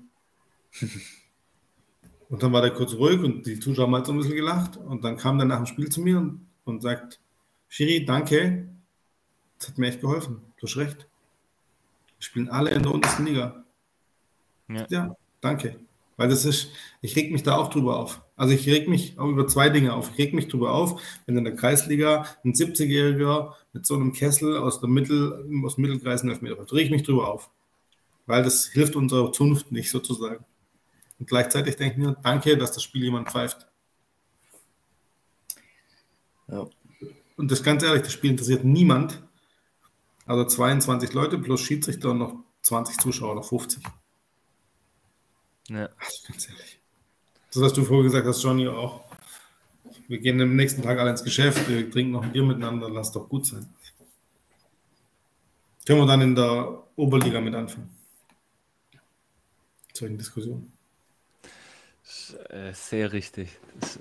und 2.28 2.40
dann 2.40 2.52
war 2.52 2.62
der 2.62 2.70
kurz 2.70 2.94
ruhig 2.94 3.18
und 3.18 3.44
die 3.44 3.58
Zuschauer 3.58 3.86
haben 3.86 3.94
halt 3.96 4.06
so 4.06 4.12
ein 4.12 4.18
bisschen 4.18 4.36
gelacht. 4.36 4.76
Und 4.76 5.02
dann 5.02 5.16
kam 5.16 5.36
der 5.36 5.48
nach 5.48 5.56
dem 5.56 5.66
Spiel 5.66 5.88
zu 5.88 6.00
mir 6.00 6.18
und, 6.18 6.46
und 6.62 6.80
sagt: 6.80 7.18
Schiri, 7.66 8.04
danke. 8.04 8.68
Das 9.58 9.70
hat 9.70 9.78
mir 9.78 9.88
echt 9.88 10.00
geholfen. 10.00 10.42
Du 10.58 10.68
hast 10.68 10.76
recht. 10.76 11.08
Wir 12.18 12.22
spielen 12.22 12.50
alle 12.50 12.70
in 12.70 12.84
der 12.84 12.94
untersten 12.94 13.26
Liga. 13.26 13.64
Ja, 14.68 14.86
ja 14.90 15.16
danke. 15.40 15.80
Weil 16.16 16.28
das 16.28 16.44
ist, 16.44 16.70
ich 17.02 17.14
reg 17.14 17.30
mich 17.30 17.42
da 17.42 17.56
auch 17.56 17.68
drüber 17.68 17.98
auf. 17.98 18.22
Also 18.36 18.54
ich 18.54 18.66
reg 18.66 18.88
mich 18.88 19.18
auch 19.18 19.28
über 19.28 19.46
zwei 19.46 19.68
Dinge 19.68 19.94
auf. 19.94 20.10
Ich 20.12 20.18
reg 20.18 20.34
mich 20.34 20.48
drüber 20.48 20.72
auf, 20.72 21.00
wenn 21.26 21.36
in 21.36 21.44
der 21.44 21.54
Kreisliga 21.54 22.26
ein 22.44 22.54
70-Jähriger 22.54 23.52
mit 23.72 23.84
so 23.84 23.94
einem 23.94 24.12
Kessel 24.12 24.56
aus 24.56 24.80
der 24.80 24.88
Mittel, 24.88 25.46
aus 25.64 25.74
dem 25.74 25.82
Mittelkreis 25.82 26.22
einen 26.22 26.30
Elfmeter 26.30 26.56
Da 26.56 26.74
reg 26.74 26.86
ich 26.86 26.90
mich 26.90 27.02
drüber 27.02 27.28
auf. 27.28 27.50
Weil 28.24 28.42
das 28.42 28.66
hilft 28.66 28.96
unserer 28.96 29.32
Zunft 29.32 29.72
nicht 29.72 29.90
sozusagen. 29.90 30.44
Und 31.18 31.28
gleichzeitig 31.28 31.76
denke 31.76 31.94
ich 31.94 32.06
mir, 32.06 32.16
danke, 32.22 32.56
dass 32.56 32.72
das 32.72 32.82
Spiel 32.82 33.04
jemand 33.04 33.30
pfeift. 33.30 33.66
Ja. 36.48 36.66
Und 37.36 37.50
das 37.50 37.62
ganz 37.62 37.82
ehrlich, 37.82 38.02
das 38.02 38.12
Spiel 38.12 38.30
interessiert 38.30 38.64
niemand. 38.64 39.22
Also 40.24 40.44
22 40.44 41.12
Leute 41.12 41.38
plus 41.38 41.60
Schiedsrichter 41.60 42.10
und 42.10 42.18
noch 42.18 42.34
20 42.62 42.98
Zuschauer 42.98 43.32
oder 43.32 43.42
50. 43.42 43.82
Ja. 45.68 45.88
Also 45.98 46.26
ganz 46.28 46.48
ehrlich. 46.48 46.80
Das, 47.52 47.62
was 47.62 47.72
du 47.72 47.84
vorher 47.84 48.04
gesagt 48.04 48.26
hast, 48.26 48.42
Johnny, 48.42 48.68
auch. 48.68 49.04
Wir 50.08 50.18
gehen 50.18 50.40
am 50.40 50.54
nächsten 50.54 50.82
Tag 50.82 50.98
alle 50.98 51.10
ins 51.10 51.24
Geschäft, 51.24 51.68
wir 51.68 51.90
trinken 51.90 52.12
noch 52.12 52.22
ein 52.22 52.32
Bier 52.32 52.44
miteinander, 52.44 52.88
lass 52.88 53.12
doch 53.12 53.28
gut 53.28 53.46
sein. 53.46 53.66
Können 55.86 56.00
wir 56.00 56.06
dann 56.06 56.20
in 56.20 56.34
der 56.34 56.82
Oberliga 56.96 57.40
mit 57.40 57.54
anfangen? 57.54 57.96
solchen 59.96 60.18
Diskussionen. 60.18 60.72
Äh, 62.50 62.72
sehr 62.72 63.12
richtig. 63.12 63.58
Das, 63.80 63.98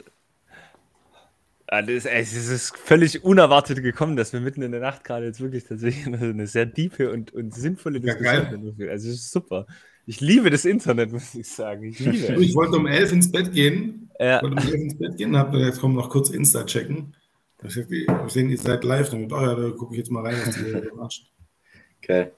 ah, 1.68 1.82
das, 1.82 2.06
es 2.06 2.34
ist 2.34 2.78
völlig 2.78 3.24
unerwartet 3.24 3.82
gekommen, 3.82 4.16
dass 4.16 4.34
wir 4.34 4.40
mitten 4.40 4.62
in 4.62 4.72
der 4.72 4.82
Nacht 4.82 5.04
gerade 5.04 5.26
jetzt 5.26 5.40
wirklich 5.40 5.64
tatsächlich 5.64 6.06
eine 6.14 6.48
sehr 6.48 6.72
tiefe 6.72 7.12
und, 7.12 7.34
und 7.34 7.54
sinnvolle 7.54 8.00
Diskussion 8.00 8.76
ja, 8.78 8.90
Also 8.90 9.10
es 9.10 9.16
ist 9.16 9.32
super. 9.32 9.66
Ich 10.06 10.22
liebe 10.22 10.50
das 10.50 10.66
Internet, 10.66 11.12
muss 11.14 11.36
ich 11.36 11.48
sagen. 11.48 11.84
Ich, 11.84 12.00
liebe 12.00 12.44
ich 12.44 12.56
wollte 12.56 12.78
um 12.78 12.88
elf 12.88 13.12
ins 13.12 13.32
Bett 13.32 13.52
gehen. 13.52 14.10
Ja. 14.20 14.38
Ich 14.38 14.44
wollte 14.44 14.58
um 14.58 14.68
elf 14.68 14.82
ins 14.82 14.98
Bett 14.98 15.18
gehen 15.18 15.30
und 15.32 15.38
habe 15.38 15.60
jetzt 15.60 15.80
kommen 15.80 15.96
noch 15.96 16.10
kurz 16.10 16.30
Insta 16.30 16.64
checken. 16.64 17.16
Ich 17.64 17.78
habe 17.78 18.26
gesehen, 18.26 18.50
ihr 18.50 18.58
seid 18.58 18.84
live 18.84 19.10
damit. 19.10 19.32
Oh 19.34 19.42
ja, 19.42 19.56
da 19.56 19.70
gucke 19.72 19.94
ich 19.94 20.00
jetzt 20.00 20.12
mal 20.12 20.26
rein, 20.26 20.36
was 20.46 20.58
ihr 20.58 20.94
macht. 20.96 21.32
Okay. 21.98 22.32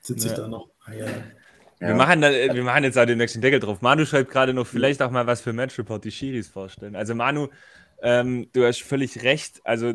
Sitze 0.00 0.28
ich 0.28 0.34
da 0.34 0.48
noch? 0.48 0.68
Ah, 0.84 0.92
ja. 0.92 1.06
Ja. 1.80 1.88
Wir, 1.88 1.94
machen 1.94 2.20
dann, 2.20 2.32
wir 2.32 2.64
machen 2.64 2.82
jetzt 2.82 2.98
auch 2.98 3.06
den 3.06 3.18
nächsten 3.18 3.40
Deckel 3.40 3.60
drauf. 3.60 3.82
Manu 3.82 4.04
schreibt 4.04 4.30
gerade 4.32 4.52
noch 4.52 4.66
vielleicht 4.66 5.00
auch 5.00 5.12
mal 5.12 5.28
was 5.28 5.40
für 5.40 5.52
Match 5.52 5.78
Report 5.78 6.04
die 6.04 6.10
Schiris 6.10 6.48
vorstellen. 6.48 6.96
Also 6.96 7.14
Manu, 7.14 7.48
ähm, 8.02 8.48
du 8.52 8.64
hast 8.64 8.82
völlig 8.82 9.22
recht. 9.22 9.60
Also 9.62 9.94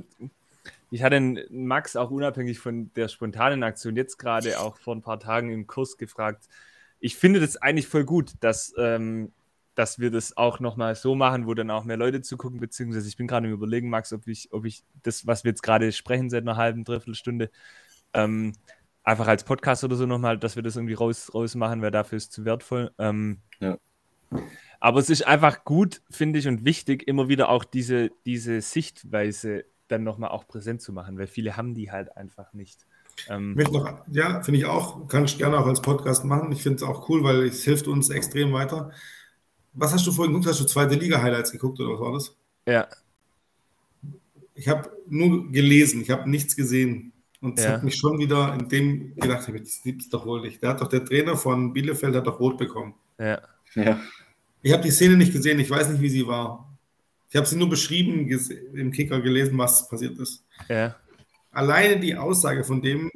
ich 0.93 1.01
hatte 1.01 1.47
Max 1.49 1.95
auch 1.95 2.12
unabhängig 2.12 2.60
von 2.60 2.93
der 2.93 3.08
spontanen 3.08 3.63
Aktion 3.63 3.95
jetzt 3.95 4.17
gerade 4.17 4.60
auch 4.60 4.77
vor 4.77 4.95
ein 4.95 5.01
paar 5.01 5.19
Tagen 5.19 5.51
im 5.51 5.65
Kurs 5.65 5.97
gefragt. 5.97 6.47
Ich 6.99 7.15
finde 7.15 7.39
das 7.39 7.58
eigentlich 7.58 7.88
voll 7.88 8.06
gut, 8.06 8.34
dass, 8.41 8.75
ähm, 8.77 9.32
dass 9.73 9.97
wir 9.97 10.12
das 10.12 10.38
auch 10.38 10.60
nochmal 10.60 10.93
so 10.93 11.15
machen, 11.15 11.47
wo 11.47 11.56
dann 11.56 11.71
auch 11.71 11.84
mehr 11.84 11.97
Leute 11.97 12.21
zugucken, 12.21 12.60
beziehungsweise 12.60 13.08
ich 13.08 13.17
bin 13.17 13.25
gerade 13.25 13.47
im 13.47 13.53
Überlegen, 13.53 13.89
Max, 13.89 14.13
ob 14.13 14.27
ich, 14.27 14.53
ob 14.53 14.65
ich 14.65 14.84
das, 15.01 15.25
was 15.25 15.43
wir 15.43 15.49
jetzt 15.49 15.63
gerade 15.63 15.91
sprechen 15.91 16.29
seit 16.29 16.43
einer 16.43 16.58
halben, 16.58 16.84
dreiviertel 16.84 17.15
Stunde, 17.15 17.49
ähm, 18.13 18.53
einfach 19.03 19.27
als 19.27 19.45
Podcast 19.45 19.84
oder 19.84 19.95
so 19.95 20.06
nochmal, 20.06 20.38
dass 20.38 20.56
wir 20.56 20.62
das 20.62 20.75
irgendwie 20.75 20.93
raus, 20.93 21.34
raus 21.34 21.56
machen, 21.56 21.82
weil 21.82 21.89
dafür 21.89 22.17
ist 22.17 22.34
zu 22.34 22.45
wertvoll. 22.45 22.91
Ähm, 22.99 23.39
ja. 23.60 23.79
Aber 24.79 24.99
es 24.99 25.10
ist 25.10 25.25
einfach 25.25 25.63
gut, 25.63 26.03
finde 26.12 26.38
ich, 26.38 26.47
und 26.47 26.65
wichtig, 26.65 27.08
immer 27.08 27.29
wieder 27.29 27.49
auch 27.49 27.63
diese, 27.63 28.12
diese 28.27 28.62
Sichtweise 28.62 29.65
dann 29.93 30.03
nochmal 30.03 30.32
auch 30.32 30.47
präsent 30.47 30.82
zu 30.82 30.91
machen, 30.91 31.17
weil 31.17 31.27
viele 31.27 31.56
haben 31.56 31.73
die 31.75 31.91
halt 31.91 32.17
einfach 32.17 32.53
nicht. 32.53 32.86
Ähm, 33.29 33.53
noch, 33.53 33.99
ja, 34.12 34.41
finde 34.41 34.60
ich 34.60 34.65
auch, 34.65 35.08
kann 35.08 35.25
ich 35.25 35.38
gerne 35.38 35.58
auch 35.60 35.67
als 35.67 35.82
Podcast 35.82 36.25
machen. 36.25 36.51
Ich 36.51 36.63
finde 36.63 36.77
es 36.77 36.84
auch 36.84 37.08
cool, 37.10 37.23
weil 37.23 37.43
es 37.43 37.63
hilft 37.63 37.88
uns 37.88 38.10
extrem 38.10 38.51
weiter. 38.53 38.91
Was 39.73 39.93
hast 39.93 40.06
du 40.08 40.12
vorhin 40.12 40.34
geguckt? 40.34 40.49
Hast 40.49 40.60
du 40.60 40.65
zweite 40.65 40.95
Liga-Highlights 40.95 41.51
geguckt 41.51 41.79
oder 41.79 41.93
was 41.93 41.99
war 41.99 42.12
das? 42.13 42.36
Ja. 42.67 42.88
Ich 44.56 44.67
habe 44.67 44.89
nur 45.08 45.51
gelesen, 45.51 46.01
ich 46.01 46.10
habe 46.10 46.29
nichts 46.29 46.56
gesehen. 46.56 47.13
Und 47.39 47.60
es 47.60 47.65
ja. 47.65 47.73
hat 47.73 47.84
mich 47.84 47.95
schon 47.95 48.17
wieder 48.19 48.53
in 48.53 48.69
dem 48.69 49.15
gedacht, 49.15 49.47
das 49.47 49.82
gibt's 49.84 50.10
doch 50.10 50.25
wohl 50.25 50.41
nicht. 50.41 50.63
Da 50.63 50.69
hat 50.69 50.82
doch 50.82 50.88
der 50.88 51.03
Trainer 51.03 51.36
von 51.36 51.73
Bielefeld 51.73 52.15
hat 52.15 52.25
doch 52.25 52.39
rot 52.39 52.58
bekommen. 52.58 52.95
Ja. 53.19 53.41
ja. 53.75 53.99
Ich 54.62 54.71
habe 54.71 54.82
die 54.82 54.91
Szene 54.91 55.17
nicht 55.17 55.34
gesehen, 55.34 55.60
ich 55.60 55.69
weiß 55.69 55.89
nicht, 55.89 56.01
wie 56.01 56.10
sie 56.10 56.25
war. 56.25 56.72
Ich 57.33 57.37
habe 57.37 57.47
sie 57.47 57.57
nur 57.57 57.67
beschrieben, 57.67 58.29
im 58.29 58.91
Kicker 58.91 59.19
gelesen, 59.19 59.57
was 59.57 59.89
passiert 59.89 60.19
ist. 60.19 60.45
Ja. 60.69 60.95
Alleine 61.49 61.99
die 61.99 62.15
Aussage 62.15 62.63
von 62.63 62.79
dem, 62.79 63.09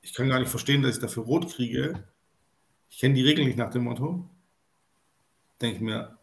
ich 0.00 0.14
kann 0.14 0.30
gar 0.30 0.38
nicht 0.38 0.48
verstehen, 0.48 0.80
dass 0.80 0.96
ich 0.96 1.02
dafür 1.02 1.24
rot 1.24 1.54
kriege. 1.54 2.04
Ich 2.88 3.00
kenne 3.00 3.12
die 3.12 3.22
Regeln 3.22 3.46
nicht 3.46 3.58
nach 3.58 3.70
dem 3.70 3.84
Motto. 3.84 4.26
Denke 5.60 5.76
ich 5.76 5.82
mir, 5.82 6.16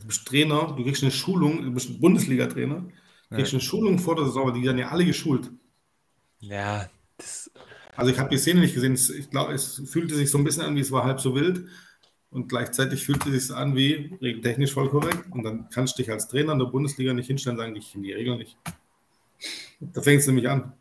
du 0.00 0.06
bist 0.06 0.26
Trainer, 0.26 0.74
du 0.74 0.84
kriegst 0.84 1.02
eine 1.02 1.12
Schulung, 1.12 1.62
du 1.62 1.70
bist 1.70 1.90
ein 1.90 2.00
Bundesliga-Trainer 2.00 2.86
kriegst 3.28 3.52
eine 3.52 3.60
Schulung 3.60 3.98
vor 3.98 4.16
der 4.16 4.24
Saison, 4.24 4.48
aber 4.48 4.52
die 4.52 4.64
werden 4.64 4.78
ja 4.78 4.88
alle 4.88 5.04
geschult. 5.04 5.50
Ja, 6.40 6.88
das 7.18 7.50
also 7.94 8.10
ich 8.10 8.18
habe 8.18 8.30
die 8.30 8.38
Szene 8.38 8.60
nicht 8.60 8.74
gesehen. 8.74 8.94
Ich 8.94 9.28
glaube, 9.28 9.52
es 9.52 9.82
fühlte 9.84 10.14
sich 10.14 10.30
so 10.30 10.38
ein 10.38 10.44
bisschen 10.44 10.62
an, 10.62 10.76
wie 10.76 10.80
es 10.80 10.90
war 10.90 11.04
halb 11.04 11.20
so 11.20 11.34
wild. 11.34 11.66
Und 12.32 12.48
gleichzeitig 12.48 13.04
fühlte 13.04 13.28
es 13.30 13.48
sich 13.48 13.56
an 13.56 13.76
wie 13.76 14.16
regeltechnisch 14.22 14.72
voll 14.72 14.88
korrekt. 14.88 15.30
Und 15.30 15.42
dann 15.42 15.68
kannst 15.68 15.98
du 15.98 16.02
dich 16.02 16.10
als 16.10 16.28
Trainer 16.28 16.54
in 16.54 16.58
der 16.58 16.66
Bundesliga 16.66 17.12
nicht 17.12 17.26
hinstellen 17.26 17.58
und 17.58 17.64
sagen, 17.64 17.76
ich 17.76 17.92
kenne 17.92 18.04
die 18.04 18.12
Regeln 18.12 18.38
nicht. 18.38 18.56
Da 19.80 20.00
fängt 20.00 20.20
es 20.20 20.26
nämlich 20.26 20.48
an. 20.48 20.72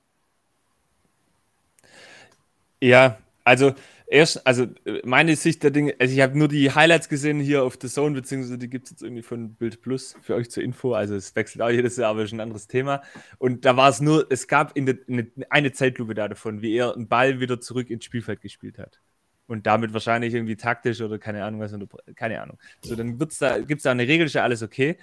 Ja, 2.80 3.20
also 3.44 3.74
erst, 4.08 4.48
also 4.48 4.68
meine 5.04 5.36
Sicht 5.36 5.62
der 5.64 5.72
Dinge, 5.72 5.94
also 6.00 6.14
ich 6.14 6.22
habe 6.22 6.38
nur 6.38 6.48
die 6.48 6.72
Highlights 6.72 7.10
gesehen 7.10 7.42
hier 7.42 7.64
auf 7.64 7.78
The 7.82 7.90
Zone, 7.90 8.16
beziehungsweise 8.16 8.58
die 8.58 8.70
gibt 8.70 8.86
es 8.86 8.92
jetzt 8.92 9.04
irgendwie 9.04 9.22
von 9.22 9.56
Bild 9.56 9.82
Plus 9.82 10.16
für 10.22 10.36
euch 10.36 10.50
zur 10.50 10.64
Info. 10.64 10.94
Also 10.94 11.16
es 11.16 11.36
wechselt 11.36 11.62
auch 11.62 11.70
jedes 11.70 11.98
Jahr, 11.98 12.12
aber 12.12 12.24
ist 12.24 12.32
ein 12.32 12.40
anderes 12.40 12.68
Thema. 12.68 13.02
Und 13.40 13.66
da 13.66 13.76
war 13.76 13.90
es 13.90 14.00
nur, 14.00 14.26
es 14.30 14.48
gab 14.48 14.78
in 14.78 14.86
der, 14.86 15.00
eine, 15.10 15.30
eine 15.50 15.74
Zeitlupe 15.74 16.14
da 16.14 16.30
davon, 16.30 16.62
wie 16.62 16.74
er 16.76 16.96
einen 16.96 17.10
Ball 17.10 17.42
wieder 17.42 17.60
zurück 17.60 17.90
ins 17.90 18.06
Spielfeld 18.06 18.40
gespielt 18.40 18.78
hat. 18.78 19.02
Und 19.52 19.68
damit 19.68 19.92
wahrscheinlich 19.92 20.34
irgendwie 20.34 20.56
taktisch 20.56 21.02
oder 21.02 21.20
keine 21.20 21.44
Ahnung 21.44 21.60
was, 21.60 21.76
keine 22.16 22.42
Ahnung. 22.42 22.58
So, 22.82 22.96
dann 22.96 23.18
da, 23.18 23.60
gibt 23.60 23.80
es 23.80 23.84
da 23.84 23.92
eine 23.92 24.08
Regel, 24.08 24.28
ist 24.28 24.34
ja 24.34 24.44
alles 24.44 24.64
okay. 24.64 24.98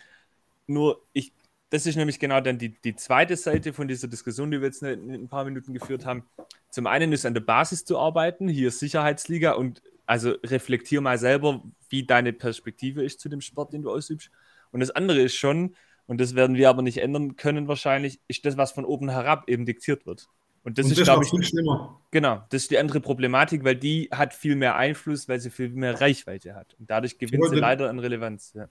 Nur 0.67 1.03
ich 1.13 1.33
das 1.71 1.85
ist 1.85 1.97
nämlich 1.97 2.19
genau 2.19 2.41
dann 2.41 2.59
die, 2.59 2.71
die 2.81 2.97
zweite 2.97 3.37
Seite 3.37 3.73
von 3.73 3.89
dieser 3.89 4.09
Diskussion, 4.09 4.51
die 4.51 4.61
wir 4.61 4.69
jetzt 4.69 4.83
in 4.83 5.13
ein 5.13 5.29
paar 5.29 5.45
Minuten 5.45 5.75
geführt 5.75 6.07
haben. 6.07 6.25
Zum 6.71 6.87
einen 6.87 7.13
ist 7.13 7.27
an 7.27 7.35
der 7.35 7.43
Basis 7.43 7.85
zu 7.85 7.99
arbeiten, 7.99 8.49
hier 8.49 8.71
Sicherheitsliga 8.71 9.53
und 9.53 9.83
also 10.07 10.31
reflektier 10.45 11.03
mal 11.03 11.19
selber, 11.19 11.63
wie 11.91 12.07
deine 12.07 12.33
Perspektive 12.33 13.05
ist 13.05 13.21
zu 13.21 13.29
dem 13.29 13.43
Sport, 13.43 13.75
den 13.75 13.83
du 13.83 13.91
ausübst. 13.91 14.31
Und 14.71 14.81
das 14.81 14.91
andere 14.91 15.21
ist 15.21 15.37
schon, 15.37 15.77
und 16.07 16.21
das 16.21 16.35
werden 16.35 16.57
wir 16.57 16.71
aber 16.71 16.81
nicht 16.81 16.99
ändern 16.99 17.37
können 17.37 17.69
wahrscheinlich, 17.69 18.19
ist 18.29 18.47
das, 18.47 18.57
was 18.57 18.73
von 18.73 18.87
oben 18.87 19.11
herab 19.11 19.45
eben 19.49 19.67
diktiert 19.67 20.07
wird. 20.07 20.29
Und 20.65 20.79
das 20.79 20.87
und 20.87 20.93
ist, 20.93 21.05
glaube 21.05 21.25
ich, 21.25 21.31
viel 21.31 21.43
schlimmer. 21.43 22.01
Genau, 22.11 22.43
das 22.51 22.63
ist 22.63 22.71
die 22.71 22.79
andere 22.79 23.01
Problematik, 23.01 23.65
weil 23.65 23.77
die 23.77 24.09
hat 24.11 24.35
viel 24.35 24.57
mehr 24.57 24.77
Einfluss, 24.77 25.29
weil 25.29 25.41
sie 25.41 25.51
viel 25.51 25.71
mehr 25.71 26.01
Reichweite 26.01 26.55
hat. 26.55 26.75
Und 26.79 26.91
dadurch 26.91 27.19
gewinnt 27.19 27.49
sie 27.49 27.57
leider 27.57 27.89
an 27.89 27.99
Relevanz. 27.99 28.53
Ja. 28.55 28.69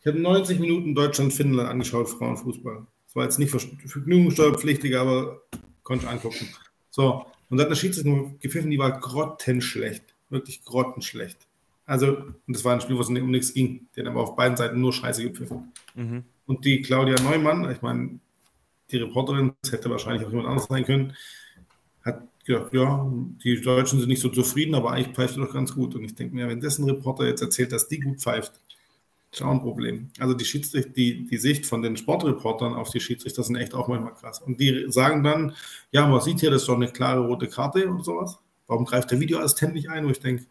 Ich 0.00 0.06
habe 0.06 0.18
90 0.18 0.60
Minuten 0.60 0.94
Deutschland-Finnland 0.94 1.68
angeschaut, 1.68 2.08
Frauenfußball. 2.08 2.86
Das 3.06 3.16
war 3.16 3.24
jetzt 3.24 3.38
nicht 3.38 3.50
vergnügungssteuerpflichtig, 3.50 4.96
aber 4.96 5.42
konnte 5.82 6.06
ich 6.06 6.10
angucken. 6.10 6.48
So, 6.90 7.26
und 7.48 7.56
dann 7.56 7.60
hat 7.64 7.70
der 7.70 7.76
Schiedsrichter 7.76 8.30
gepfiffen, 8.40 8.70
die 8.70 8.78
war 8.78 8.98
grottenschlecht. 8.98 10.14
Wirklich 10.28 10.64
grottenschlecht. 10.64 11.48
Also, 11.86 12.16
und 12.16 12.36
das 12.46 12.64
war 12.64 12.74
ein 12.74 12.80
Spiel, 12.80 12.96
wo 12.96 13.00
es 13.00 13.08
um 13.08 13.14
nichts 13.14 13.52
ging. 13.52 13.88
Die 13.94 14.00
hat 14.00 14.06
aber 14.06 14.20
auf 14.22 14.36
beiden 14.36 14.56
Seiten 14.56 14.80
nur 14.80 14.92
Scheiße 14.92 15.24
gepfiffen. 15.24 15.72
Mhm. 15.96 16.22
Und 16.46 16.64
die 16.64 16.82
Claudia 16.82 17.20
Neumann, 17.20 17.68
ich 17.70 17.82
meine, 17.82 18.20
die 18.92 18.98
Reporterin, 18.98 19.52
das 19.62 19.72
hätte 19.72 19.90
wahrscheinlich 19.90 20.26
auch 20.26 20.30
jemand 20.30 20.48
anderes 20.48 20.68
sein 20.68 20.84
können, 20.84 21.16
hat 22.04 22.22
gesagt, 22.44 22.74
ja, 22.74 23.10
die 23.44 23.60
Deutschen 23.60 24.00
sind 24.00 24.08
nicht 24.08 24.20
so 24.20 24.28
zufrieden, 24.28 24.74
aber 24.74 24.92
eigentlich 24.92 25.14
pfeift 25.14 25.36
er 25.36 25.46
doch 25.46 25.52
ganz 25.52 25.74
gut. 25.74 25.94
Und 25.94 26.04
ich 26.04 26.14
denke 26.14 26.34
mir, 26.34 26.48
wenn 26.48 26.60
dessen 26.60 26.84
Reporter 26.84 27.26
jetzt 27.26 27.42
erzählt, 27.42 27.72
dass 27.72 27.88
die 27.88 28.00
gut 28.00 28.20
pfeift, 28.20 28.52
ist 29.32 29.42
auch 29.42 29.50
ein 29.50 29.60
Problem. 29.60 30.10
Also 30.18 30.34
die, 30.34 30.44
Schiedsrichter, 30.44 30.90
die, 30.90 31.26
die 31.26 31.36
Sicht 31.36 31.66
von 31.66 31.82
den 31.82 31.96
Sportreportern 31.96 32.74
auf 32.74 32.90
die 32.90 33.00
Schiedsrichter 33.00 33.44
sind 33.44 33.56
echt 33.56 33.74
auch 33.74 33.86
manchmal 33.86 34.14
krass. 34.14 34.40
Und 34.40 34.58
die 34.58 34.86
sagen 34.88 35.22
dann, 35.22 35.54
ja, 35.92 36.06
man 36.06 36.20
sieht 36.20 36.40
hier, 36.40 36.50
das 36.50 36.62
ist 36.62 36.68
doch 36.68 36.74
eine 36.74 36.88
klare 36.88 37.26
rote 37.26 37.46
Karte 37.46 37.88
oder 37.88 38.02
sowas. 38.02 38.38
Warum 38.66 38.84
greift 38.84 39.10
der 39.10 39.20
Videoassistent 39.20 39.74
nicht 39.74 39.88
ein? 39.88 40.04
Wo 40.04 40.10
ich 40.10 40.20
denke, 40.20 40.46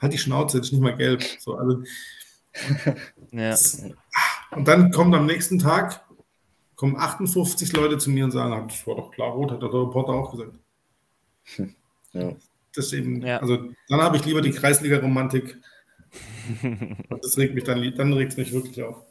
halt 0.00 0.12
die 0.12 0.18
Schnauze, 0.18 0.58
das 0.58 0.68
ist 0.68 0.72
nicht 0.72 0.82
mal 0.82 0.96
gelb. 0.96 1.22
So, 1.40 1.56
also, 1.56 1.82
ja. 3.32 3.56
Und 4.52 4.68
dann 4.68 4.90
kommt 4.92 5.14
am 5.14 5.26
nächsten 5.26 5.58
Tag, 5.58 6.04
kommen 6.76 6.96
58 6.96 7.72
Leute 7.72 7.98
zu 7.98 8.10
mir 8.10 8.24
und 8.24 8.30
sagen, 8.30 8.52
ah, 8.52 8.66
das 8.66 8.86
war 8.86 8.96
doch 8.96 9.10
klar 9.10 9.30
rot, 9.30 9.50
hat 9.50 9.62
der 9.62 9.72
Reporter 9.72 10.12
auch 10.12 10.30
gesagt. 10.32 10.58
Ja. 12.12 12.34
Das 12.74 12.94
eben, 12.94 13.20
ja. 13.20 13.40
also 13.40 13.58
dann 13.90 14.00
habe 14.00 14.16
ich 14.16 14.24
lieber 14.24 14.40
die 14.40 14.50
Kreisliga-Romantik 14.50 15.58
das 17.22 17.38
regt 17.38 17.54
mich 17.54 17.64
dann, 17.64 17.94
dann 17.96 18.12
regt 18.12 18.32
es 18.32 18.38
mich 18.38 18.52
wirklich 18.52 18.82
auf. 18.82 19.02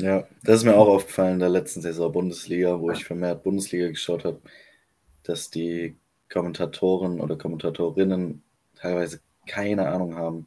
Ja, 0.00 0.28
das 0.44 0.58
ist 0.58 0.64
mir 0.64 0.76
auch 0.76 0.86
aufgefallen 0.86 1.34
in 1.34 1.40
der 1.40 1.48
letzten 1.48 1.82
Saison 1.82 2.12
Bundesliga, 2.12 2.78
wo 2.78 2.90
ich 2.90 3.04
vermehrt 3.04 3.42
Bundesliga 3.42 3.88
geschaut 3.88 4.24
habe, 4.24 4.40
dass 5.24 5.50
die 5.50 5.96
Kommentatoren 6.28 7.20
oder 7.20 7.36
Kommentatorinnen 7.36 8.42
teilweise 8.76 9.20
keine 9.46 9.88
Ahnung 9.88 10.14
haben, 10.14 10.46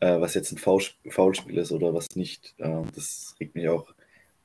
äh, 0.00 0.20
was 0.20 0.34
jetzt 0.34 0.52
ein 0.52 0.58
Foulspiel 0.58 1.58
ist 1.58 1.72
oder 1.72 1.94
was 1.94 2.16
nicht. 2.16 2.54
Äh, 2.58 2.82
das 2.94 3.34
regt 3.40 3.54
mich 3.54 3.68
auch 3.68 3.94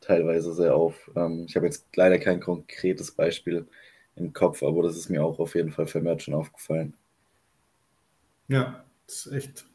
teilweise 0.02 0.54
sehr 0.54 0.76
auf. 0.76 1.10
Ähm, 1.16 1.46
ich 1.48 1.56
habe 1.56 1.66
jetzt 1.66 1.86
leider 1.96 2.18
kein 2.20 2.40
konkretes 2.40 3.12
Beispiel 3.12 3.68
im 4.16 4.34
Kopf, 4.34 4.64
aber 4.64 4.84
das 4.84 4.98
ist 4.98 5.10
mir 5.10 5.24
auch 5.24 5.40
auf 5.40 5.56
jeden 5.56 5.72
Fall 5.72 5.88
vermehrt 5.88 6.22
schon 6.22 6.34
aufgefallen. 6.34 6.96
Ja, 8.48 8.84
das 9.06 9.26
ist 9.26 9.32
echt. 9.34 9.66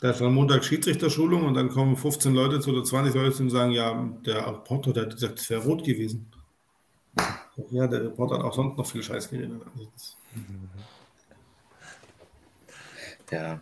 Da 0.00 0.10
ist 0.10 0.20
am 0.20 0.34
Montag 0.34 0.64
Schiedsrichterschulung 0.64 1.44
und 1.44 1.54
dann 1.54 1.70
kommen 1.70 1.96
15 1.96 2.34
Leute 2.34 2.60
zu 2.60 2.70
oder 2.70 2.84
20 2.84 3.14
Leute 3.14 3.42
und 3.42 3.50
sagen, 3.50 3.72
ja, 3.72 4.10
der 4.26 4.46
Reporter, 4.46 4.92
der 4.92 5.04
hat 5.04 5.14
gesagt, 5.14 5.38
es 5.38 5.48
wäre 5.48 5.62
rot 5.62 5.84
gewesen. 5.84 6.30
Ja, 7.70 7.86
der 7.86 8.04
Reporter 8.04 8.38
hat 8.38 8.44
auch 8.44 8.54
sonst 8.54 8.76
noch 8.76 8.86
viel 8.86 9.02
Scheiß 9.02 9.30
geredet. 9.30 9.62
Also 9.74 9.88
ja. 13.30 13.60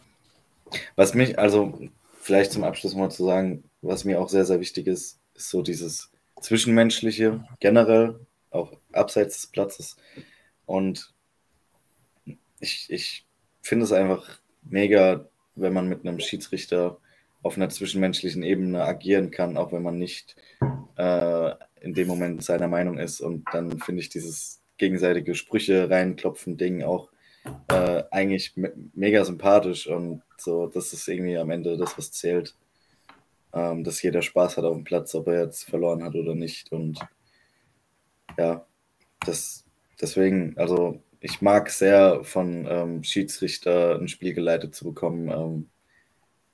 Was 0.96 1.14
mich, 1.14 1.38
also 1.38 1.78
vielleicht 2.20 2.52
zum 2.52 2.64
Abschluss 2.64 2.94
mal 2.94 3.10
zu 3.10 3.24
sagen, 3.24 3.64
was 3.82 4.04
mir 4.04 4.20
auch 4.20 4.28
sehr, 4.28 4.44
sehr 4.44 4.60
wichtig 4.60 4.86
ist, 4.86 5.20
ist 5.34 5.50
so 5.50 5.62
dieses 5.62 6.10
Zwischenmenschliche 6.40 7.44
generell, 7.60 8.18
auch 8.50 8.72
abseits 8.92 9.36
des 9.36 9.46
Platzes. 9.48 9.96
Und 10.66 11.12
ich, 12.60 12.86
ich 12.88 13.26
finde 13.62 13.84
es 13.84 13.92
einfach 13.92 14.40
mega, 14.62 15.28
wenn 15.54 15.72
man 15.72 15.88
mit 15.88 16.06
einem 16.06 16.20
Schiedsrichter 16.20 16.98
auf 17.42 17.56
einer 17.56 17.68
zwischenmenschlichen 17.68 18.42
Ebene 18.42 18.82
agieren 18.84 19.30
kann, 19.30 19.56
auch 19.56 19.72
wenn 19.72 19.82
man 19.82 19.98
nicht 19.98 20.36
äh, 20.96 21.50
in 21.80 21.92
dem 21.92 22.08
Moment 22.08 22.42
seiner 22.42 22.68
Meinung 22.68 22.98
ist. 22.98 23.20
Und 23.20 23.44
dann 23.52 23.78
finde 23.80 24.00
ich 24.00 24.08
dieses 24.08 24.62
gegenseitige 24.78 25.34
Sprüche 25.34 25.90
reinklopfen 25.90 26.56
Ding 26.56 26.82
auch 26.82 27.10
äh, 27.68 28.02
eigentlich 28.10 28.56
me 28.56 28.72
mega 28.94 29.24
sympathisch 29.24 29.86
und 29.86 30.22
so, 30.38 30.66
das 30.66 30.92
ist 30.92 31.08
irgendwie 31.08 31.36
am 31.38 31.50
Ende 31.50 31.76
das, 31.76 31.96
was 31.98 32.12
zählt. 32.12 32.54
Ähm, 33.52 33.84
dass 33.84 34.02
jeder 34.02 34.22
Spaß 34.22 34.56
hat 34.56 34.64
auf 34.64 34.74
dem 34.74 34.84
Platz, 34.84 35.14
ob 35.14 35.28
er 35.28 35.44
jetzt 35.44 35.64
verloren 35.64 36.02
hat 36.02 36.14
oder 36.14 36.34
nicht. 36.34 36.72
Und 36.72 36.98
ja, 38.36 38.66
das 39.24 39.64
deswegen, 40.00 40.56
also 40.58 41.02
ich 41.20 41.40
mag 41.40 41.70
sehr 41.70 42.24
von 42.24 42.66
ähm, 42.68 43.04
Schiedsrichter 43.04 43.98
ein 43.98 44.08
Spiel 44.08 44.34
geleitet 44.34 44.74
zu 44.74 44.84
bekommen, 44.84 45.28
ähm, 45.30 45.70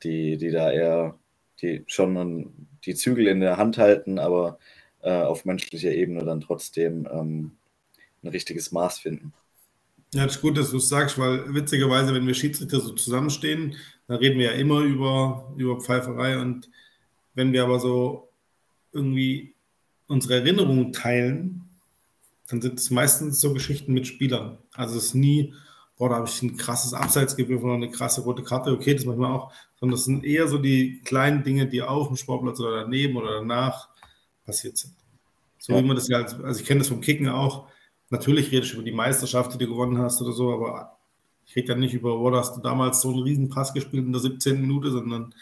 die, 0.03 0.37
die 0.37 0.51
da 0.51 0.71
eher, 0.71 1.19
die 1.61 1.85
schon 1.87 2.69
die 2.85 2.95
Zügel 2.95 3.27
in 3.27 3.41
der 3.41 3.57
Hand 3.57 3.79
halten, 3.79 4.19
aber 4.19 4.59
äh, 5.03 5.11
auf 5.11 5.45
menschlicher 5.45 5.93
Ebene 5.93 6.25
dann 6.25 6.41
trotzdem 6.41 7.09
ähm, 7.11 7.53
ein 8.23 8.29
richtiges 8.29 8.73
Maß 8.73 8.99
finden. 9.01 9.33
Ja, 10.13 10.25
das 10.25 10.37
ist 10.37 10.43
gut, 10.43 10.59
dass 10.59 10.71
du 10.71 10.79
es 10.79 10.89
sagst, 10.89 11.19
weil 11.19 11.55
witzigerweise, 11.55 12.13
wenn 12.13 12.27
wir 12.27 12.35
Schiedsrichter 12.35 12.81
so 12.81 12.93
zusammenstehen, 12.95 13.77
dann 14.09 14.17
reden 14.17 14.39
wir 14.39 14.47
ja 14.47 14.59
immer 14.59 14.81
über, 14.81 15.53
über 15.57 15.81
Pfeiferei 15.81 16.39
und 16.41 16.69
wenn 17.35 17.53
wir 17.53 17.63
aber 17.63 17.79
so 17.79 18.29
irgendwie 18.93 19.55
unsere 20.09 20.35
Erinnerungen 20.35 20.93
teilen, 20.93 21.69
dann 22.49 22.61
sind 22.61 22.81
es 22.81 22.91
meistens 22.91 23.41
so 23.41 23.55
Geschichten 23.55 23.93
mit 23.93 24.09
Spielern. 24.09 24.59
Also 24.73 24.99
es 24.99 25.07
ist 25.07 25.15
nie, 25.15 25.55
boah, 25.97 26.09
da 26.09 26.17
habe 26.17 26.29
ich 26.29 26.43
ein 26.43 26.57
krasses 26.57 26.93
Abseits 26.93 27.39
oder 27.39 27.75
eine 27.75 27.91
krasse 27.91 28.23
rote 28.23 28.43
Karte, 28.43 28.73
okay, 28.73 28.95
das 28.95 29.05
manchmal 29.05 29.31
auch, 29.31 29.53
sondern 29.79 29.95
es 29.95 30.05
sind 30.05 30.25
eher 30.25 30.49
so 30.49 30.59
die 30.59 31.01
kleinen 31.05 31.45
Dinge, 31.45 31.69
die 31.69 31.83
auf 31.83 32.09
dem 32.09 32.17
Sportplatz 32.17 32.59
oder 32.59 32.83
daneben 32.83 33.17
oder 33.17 33.35
danach 33.35 33.89
passiert 34.45 34.77
sind. 34.77 34.95
So 35.59 35.75
ja. 35.75 35.79
wie 35.79 35.87
man 35.87 35.95
das 35.95 36.09
ja, 36.09 36.19
als, 36.19 36.35
also 36.35 36.61
ich 36.61 36.67
kenne 36.67 36.81
das 36.81 36.89
vom 36.89 37.01
Kicken 37.01 37.29
auch, 37.29 37.69
natürlich 38.11 38.51
redest 38.53 38.73
du 38.73 38.77
über 38.77 38.85
die 38.85 38.93
Meisterschaft, 38.93 39.55
die 39.55 39.59
du 39.59 39.69
gewonnen 39.69 39.99
hast 39.99 40.21
oder 40.21 40.33
so, 40.33 40.53
aber 40.53 40.99
ich 41.47 41.57
rede 41.57 41.69
ja 41.69 41.75
nicht 41.75 41.95
über, 41.95 42.19
wo 42.19 42.35
hast 42.37 42.57
du 42.57 42.61
damals 42.61 43.01
so 43.01 43.11
einen 43.11 43.23
riesen 43.23 43.49
Pass 43.49 43.73
gespielt 43.73 44.05
in 44.05 44.13
der 44.13 44.21
17. 44.21 44.61
Minute, 44.61 44.91
sondern 44.91 45.35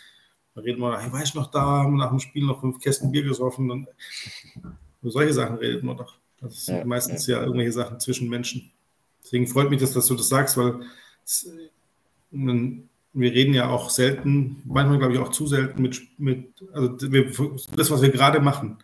da 0.54 0.62
reden 0.62 0.80
wir, 0.80 0.98
hey, 0.98 1.12
weißt 1.12 1.34
du 1.34 1.40
noch, 1.40 1.50
da 1.50 1.60
haben 1.60 1.92
wir 1.92 1.98
nach 1.98 2.10
dem 2.10 2.20
Spiel 2.20 2.44
noch 2.44 2.60
fünf 2.60 2.78
Kästen 2.78 3.12
Bier 3.12 3.22
gesoffen 3.22 3.70
und 3.70 3.88
über 5.02 5.10
solche 5.10 5.34
Sachen 5.34 5.56
redet 5.56 5.82
man 5.82 5.96
doch. 5.96 6.16
Das 6.40 6.66
sind 6.66 6.78
ja, 6.78 6.84
meistens 6.84 7.26
ja. 7.26 7.38
ja. 7.38 7.44
irgendwelche 7.44 7.72
Sachen 7.72 8.00
zwischen 8.00 8.28
Menschen. 8.28 8.70
Deswegen 9.22 9.46
freut 9.46 9.70
mich, 9.70 9.80
dass, 9.80 9.92
dass 9.92 10.06
du 10.06 10.14
das 10.14 10.28
sagst, 10.28 10.56
weil 10.56 10.80
es, 11.24 11.50
wir 12.30 13.32
reden 13.32 13.54
ja 13.54 13.68
auch 13.68 13.90
selten, 13.90 14.62
manchmal 14.64 14.98
glaube 14.98 15.14
ich 15.14 15.18
auch 15.18 15.30
zu 15.30 15.46
selten 15.46 15.82
mit, 15.82 16.00
mit 16.18 16.54
also 16.72 17.12
wir, 17.12 17.30
das, 17.76 17.90
was 17.90 18.02
wir 18.02 18.10
gerade 18.10 18.40
machen. 18.40 18.78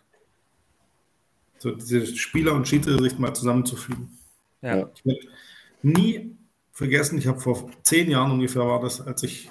So 1.65 1.71
diese 1.71 2.05
Spieler 2.05 2.53
und 2.53 2.67
Schiedsrichter 2.67 3.19
mal 3.19 3.33
zusammenzufügen. 3.33 4.15
Ja. 4.61 4.87
Ich 4.95 5.03
werde 5.03 5.27
nie 5.81 6.37
vergessen, 6.71 7.17
ich 7.17 7.25
habe 7.25 7.39
vor 7.39 7.71
zehn 7.81 8.11
Jahren 8.11 8.29
ungefähr 8.29 8.67
war 8.67 8.79
das, 8.79 9.01
als 9.01 9.23
ich 9.23 9.49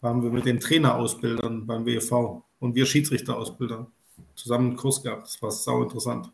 waren 0.00 0.22
wir 0.22 0.30
mit 0.30 0.44
den 0.44 0.60
Trainerausbildern 0.60 1.66
beim 1.66 1.84
WFV 1.84 2.44
und 2.60 2.76
wir 2.76 2.86
Schiedsrichterausbildern 2.86 3.88
zusammen 4.36 4.68
einen 4.68 4.76
Kurs 4.76 5.02
gehabt. 5.02 5.24
Das 5.24 5.42
war 5.42 5.50
sau 5.50 5.82
interessant. 5.82 6.30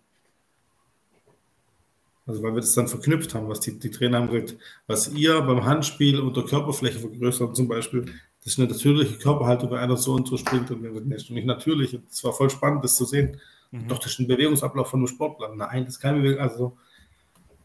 Also 2.26 2.42
weil 2.42 2.52
wir 2.52 2.60
das 2.60 2.74
dann 2.74 2.88
verknüpft 2.88 3.34
haben, 3.34 3.48
was 3.48 3.60
die, 3.60 3.78
die 3.78 3.90
Trainer 3.90 4.18
haben 4.18 4.28
gesagt, 4.28 4.58
was 4.86 5.14
ihr 5.14 5.40
beim 5.40 5.64
Handspiel 5.64 6.20
unter 6.20 6.44
Körperfläche 6.44 6.98
vergrößern 6.98 7.54
zum 7.54 7.68
Beispiel, 7.68 8.04
das 8.44 8.52
ist 8.52 8.58
eine 8.58 8.68
natürliche 8.68 9.16
Körperhaltung, 9.16 9.70
wenn 9.70 9.78
einer 9.78 9.96
so 9.96 10.12
und 10.12 10.28
so 10.28 10.36
springt 10.36 10.70
und 10.70 10.82
wir 10.82 10.90
gesagt, 10.90 11.06
nee, 11.06 11.34
nicht 11.34 11.46
natürlich. 11.46 11.94
Und 11.94 12.10
es 12.10 12.22
war 12.22 12.34
voll 12.34 12.50
spannend, 12.50 12.84
das 12.84 12.96
zu 12.96 13.06
sehen. 13.06 13.40
Mhm. 13.72 13.88
Doch, 13.88 13.98
das 13.98 14.12
ist 14.12 14.20
ein 14.20 14.28
Bewegungsablauf 14.28 14.90
von 14.90 15.00
einem 15.00 15.08
Sportler. 15.08 15.54
Nein, 15.54 15.86
das 15.86 15.94
ist 15.94 16.00
kein 16.00 16.22
Bewegung, 16.22 16.40
also 16.40 16.76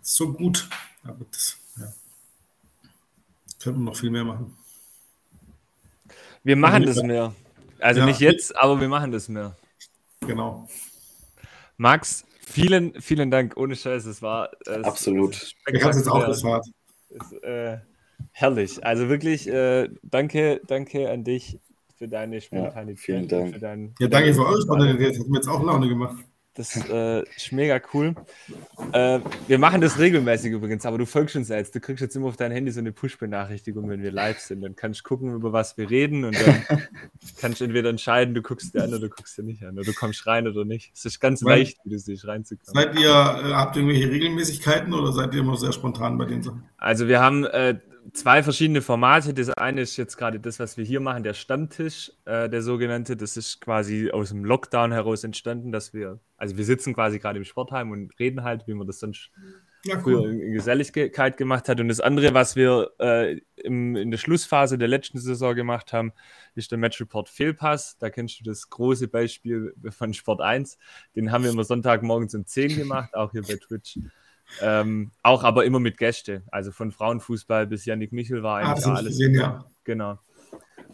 so 0.02 0.34
gut. 0.34 0.68
Aber 1.04 1.26
das, 1.32 1.58
ja. 1.78 1.94
Könnte 3.60 3.80
man 3.80 3.86
noch 3.86 3.96
viel 3.96 4.10
mehr 4.10 4.24
machen. 4.24 4.58
Wir 6.44 6.56
machen 6.56 6.86
das 6.86 7.04
mehr. 7.04 7.36
Also 7.80 8.00
ja. 8.00 8.06
nicht 8.06 8.22
jetzt, 8.22 8.56
aber 8.56 8.80
wir 8.80 8.88
machen 8.88 9.12
das 9.12 9.28
mehr. 9.28 9.56
Genau. 10.22 10.68
Max, 11.76 12.26
vielen, 12.40 13.00
vielen 13.02 13.30
Dank. 13.30 13.58
Ohne 13.58 13.76
Scheiß, 13.76 14.06
es 14.06 14.22
war. 14.22 14.50
Äh, 14.66 14.82
Absolut. 14.84 15.54
Ich 15.68 15.84
habe 15.84 15.92
es 15.92 15.98
jetzt 15.98 16.08
auch 16.08 16.26
gefragt. 16.26 16.68
Äh, 17.42 17.78
herrlich. 18.32 18.84
Also 18.86 19.10
wirklich, 19.10 19.48
äh, 19.48 19.90
danke, 20.04 20.62
danke 20.66 21.12
an 21.12 21.26
dich 21.26 21.60
für 21.98 22.08
deine 22.08 22.40
Spontanität. 22.42 22.98
Ja, 22.98 23.04
vielen 23.04 23.28
Dank. 23.28 23.54
Für 23.54 23.60
dein, 23.60 23.96
ja, 24.00 24.08
danke 24.08 24.34
für 24.34 24.46
eure 24.46 24.62
Spontanität. 24.62 25.12
Das 25.12 25.20
hat 25.20 25.28
mir 25.28 25.38
jetzt 25.38 25.48
auch 25.48 25.64
Laune 25.64 25.88
gemacht. 25.88 26.18
Das 26.58 26.76
äh, 26.90 27.22
ist 27.36 27.52
mega 27.52 27.80
cool. 27.94 28.16
Äh, 28.92 29.20
wir 29.48 29.60
machen 29.60 29.80
das 29.80 30.00
regelmäßig 30.00 30.54
übrigens, 30.54 30.88
aber 30.88 30.98
du 30.98 31.06
folgst 31.06 31.36
uns 31.36 31.50
jetzt. 31.50 31.76
Du 31.76 31.80
kriegst 31.80 32.02
jetzt 32.02 32.16
immer 32.16 32.30
auf 32.30 32.36
dein 32.36 32.52
Handy 32.52 32.72
so 32.72 32.80
eine 32.80 32.92
Push-Benachrichtigung, 32.92 33.88
wenn 33.90 34.02
wir 34.02 34.12
live 34.12 34.40
sind. 34.40 34.62
Dann 34.62 34.76
kannst 34.76 35.02
du 35.02 35.04
gucken, 35.04 35.36
über 35.36 35.54
was 35.54 35.78
wir 35.78 35.88
reden 35.88 36.26
und 36.26 36.36
dann 36.36 36.64
kannst 37.40 37.62
du 37.62 37.66
entweder 37.66 37.92
entscheiden, 37.92 38.34
du 38.34 38.42
guckst 38.42 38.74
dir 38.74 38.82
an 38.84 38.90
oder 38.90 39.02
du 39.02 39.10
guckst 39.10 39.38
dir 39.38 39.44
nicht 39.44 39.62
an. 39.64 39.76
Oder 39.76 39.86
du 39.86 39.94
kommst 39.94 40.26
rein 40.26 40.48
oder 40.48 40.66
nicht. 40.66 40.92
Es 40.96 41.06
ist 41.06 41.20
ganz 41.20 41.46
Weil, 41.46 41.60
leicht, 41.60 41.78
wie 41.84 41.92
du 41.92 42.00
siehst, 42.00 42.28
reinzukommen. 42.28 42.74
Seid 42.74 43.00
ihr, 43.00 43.08
äh, 43.08 43.54
habt 43.54 43.76
ihr 43.76 43.84
irgendwelche 43.84 44.10
Regelmäßigkeiten 44.10 44.92
oder 44.96 45.12
seid 45.12 45.36
ihr 45.36 45.42
immer 45.42 45.58
sehr 45.58 45.74
spontan 45.74 46.18
bei 46.18 46.26
den 46.26 46.42
Sachen? 46.42 46.64
Also 46.78 47.08
wir 47.08 47.20
haben 47.20 47.46
äh, 47.46 47.78
zwei 48.14 48.44
verschiedene 48.44 48.82
Formate. 48.82 49.34
Das 49.34 49.50
eine 49.50 49.82
ist 49.82 49.98
jetzt 49.98 50.18
gerade 50.18 50.40
das, 50.40 50.60
was 50.60 50.78
wir 50.78 50.86
hier 50.86 51.00
machen, 51.00 51.24
der 51.24 51.34
Stammtisch, 51.34 52.12
äh, 52.26 52.50
der 52.50 52.62
sogenannte. 52.62 53.16
Das 53.18 53.38
ist 53.38 53.62
quasi 53.62 54.12
aus 54.12 54.30
dem 54.30 54.46
Lockdown 54.46 54.92
heraus 54.92 55.24
entstanden, 55.24 55.72
dass 55.72 55.94
wir, 55.94 56.20
also 56.38 56.58
wir 56.58 56.66
sitzen 56.66 56.94
quasi 56.94 57.20
gerade 57.20 57.38
im 57.38 57.46
Sportheim 57.46 57.92
und 57.92 58.18
reden 58.20 58.44
halt, 58.44 58.68
wie 58.68 58.74
man 58.74 58.88
das 58.88 59.00
sonst 59.00 59.32
ja, 59.84 60.00
früher 60.00 60.22
cool. 60.22 60.42
in 60.42 60.54
Geselligkeit 60.54 61.38
gemacht 61.38 61.70
hat. 61.70 61.80
Und 61.80 61.88
das 61.88 62.00
andere, 62.00 62.34
was 62.34 62.56
wir 62.56 62.92
äh, 63.00 63.40
im, 63.56 63.96
in 63.96 64.12
der 64.12 64.18
Schlussphase 64.18 64.78
der 64.78 64.88
letzten 64.88 65.20
Saison 65.20 65.56
gemacht 65.56 65.94
haben, 65.94 66.14
ist 66.56 66.72
der 66.72 66.78
Match 66.78 67.00
Report 67.00 67.30
Fehlpass. 67.30 67.98
Da 68.00 68.10
kennst 68.10 68.40
du 68.40 68.44
das 68.44 68.70
große 68.70 69.08
Beispiel 69.08 69.74
von 69.90 70.14
Sport 70.14 70.42
1. 70.42 70.78
Den 71.16 71.32
haben 71.32 71.44
wir 71.44 71.52
immer 71.52 71.64
Sonntagmorgens 71.64 72.36
um 72.36 72.46
10 72.46 72.76
gemacht, 72.76 73.16
auch 73.16 73.32
hier 73.32 73.44
bei 73.44 73.56
Twitch. 73.56 74.00
Ähm, 74.62 75.12
auch 75.24 75.44
aber 75.44 75.66
immer 75.66 75.80
mit 75.80 75.98
Gäste. 75.98 76.44
Also 76.52 76.72
von 76.72 76.92
Frauenfußball 76.92 77.68
bis 77.68 77.86
Yannick 77.86 78.12
Michel 78.12 78.44
war 78.44 78.60
eigentlich 78.60 78.86
ah, 78.86 78.96
alles. 78.96 79.18
Gesehen, 79.18 79.34
ja. 79.34 79.66
Genau. 79.84 80.18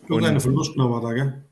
Irgendeine 0.07 0.39
von 0.39 0.53
Lustner 0.53 0.89
war 0.89 1.01
da, 1.01 1.13
gell? 1.13 1.43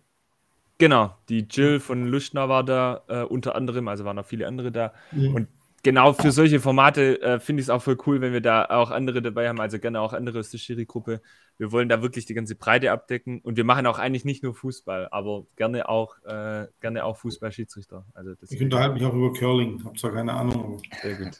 Genau, 0.78 1.16
die 1.30 1.45
Jill 1.47 1.80
von 1.80 2.08
Lustner 2.08 2.49
war 2.49 2.64
da 2.64 3.04
äh, 3.08 3.22
unter 3.22 3.56
anderem, 3.56 3.88
also 3.88 4.04
waren 4.04 4.16
noch 4.16 4.26
viele 4.26 4.47
andere 4.47 4.72
da. 4.72 4.93
Mhm. 5.12 5.36
Und 5.36 5.47
genau 5.84 6.14
für 6.14 6.32
solche 6.32 6.60
Formate 6.60 7.22
äh, 7.22 7.39
finde 7.39 7.62
ich 7.62 7.68
es 7.68 7.70
auch 7.70 7.84
voll 7.84 7.97
cool, 8.08 8.20
wenn 8.20 8.34
wir 8.34 8.41
da 8.41 8.66
auch 8.66 8.89
andere 8.89 9.22
dabei 9.22 9.47
haben, 9.47 9.60
also 9.60 9.78
gerne 9.78 10.02
auch 10.02 10.14
andere 10.14 10.39
aus 10.39 10.49
der 10.49 10.58
Schiri-Gruppe. 10.58 11.22
Wir 11.60 11.72
wollen 11.72 11.88
da 11.88 12.02
wirklich 12.02 12.26
die 12.26 12.34
ganze 12.34 12.56
Breite 12.56 12.91
abdecken 12.91 13.41
und 13.41 13.58
wir 13.58 13.64
machen 13.64 13.86
auch 13.86 13.99
eigentlich 13.99 14.26
nicht 14.26 14.41
nur 14.41 14.56
Fußball, 14.56 15.08
aber 15.12 15.45
gerne 15.56 15.88
auch, 15.88 16.16
äh, 16.26 16.66
gerne 16.82 17.06
auch 17.06 17.18
Fußball-Schiedsrichter. 17.18 18.06
Also 18.16 18.34
ich 18.49 18.62
unterhalte 18.62 18.95
mich 18.95 19.06
auch 19.06 19.14
über 19.14 19.34
Curling, 19.34 19.84
habe 19.86 19.95
zwar 19.97 20.14
keine 20.14 20.34
Ahnung. 20.34 20.82
Sehr 21.04 21.16
gut. 21.16 21.39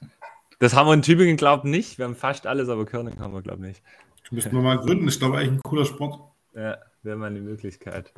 Das 0.62 0.76
haben 0.76 0.88
wir 0.88 0.94
in 0.94 1.02
Tübingen, 1.02 1.38
glaube 1.38 1.68
ich, 1.68 1.72
nicht. 1.72 1.98
Wir 1.98 2.06
haben 2.06 2.16
fast 2.16 2.46
alles, 2.46 2.70
aber 2.70 2.86
Körning 2.86 3.20
haben 3.20 3.34
wir, 3.34 3.42
glaube 3.42 3.64
ich, 3.64 3.70
nicht. 3.70 3.84
Müssen 4.30 4.52
wir 4.52 4.62
mal 4.62 4.78
gründen. 4.78 5.08
Ich 5.08 5.18
glaube, 5.18 5.40
eigentlich 5.40 5.54
ein 5.54 5.64
cooler 5.64 5.86
Sport. 5.86 6.20
Ja, 6.56 6.78
wäre 7.02 7.18
mal 7.18 7.32
eine 7.32 7.42
Möglichkeit. 7.42 8.14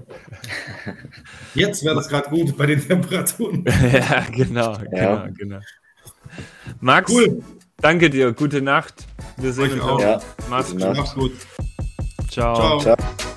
Jetzt 1.56 1.86
wäre 1.86 1.96
das 1.96 2.10
gerade 2.10 2.30
gut 2.30 2.58
bei 2.58 2.66
den 2.66 2.86
Temperaturen. 2.86 3.64
ja, 3.94 4.26
genau, 4.30 4.74
ja. 4.92 5.26
genau, 5.26 5.28
genau. 5.38 5.60
Max, 6.82 7.14
cool. 7.14 7.42
danke 7.78 8.10
dir. 8.10 8.34
Gute 8.34 8.62
Nacht. 8.62 9.08
Wir 9.38 9.54
sehen 9.54 9.80
uns. 9.80 9.82
Auch. 9.82 10.02
Ja. 10.02 10.22
Mach's 10.50 11.16
gut. 11.16 11.32
Ciao. 12.30 12.80
Ciao. 12.80 12.80
Ciao. 12.82 13.33